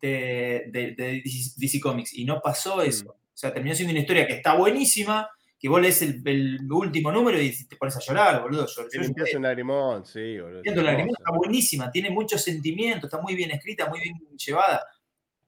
[0.00, 1.22] de, de- de
[1.56, 2.14] DC, Comics.
[2.14, 3.10] Y no pasó eso.
[3.10, 5.28] O sea, terminó siendo una historia que está buenísima,
[5.60, 8.66] que vos lees el, el último número y te pones a llorar, boludo.
[8.66, 10.62] Yo- Te limpias un lagrimón, sí, boludo.
[10.64, 14.84] La Lagrimón está buenísima, tiene mucho sentimiento, está muy bien escrita, muy bien llevada,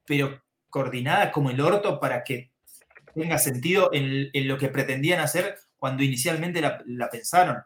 [0.05, 2.51] pero coordinada como el orto para que
[3.13, 7.57] tenga sentido en, en lo que pretendían hacer cuando inicialmente la, la pensaron.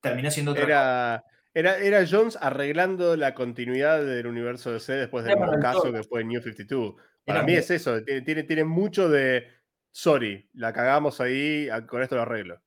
[0.00, 0.72] Terminó siendo otra cosa.
[0.72, 6.24] Era, era, era Jones arreglando la continuidad del universo DC después del caso que fue
[6.24, 6.94] New 52.
[7.24, 9.46] Para Era mí es eso, tiene, tiene, tiene mucho de.
[9.92, 12.54] Sorry, la cagamos ahí, con esto lo arreglo.
[12.54, 12.60] La,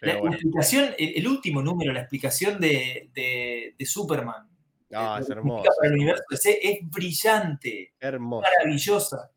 [0.00, 4.48] Pero la bueno, explicación, el, el último número, la explicación de, de- de Superman
[4.94, 5.70] no, es hermoso.
[5.78, 8.42] para el universo DC es brillante, Hermoso.
[8.42, 9.30] maravillosa.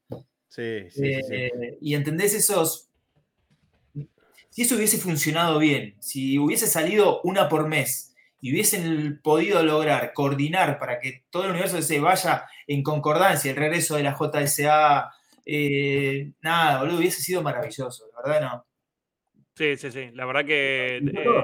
[0.47, 1.33] Sí, sí, sí, sí.
[1.35, 2.89] Eh, y entendés esos.
[4.49, 10.13] Si eso hubiese funcionado bien, si hubiese salido una por mes y hubiesen podido lograr
[10.13, 15.11] coordinar para que todo el universo se vaya en concordancia, el regreso de la JSA,
[15.45, 18.65] eh, nada, boludo, hubiese sido maravilloso, la verdad no.
[19.55, 20.09] Sí, sí, sí.
[20.13, 20.97] La verdad que.
[20.97, 21.01] Eh,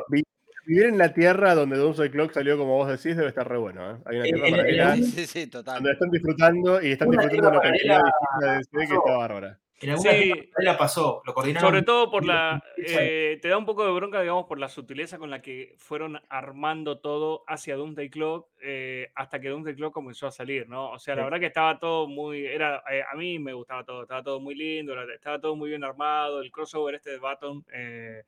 [0.10, 0.23] Vi-
[0.65, 3.91] Vivir en la tierra donde Doomsday Clock salió, como vos decís, debe estar re bueno.
[3.91, 3.98] ¿eh?
[4.06, 5.76] Hay una tierra paralela Sí, sí, total.
[5.76, 9.18] donde están disfrutando y están Una disfrutando la cantidad paralela distinta de DC que está
[9.18, 9.60] bárbara.
[9.81, 10.49] En alguna Sí.
[10.60, 11.69] la pasó, lo coordinaron.
[11.69, 12.64] Sobre todo por la.
[12.77, 16.22] Eh, te da un poco de bronca, digamos, por la sutileza con la que fueron
[16.30, 20.91] armando todo hacia Doomsday Clock eh, hasta que Doomsday Clock comenzó a salir, ¿no?
[20.91, 21.26] O sea, la Sí.
[21.26, 22.45] verdad que estaba todo muy.
[22.45, 25.68] Era, eh, a mí me gustaba todo, estaba todo muy lindo, la- estaba todo muy
[25.68, 26.40] bien armado.
[26.41, 28.23] El crossover este de Baton eh,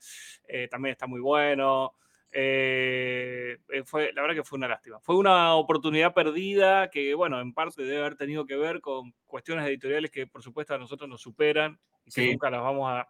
[0.49, 1.93] eh, también está muy bueno.
[2.37, 4.99] Eh, eh, fue, la verdad que fue una lástima.
[4.99, 9.65] Fue una oportunidad perdida que, bueno, en parte debe haber tenido que ver con cuestiones
[9.67, 13.09] editoriales que, por supuesto, a nosotros nos superan y que nunca las vamos a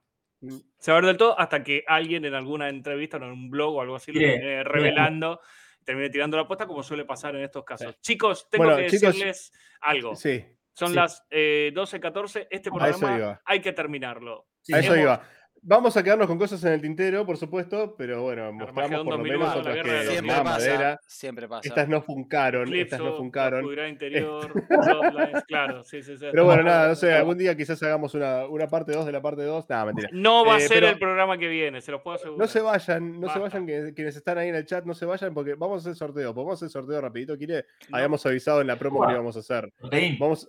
[0.77, 3.95] saber del todo hasta que alguien en alguna entrevista o en un blog o algo
[3.95, 5.39] así lo termine revelando,
[5.83, 7.99] termine tirando la apuesta, como suele pasar en estos casos.
[8.01, 10.15] Chicos, tengo Bueno, que chicos, decirles algo.
[10.15, 10.95] Sí, Son sí.
[10.95, 12.47] las eh, 12.14.
[12.49, 14.45] Este programa hay que terminarlo.
[14.61, 15.29] Sí, a eso hemos- iba.
[15.67, 19.17] Vamos a quedarnos con cosas en el tintero, por supuesto, pero bueno, mostramos por lo
[19.17, 20.43] 2001, menos la otras que Siempre pasa.
[20.43, 20.99] madera.
[21.07, 21.67] Siempre pasa.
[21.67, 23.65] Estas no funcaron, estas no funcaron.
[23.89, 24.51] Interior,
[25.47, 26.25] claro, sí, sí, sí.
[26.31, 29.21] Pero bueno, nada, no sé, algún día quizás hagamos una, una parte 2 de la
[29.23, 29.67] parte 2.
[29.67, 30.09] Nada, mentira.
[30.11, 32.39] No va a Eh, ser el programa que viene, se los puedo asegurar.
[32.39, 35.05] No se vayan, no se vayan, que- quienes están ahí en el chat, no se
[35.07, 36.31] vayan porque vamos a hacer sorteo.
[36.35, 37.65] ¿Podemos hacer sorteo rapidito, Kire?
[37.89, 39.73] No, Habíamos avisado en la promo que lo íbamos a hacer.
[40.19, 40.47] Vamos,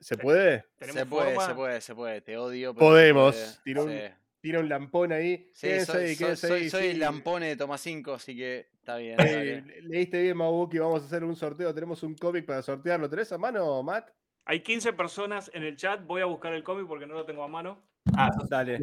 [0.00, 0.64] ¿Se puede?
[0.78, 1.46] tenemos Se puede, forma.
[1.46, 2.20] se puede, se puede.
[2.22, 2.74] Te odio.
[2.74, 3.34] Podemos.
[3.34, 3.46] puede.
[3.64, 3.98] Tiró un- Sí.
[4.40, 5.50] Tira un lampón ahí.
[5.54, 6.98] Sí, quédense soy, ahí, soy- quédense soy- ahí, soy el sí.
[6.98, 9.16] lampone de Toma 5, así que está bien.
[9.20, 11.74] Eh, leíste bien, Mabuki, vamos a hacer un sorteo.
[11.74, 13.00] Tenemos un cómic para sortear.
[13.00, 14.10] ¿Lo tenés a mano, Matt?
[14.44, 16.04] Hay 15 personas en el chat.
[16.06, 17.82] Voy a buscar el cómic porque no lo tengo a mano.
[18.16, 18.78] Ah, Dale.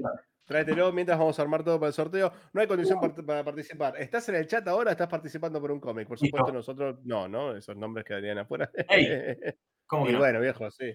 [0.46, 2.34] Tráetelo mientras vamos a armar todo para el sorteo.
[2.52, 3.96] No hay condición para participar.
[3.98, 4.92] ¿Estás en el chat ahora?
[4.92, 6.06] ¿Estás participando por un cómic?
[6.06, 6.56] Por supuesto, no.
[6.58, 7.56] nosotros no, ¿no?
[7.56, 8.70] Esos nombres quedarían afuera.
[8.90, 9.08] Ey,
[9.88, 10.20] ¿Cómo que y no?
[10.20, 10.94] bueno, viejo, sí.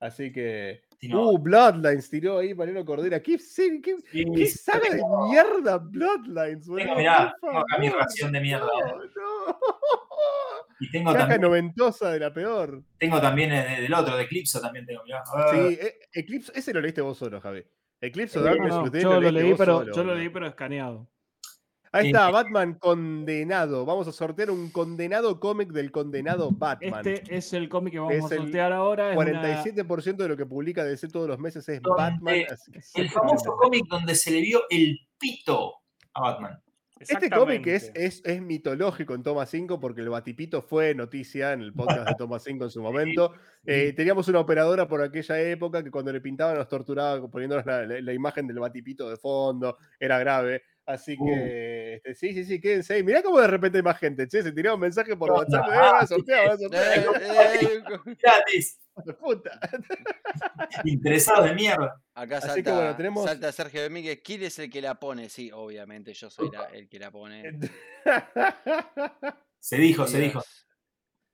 [0.00, 0.82] Así que.
[0.98, 3.20] Si no- Uh, Bloodlines tiró ahí Mariano Cordera.
[3.22, 6.84] ¿Qué, sí, qué, Sí, qué sí, saga de mierda, Bloodlines, boludo?
[6.84, 8.66] Tengo, mirá, tengo acá mi ración de mierda.
[8.66, 9.58] No, no.
[10.80, 12.82] Y tengo Caja también, noventosa de la peor.
[12.98, 15.22] tengo también eh, del otro, de Eclipse también tengo, mirá.
[15.50, 17.62] Sí, eh, Eclipse, ese lo leíste vos solo, Javi.
[18.00, 21.06] Eclipse of No, Darkness, yo lo leí, vos pero, solo, yo lo leí, pero escaneado.
[21.92, 23.84] Ahí está, Batman condenado.
[23.84, 27.06] Vamos a sortear un condenado cómic del condenado Batman.
[27.06, 29.10] Este es el cómic que vamos Es a sortear ahora.
[29.12, 32.34] es una- 47% de lo que publica DC todos los meses es Donde Batman.
[32.50, 35.74] así que El famoso cómic donde se le vio el pito
[36.14, 36.62] a Batman.
[37.00, 41.62] Este cómic es, es, es mitológico en Toma 5 porque el Batipito fue noticia en
[41.62, 43.32] el podcast de Toma 5 en su momento.
[43.64, 47.86] Eh, teníamos una operadora por aquella época que cuando le pintaban nos torturaba poniéndonos la,
[47.86, 49.78] la- la imagen del Batipito de fondo.
[49.98, 50.62] Era grave.
[50.90, 51.26] Así Uh.
[51.26, 53.02] que este, sí, sí, sí, quédense ahí.
[53.02, 54.26] Mirá cómo de repente hay más gente.
[54.28, 55.66] Che, se tiraba un mensaje por WhatsApp.
[55.68, 55.76] Eh.
[56.72, 57.06] Eh,
[57.60, 57.82] eh,
[58.20, 58.78] Gratis.
[58.90, 59.58] hijo de puta.
[60.84, 62.00] Interesados de mierda.
[62.14, 64.20] acá Así salta, que bueno, tenemos- salta Sergio Domínguez.
[64.24, 65.28] ¿Quién es el que la pone?
[65.28, 67.58] Sí, obviamente, yo soy la- el que la pone.
[69.58, 70.42] Se dijo, se dijo.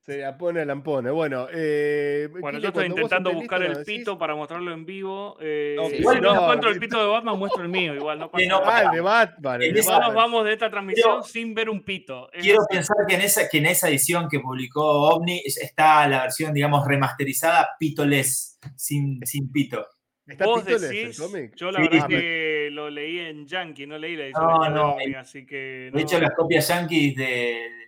[0.07, 1.11] Se la pone la pone.
[1.11, 3.99] Bueno, eh, Bueno, yo estoy intentando buscar el decís.
[3.99, 5.37] pito para mostrarlo en vivo.
[5.41, 7.93] eh, si no, no, encuentro el pito de Batman, muestro el mío.
[7.93, 8.77] Igual no pasa no, nada.
[8.79, 9.63] Ah, el de Batman.
[9.63, 12.29] el de nos vamos de esta transmisión Quiero- sin ver un pito.
[12.41, 16.23] Quiero pensar que en, esa, que en esa edición que publicó OVNI es- está la
[16.23, 19.89] versión, digamos, remasterizada pitoless, sin, sin pito.
[20.27, 21.55] ¿Está Vos decís, cómic?
[21.55, 22.15] yo la Sí, verdad sí.
[22.15, 26.03] que lo leí en Yankee, no leí la edición No, de no, así que De
[26.03, 27.25] hecho, las copias yankees de,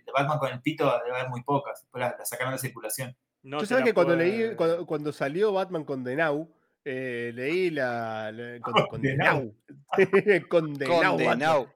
[0.05, 1.81] de Batman con el pito debe haber muy pocas.
[1.81, 3.15] Después las, las sacaron de circulación.
[3.43, 6.49] no Yo sabes la que cuando leí, cuando, cuando salió Batman con Denau,
[6.85, 8.31] eh, leí la.
[8.31, 9.53] la- con, con Condenau.
[9.97, 10.47] Denau.
[10.47, 10.75] con.
[10.77, 11.73] Condenado.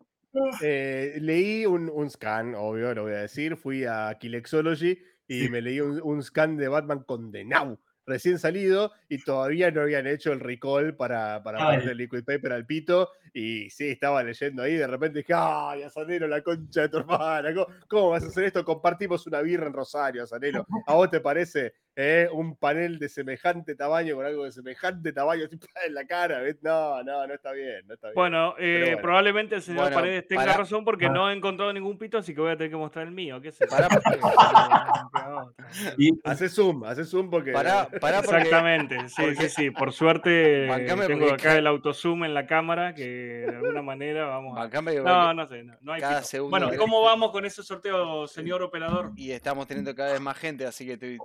[0.62, 3.56] Eh, leí un, un scan, obvio, lo voy a decir.
[3.58, 5.50] Fui a Kilexology y Sí.
[5.50, 7.78] me leí un, un scan de Batman con Denau.
[8.06, 11.78] Recién salido y todavía no habían hecho el recall para, para Ay.
[11.78, 13.10] ponerle liquid paper al pito.
[13.34, 14.76] Y sí, estaba leyendo ahí.
[14.76, 17.54] De repente dije, ¡ay, Azanero, la concha de tu hermana!
[17.54, 18.66] ¿Cómo, cómo vas a hacer esto?
[18.66, 20.66] Compartimos una birra en Rosario, Azanero.
[20.86, 25.48] ¿A vos te parece eh, un panel de semejante tamaño con algo de semejante tamaño
[25.50, 26.40] tipo, en la cara?
[26.40, 26.58] ¿ves?
[26.62, 27.86] No, no, no está bien.
[27.88, 28.16] No está bien.
[28.16, 29.02] Bueno, eh, bueno.
[29.02, 31.10] probablemente el señor Bueno, Paredes tenga para- razón porque Ah.
[31.10, 33.40] no he encontrado ningún pito, así que voy a tener que mostrar el mío.
[33.42, 33.68] ¿Qué sé?
[33.68, 33.88] Pará,
[35.98, 37.52] Y Hace zoom, hace zoom porque.
[37.52, 39.72] Pará, pará porque Exactamente, sí, sí, porque- sí.
[39.72, 43.06] Por suerte Bancame tengo porque acá el autozoom en la cámara que
[43.48, 44.68] de alguna manera vamos a...
[45.04, 46.50] No, no sé, no, no hay cada pito.
[46.50, 49.12] Bueno, ¿cómo vamos con ese sorteo, señor operador?
[49.16, 51.18] y estamos teniendo cada vez más gente, así que estoy.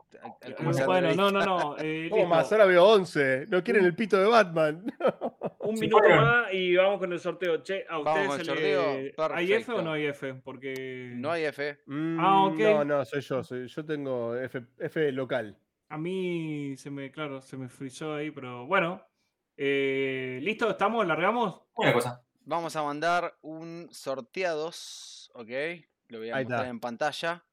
[0.87, 1.77] Bueno, no, no, no.
[1.79, 2.29] eh, ¿Cómo listo.
[2.37, 2.53] más?
[2.53, 3.47] Ahora veo 11.
[3.49, 4.85] No quieren el pito de Batman.
[5.61, 6.23] Un Sí, minuto bueno.
[6.23, 7.63] más y vamos con el sorteo.
[7.63, 9.15] Che, ¿a ustedes se sorteo, le...
[9.35, 10.35] ¿Hay F o no hay F?
[10.43, 11.79] Porque No hay F.
[11.87, 12.59] Mm, Ah, ok.
[12.59, 13.43] No, no, soy yo.
[13.45, 15.57] soy- yo tengo F, F local.
[15.91, 19.03] a mí se me, claro, se me frizó ahí, pero bueno.
[19.57, 20.71] Eh, ¿Listo?
[20.71, 21.07] ¿Estamos?
[21.07, 21.63] ¿Largamos?
[21.75, 22.23] una cosa.
[22.45, 25.51] Vamos a mandar un sorteados, ¿ok?
[26.09, 26.71] Lo voy a Ahí mostrar está.
[26.71, 27.45] en pantalla.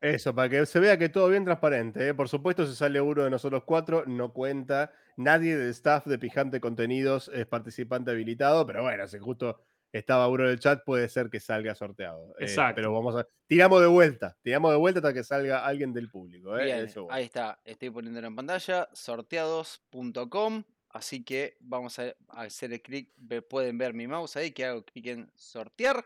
[0.00, 2.08] Eso, para que se vea que todo bien transparente.
[2.08, 2.14] ¿eh?
[2.14, 4.92] Por supuesto, si sale uno de nosotros cuatro, no cuenta.
[5.16, 9.60] Nadie del staff de Pijante Contenidos es participante habilitado, pero bueno, si justo
[9.92, 12.30] estaba uno en el chat, puede ser que salga sorteado.
[12.38, 12.76] Eh, Exacto.
[12.76, 13.26] pero vamos a.
[13.46, 14.38] Tiramos de vuelta.
[14.42, 16.56] Tiramos de vuelta hasta que salga alguien del público.
[16.58, 16.64] ¿eh?
[16.64, 17.16] Bien, Eso bueno.
[17.16, 17.60] ahí está.
[17.64, 18.88] Estoy poniéndolo en pantalla.
[18.94, 20.64] Sorteados.com.
[20.88, 23.12] Así que vamos a hacer el clic.
[23.48, 26.04] Pueden ver mi mouse ahí, que hago clic en sortear.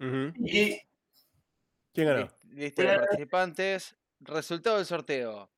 [0.00, 0.78] Y
[1.98, 2.20] ¿Quién ganó?
[2.20, 3.96] List- Lista de participantes.
[4.20, 5.50] Resultado del sorteo.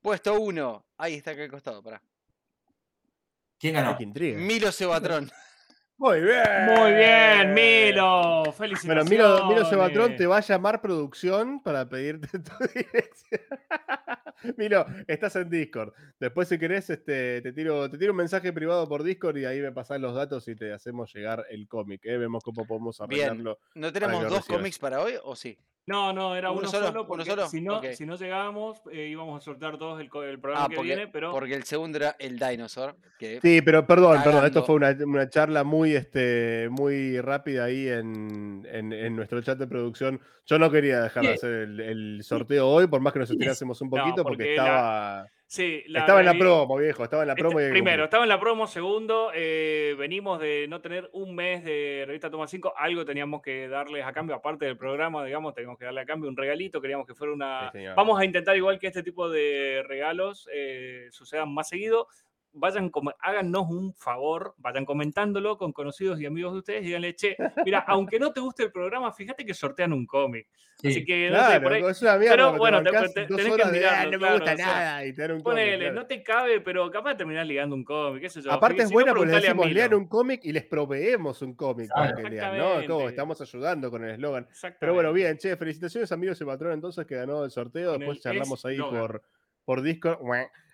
[0.00, 0.86] Puesto 1.
[0.96, 2.02] Ahí está acá al costado, pará.
[3.58, 3.94] ¿quién ganó?
[3.98, 4.38] qué intriga.
[4.38, 5.30] Milo Cebatrón.
[5.98, 6.66] Muy bien.
[6.66, 8.52] Muy bien, Milo.
[8.52, 9.08] Felicitaciones.
[9.08, 13.40] Bueno, Milo, Milo Sebatrón te va a llamar producción para pedirte tu dirección.
[14.58, 15.94] Milo, estás en Discord.
[16.20, 19.60] Después, si querés, este, te, tiro, te tiro un mensaje privado por Discord y ahí
[19.60, 22.04] me pasás los datos y te hacemos llegar el cómic.
[22.04, 22.18] ¿eh?
[22.18, 23.28] Vemos cómo podemos Bien.
[23.30, 23.58] arreglarlo.
[23.74, 25.58] ¿No tenemos dos cómics para hoy o sí?
[25.86, 26.86] No, no, era ¿Uno uno, solo?
[26.88, 27.46] solo, ¿Uno porque solo?
[27.48, 30.68] Si, no, si no llegábamos, eh, íbamos a soltar todos el, co- el programa Ah,
[30.68, 32.96] que porque, viene, pero porque el segundo era el Dinosaur.
[33.16, 37.86] Que Sí, pero perdón, perdón, esto fue una, una charla muy, este, muy rápida ahí
[37.86, 40.20] en, en- en nuestro chat de producción.
[40.44, 43.80] Yo no quería dejar de hacer el, el sorteo hoy, por más que nos estirásemos
[43.80, 46.20] un No, poquito, porque, la- estaba.
[46.20, 47.04] En la promo, viejo.
[47.04, 47.60] Estaba en la Este- promo.
[47.60, 48.66] y primero, estaba en la promo.
[48.66, 52.74] Segundo, eh, venimos de no tener un mes de revista Toma 5.
[52.76, 56.28] Algo teníamos que darles a cambio, aparte del programa, digamos, teníamos que darle a cambio
[56.28, 56.80] un regalito.
[56.80, 57.70] Queríamos que fuera una.
[57.72, 57.84] Sí.
[57.94, 62.08] Vamos a intentar, igual que este tipo de regalos eh, sucedan más seguido.
[62.58, 66.82] Vayan, háganos un favor, vayan comentándolo con conocidos y amigos de ustedes.
[66.84, 70.48] Díganle, che, mira, aunque no te guste el programa, fíjate que sortean un cómic.
[70.78, 70.88] Sí.
[70.88, 71.82] Así que no sé, Claro, por ahí.
[71.84, 72.36] es una mierda.
[72.36, 74.66] Pero, bueno, te- te- tenés que de, mirarlo, "Ah, no me claro, gusta o sea,
[74.66, 75.06] nada.
[75.06, 75.94] Y te dan un cómic, claro.
[75.94, 78.52] no te cabe, pero capaz de terminar ligando un cómic, qué sé yo.
[78.52, 81.54] Aparte es Si no, buena porque les decimos, lean un cómic y les proveemos un
[81.54, 82.86] cómic para que lean, ¿no?
[82.86, 84.46] Como estamos ayudando con el eslogan.
[84.78, 87.96] Pero bueno, bien, che, felicitaciones amigos y patrón entonces que ganó el sorteo.
[87.96, 89.22] Después charlamos ahí por,
[89.64, 90.18] por Discord.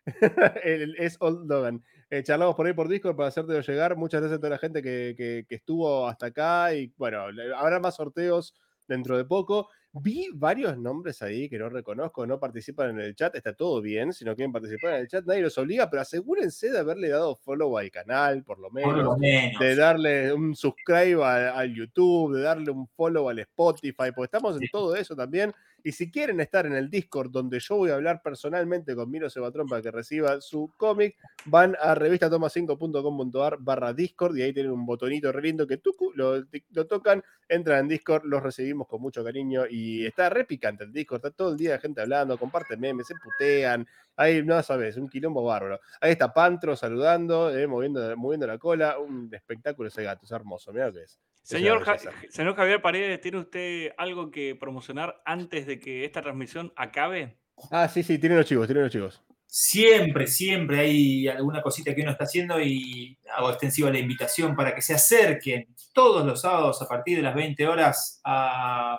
[0.64, 1.82] es Old Logan.
[2.10, 3.96] Eh, charlamos por ahí por Discord para hacértelo llegar.
[3.96, 6.74] Muchas gracias a toda la gente que, que- que estuvo hasta acá.
[6.74, 7.20] Y bueno,
[7.56, 8.54] habrá más sorteos
[8.88, 9.68] dentro de poco.
[9.94, 13.34] Vi varios nombres ahí que no reconozco, no participan en el chat.
[13.36, 14.12] Está todo bien.
[14.14, 17.36] Si no quieren participar en el chat, nadie los obliga, pero asegúrense de haberle dado
[17.36, 19.60] follow al canal, por lo Por lo menos menos.
[19.60, 24.54] de darle un subscribe al, al YouTube, de darle un follow al Spotify, porque estamos
[24.56, 24.68] en Sí.
[24.72, 25.52] todo eso también.
[25.84, 29.28] Y si quieren estar en el Discord, donde yo voy a hablar personalmente con Miro
[29.28, 31.16] Sebatrón para que reciba su cómic,
[31.46, 36.44] van a revistatoma5.com.ar barra Discord y ahí tienen un botonito re lindo que tucu, lo,
[36.70, 40.92] lo tocan, entran en Discord, los recibimos con mucho cariño y está re picante el
[40.92, 43.86] Discord, está todo el día gente hablando, comparten memes, se putean,
[44.16, 45.80] ahí no sabes, un quilombo bárbaro.
[46.00, 50.72] Ahí está Pantro saludando, eh, moviendo, moviendo la cola, un espectáculo ese gato, es hermoso,
[50.72, 51.18] mira lo que es.
[51.42, 52.12] Señor, Ja- belleza.
[52.30, 57.36] señor Javier Paredes, ¿tiene usted algo que promocionar antes de que esta transmisión acabe?
[57.70, 59.22] Ah, sí, sí, tienen los chivos, tienen los chivos.
[59.46, 64.74] Siempre, siempre hay alguna cosita que uno está haciendo y hago extensiva la invitación para
[64.74, 68.98] que se acerquen todos los sábados a partir de las 20 horas a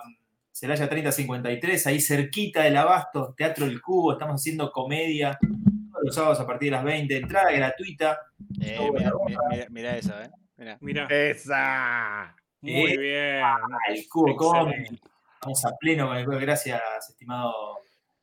[0.54, 6.38] Celaya 3053, ahí cerquita del Abasto, Teatro El Cubo, estamos haciendo comedia todos los sábados
[6.38, 8.20] a partir de las 20, entrada gratuita.
[8.60, 8.78] Eh,
[9.70, 10.30] mira esa, ¿eh?
[10.56, 10.78] Mira.
[10.80, 12.36] Mira, ¡Esa!
[12.60, 13.42] muy eh, bien.
[13.88, 15.00] El Cubo Comedy.
[15.34, 16.40] Estamos a pleno con el juego.
[16.40, 17.80] Gracias, estimado,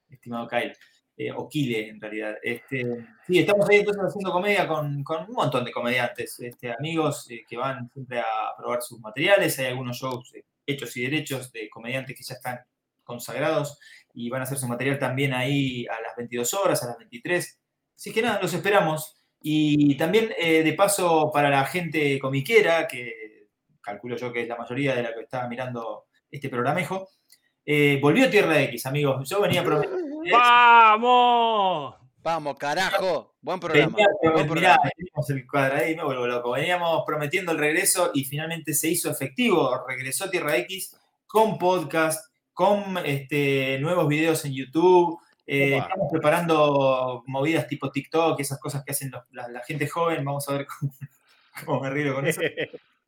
[0.10, 0.74] estimado Kyle.
[1.18, 2.38] Eh, o Kile, en realidad.
[2.42, 7.30] Este, sí, estamos ahí entonces haciendo comedia con, con un montón de comediantes, este, amigos
[7.30, 9.60] eh, que van siempre a probar sus materiales.
[9.60, 12.60] Hay algunos shows eh, hechos y derechos de comediantes que ya están
[13.04, 13.80] consagrados
[14.14, 17.60] y van a hacer su material también ahí a las 22 horas, a las 23.
[17.96, 19.18] Así que nada, los esperamos.
[19.42, 23.48] Y también, eh, de paso, para la gente comiquera, que
[23.82, 27.10] calculo yo que es la mayoría de la que está mirando este programejo,
[27.66, 29.28] eh, volvió Tierra X, amigos.
[29.30, 30.22] Yo venía prometiendo.
[30.32, 31.96] ¡Vamos!
[32.18, 33.36] Vamos, carajo.
[33.42, 33.96] Buen programa.
[33.96, 34.78] Venía, Buen mirá,
[35.12, 36.52] tenemos el me vuelvo loco.
[36.52, 39.84] Veníamos prometiendo el regreso y finalmente se hizo efectivo.
[39.88, 40.96] Regresó Tierra X
[41.28, 45.20] con podcast, con este, nuevos videos en YouTube.
[45.46, 50.24] Eh, estamos preparando movidas tipo TikTok, esas cosas que hacen los- la, la gente joven.
[50.24, 50.94] Vamos a ver cómo,
[51.66, 52.42] cómo me río con eso.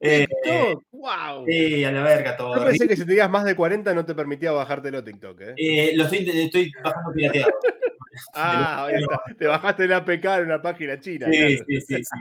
[0.06, 1.46] Eh, TikTok, wow.
[1.48, 2.58] sí, a la verga todo.
[2.58, 5.54] Yo pensé que si tenías más de 40 no te permitía bajártelo TikTok, ¿eh?
[5.56, 7.54] Eh, lo estoy, estoy bajando pirateado.
[8.34, 9.22] Ah, ahí está.
[9.38, 11.28] Te bajaste el APK en una página china.
[11.32, 11.66] Sí, claro.
[11.68, 12.16] sí, sí, sí.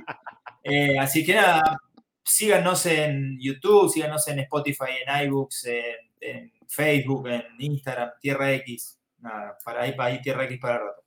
[0.65, 1.79] Eh, así que nada,
[2.25, 8.99] síganos en YouTube, síganos en Spotify, en iBooks, en, en Facebook, en Instagram, Tierra X.
[9.19, 11.03] Nada, para ahí, para ahí Tierra X para rato.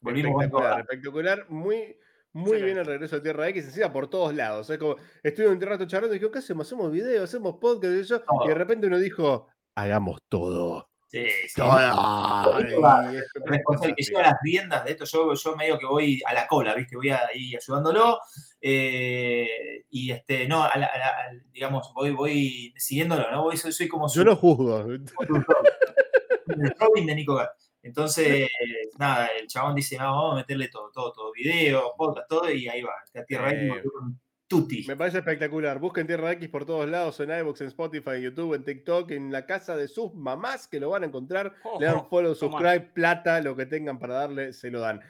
[0.00, 1.46] Volvimos espectacular, espectacular.
[1.50, 1.96] Muy,
[2.32, 4.70] muy bien el regreso de Tierra X, encima por todos lados.
[4.70, 6.66] Es como, estuve un rato charlando y dije, ¿qué hacemos?
[6.66, 8.20] Hacemos videos, hacemos podcast y eso.
[8.20, 8.44] Todo.
[8.44, 10.89] Y de repente uno dijo, hagamos todo.
[11.10, 11.54] Sí, sí.
[13.82, 16.72] El que lleva las riendas de esto, yo, yo medio que voy a la cola,
[16.74, 16.94] ¿viste?
[16.96, 18.20] Voy ahí ayudándolo.
[18.60, 23.42] eh, y este, no, a la- a la- al- digamos, voy, voy siguiéndolo, ¿no?
[23.42, 24.86] Voy, soy, soy como su- Yo no juzgo.
[26.46, 27.50] el Robin de Nico Gat.
[27.82, 28.48] Entonces,
[28.98, 32.68] nada, el chabón dice, no, vamos a meterle todo, todo, todo, video, podcast, todo, y
[32.68, 34.20] ahí va, esta tierra Eh, con
[34.50, 34.84] tutti.
[34.88, 35.78] Me parece espectacular.
[35.78, 39.30] Busquen Tierra X por todos lados, en iVoox, en Spotify, en YouTube, en TikTok, en
[39.30, 41.54] la casa de sus mamás, que lo van a encontrar.
[41.78, 42.58] Le dan Ojo, follow, toma.
[42.58, 45.00] subscribe, plata, lo que tengan para darle, se lo dan.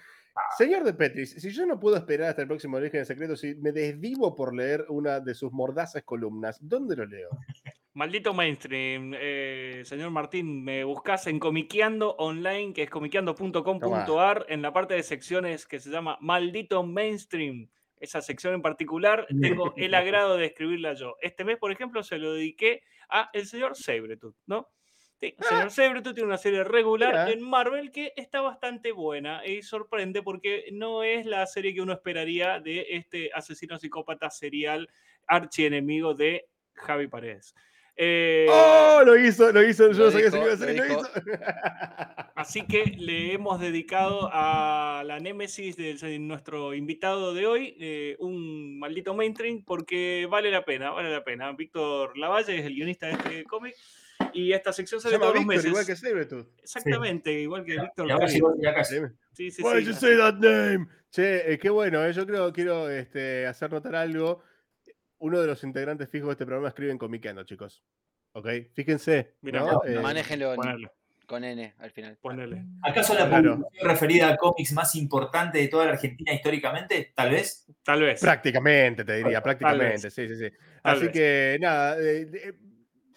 [0.59, 3.73] Señor de Petris, si yo no puedo esperar hasta el próximo Origen Secreto, si me
[3.73, 7.31] desvivo por leer una de sus mordazas columnas, ¿dónde lo leo?
[7.95, 14.73] Maldito mainstream, eh, señor Martín, me buscas en Comiqueando Online, que es comiqueando.com.ar, en la
[14.73, 17.69] parte de secciones que se llama Maldito Mainstream.
[18.01, 21.17] Esa sección en particular tengo el agrado de escribirla yo.
[21.21, 24.69] Este mes, por ejemplo, se lo dediqué a el señor Sabretooth, ¿no?
[25.21, 27.31] Sí, el señor Sabretooth tiene una serie regular Mira.
[27.31, 31.93] en Marvel que está bastante buena y sorprende porque no es la serie que uno
[31.93, 34.89] esperaría de este asesino psicópata serial
[35.27, 37.55] archienemigo de Javi Paredes.
[37.97, 39.03] Eh, ¡Oh!
[39.05, 39.91] Lo hizo, lo hizo.
[39.93, 41.11] Yo no sabía lo iba a hacer lo lo hizo.
[42.35, 48.79] Así que le hemos dedicado a la némesis de nuestro invitado de hoy eh, un
[48.79, 51.53] maldito mainstream porque vale la pena, vale la pena.
[51.53, 53.75] Víctor Lavalle es el guionista de este cómic
[54.33, 55.71] y esta sección Se sale llama todos los Víctor, meses.
[55.71, 56.49] igual que Sabretooth.
[56.63, 58.09] Exactamente, igual que Víctor.
[58.09, 58.97] Ya casi.
[59.33, 59.87] Sí, sí, Why sí.
[59.87, 60.87] you say that name?
[61.11, 64.43] Che, eh, qué bueno, eh, yo creo quiero este, hacer notar algo.
[65.21, 67.83] Uno de los integrantes fijos de este programa escriben comiqueando, chicos.
[68.33, 68.49] ¿Ok?
[68.75, 69.35] Fíjense.
[69.43, 69.83] Mira, ¿no?
[69.85, 70.91] Eh, Manéjenlo Ponele,
[71.27, 72.17] con N al final.
[72.21, 72.65] ponele.
[72.83, 73.57] ¿Acaso la Claro.
[73.57, 77.13] publicación referida a cómics más importante de toda la Argentina históricamente?
[77.15, 77.67] Tal vez.
[77.83, 78.21] Tal vez.
[78.21, 80.51] Prácticamente, te diría, prácticamente, sí, sí, sí.
[80.83, 81.13] Tal Así vez.
[81.13, 82.53] que nada, eh, eh,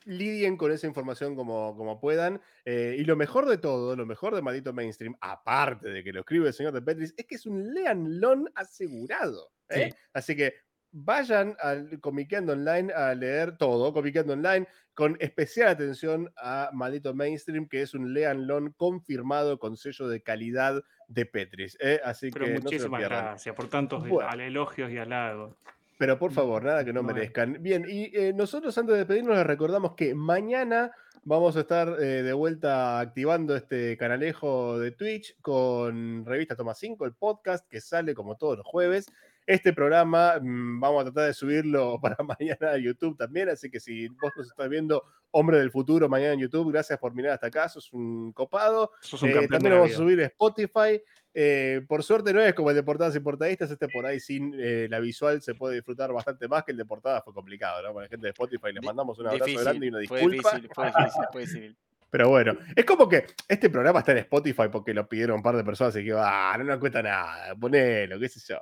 [0.05, 2.41] lidien con esa información como, como puedan.
[2.65, 6.19] eh, y lo mejor de todo, lo mejor de Maldito Mainstream, aparte de que lo
[6.21, 9.51] escribe el señor de Petris, es que es un leanlon asegurado.
[9.69, 9.89] ¿eh?
[9.91, 9.97] Sí.
[10.13, 10.53] Así que
[10.93, 17.67] vayan al Comiqueando Online a leer todo, Comiqueando Online, con especial atención a Maldito Mainstream,
[17.67, 21.75] que es un leanlon confirmado con sello de calidad de Petris.
[21.81, 21.99] ¿eh?
[22.05, 24.29] Así Pero que muchísimas gracias por tantos Bueno.
[24.29, 25.55] al- elogios y halagos.
[25.97, 27.57] Pero por favor, nada que no merezcan.
[27.61, 30.91] Bien, y eh, nosotros antes de despedirnos les recordamos que mañana
[31.23, 37.05] vamos a estar eh, de vuelta activando este canalejo de Twitch con Revista Toma 5,
[37.05, 39.05] el podcast que sale como todos los jueves.
[39.45, 43.79] Este programa mm, vamos a tratar de subirlo para mañana a YouTube también, así que
[43.79, 47.47] si vos nos estás viendo Hombre del Futuro mañana en YouTube, gracias por mirar hasta
[47.47, 48.91] acá, sos un copado.
[49.01, 51.01] Sos un Eh, también lo vamos a subir a Spotify.
[51.33, 54.53] Eh, por suerte no es como el de portadas y portadistas, este por ahí sin
[54.55, 57.93] eh, la visual se puede disfrutar bastante más que el de portadas fue complicado, ¿no?
[57.93, 60.49] Para la gente de Spotify les mandamos un abrazo Difícil, grande y una fue disculpa.
[60.51, 61.77] difícil, fue difícil, fue difícil.
[62.13, 65.57] Pero bueno, es como que este programa está en Spotify porque lo pidieron un par
[65.57, 68.61] de personas y que, ah, no nos cuesta nada, ponelo, qué sé yo.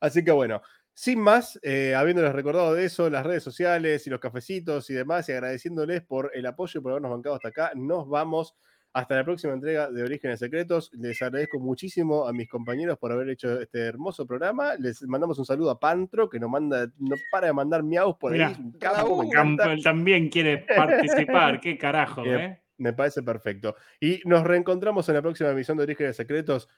[0.00, 0.62] Así que bueno,
[0.94, 5.28] sin más, eh, habiéndoles recordado de eso, las redes sociales y los cafecitos y demás,
[5.28, 8.54] y agradeciéndoles por el apoyo y por habernos bancado hasta acá, nos vamos
[8.92, 10.90] hasta la próxima entrega de Orígenes Secretos.
[10.94, 14.74] Les agradezco muchísimo a mis compañeros por haber hecho este hermoso programa.
[14.74, 18.32] Les mandamos un saludo a Pantro, que nos manda, no para de mandar miaus por
[18.32, 18.38] ahí.
[18.38, 19.82] Mirá, es un capo, me Cam- encanta.
[19.84, 22.40] También quiere participar, qué carajo, Bien.
[22.40, 22.62] ¿eh?
[22.78, 23.76] Me parece perfecto.
[24.00, 26.68] Y nos reencontramos en la próxima emisión de Orígenes Secretos.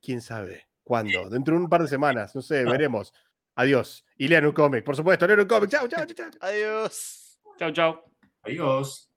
[0.00, 0.66] ¿Quién sabe?
[0.82, 1.28] ¿Cuándo?
[1.28, 3.12] Dentro de un par de semanas, no sé, veremos.
[3.54, 4.04] Adiós.
[4.16, 5.70] Y lean un cómic, por supuesto, lean un cómic.
[5.70, 6.30] Chao, chao, chao.
[6.40, 7.38] Adiós.
[7.58, 8.04] Chao, chao.
[8.42, 9.08] Adiós.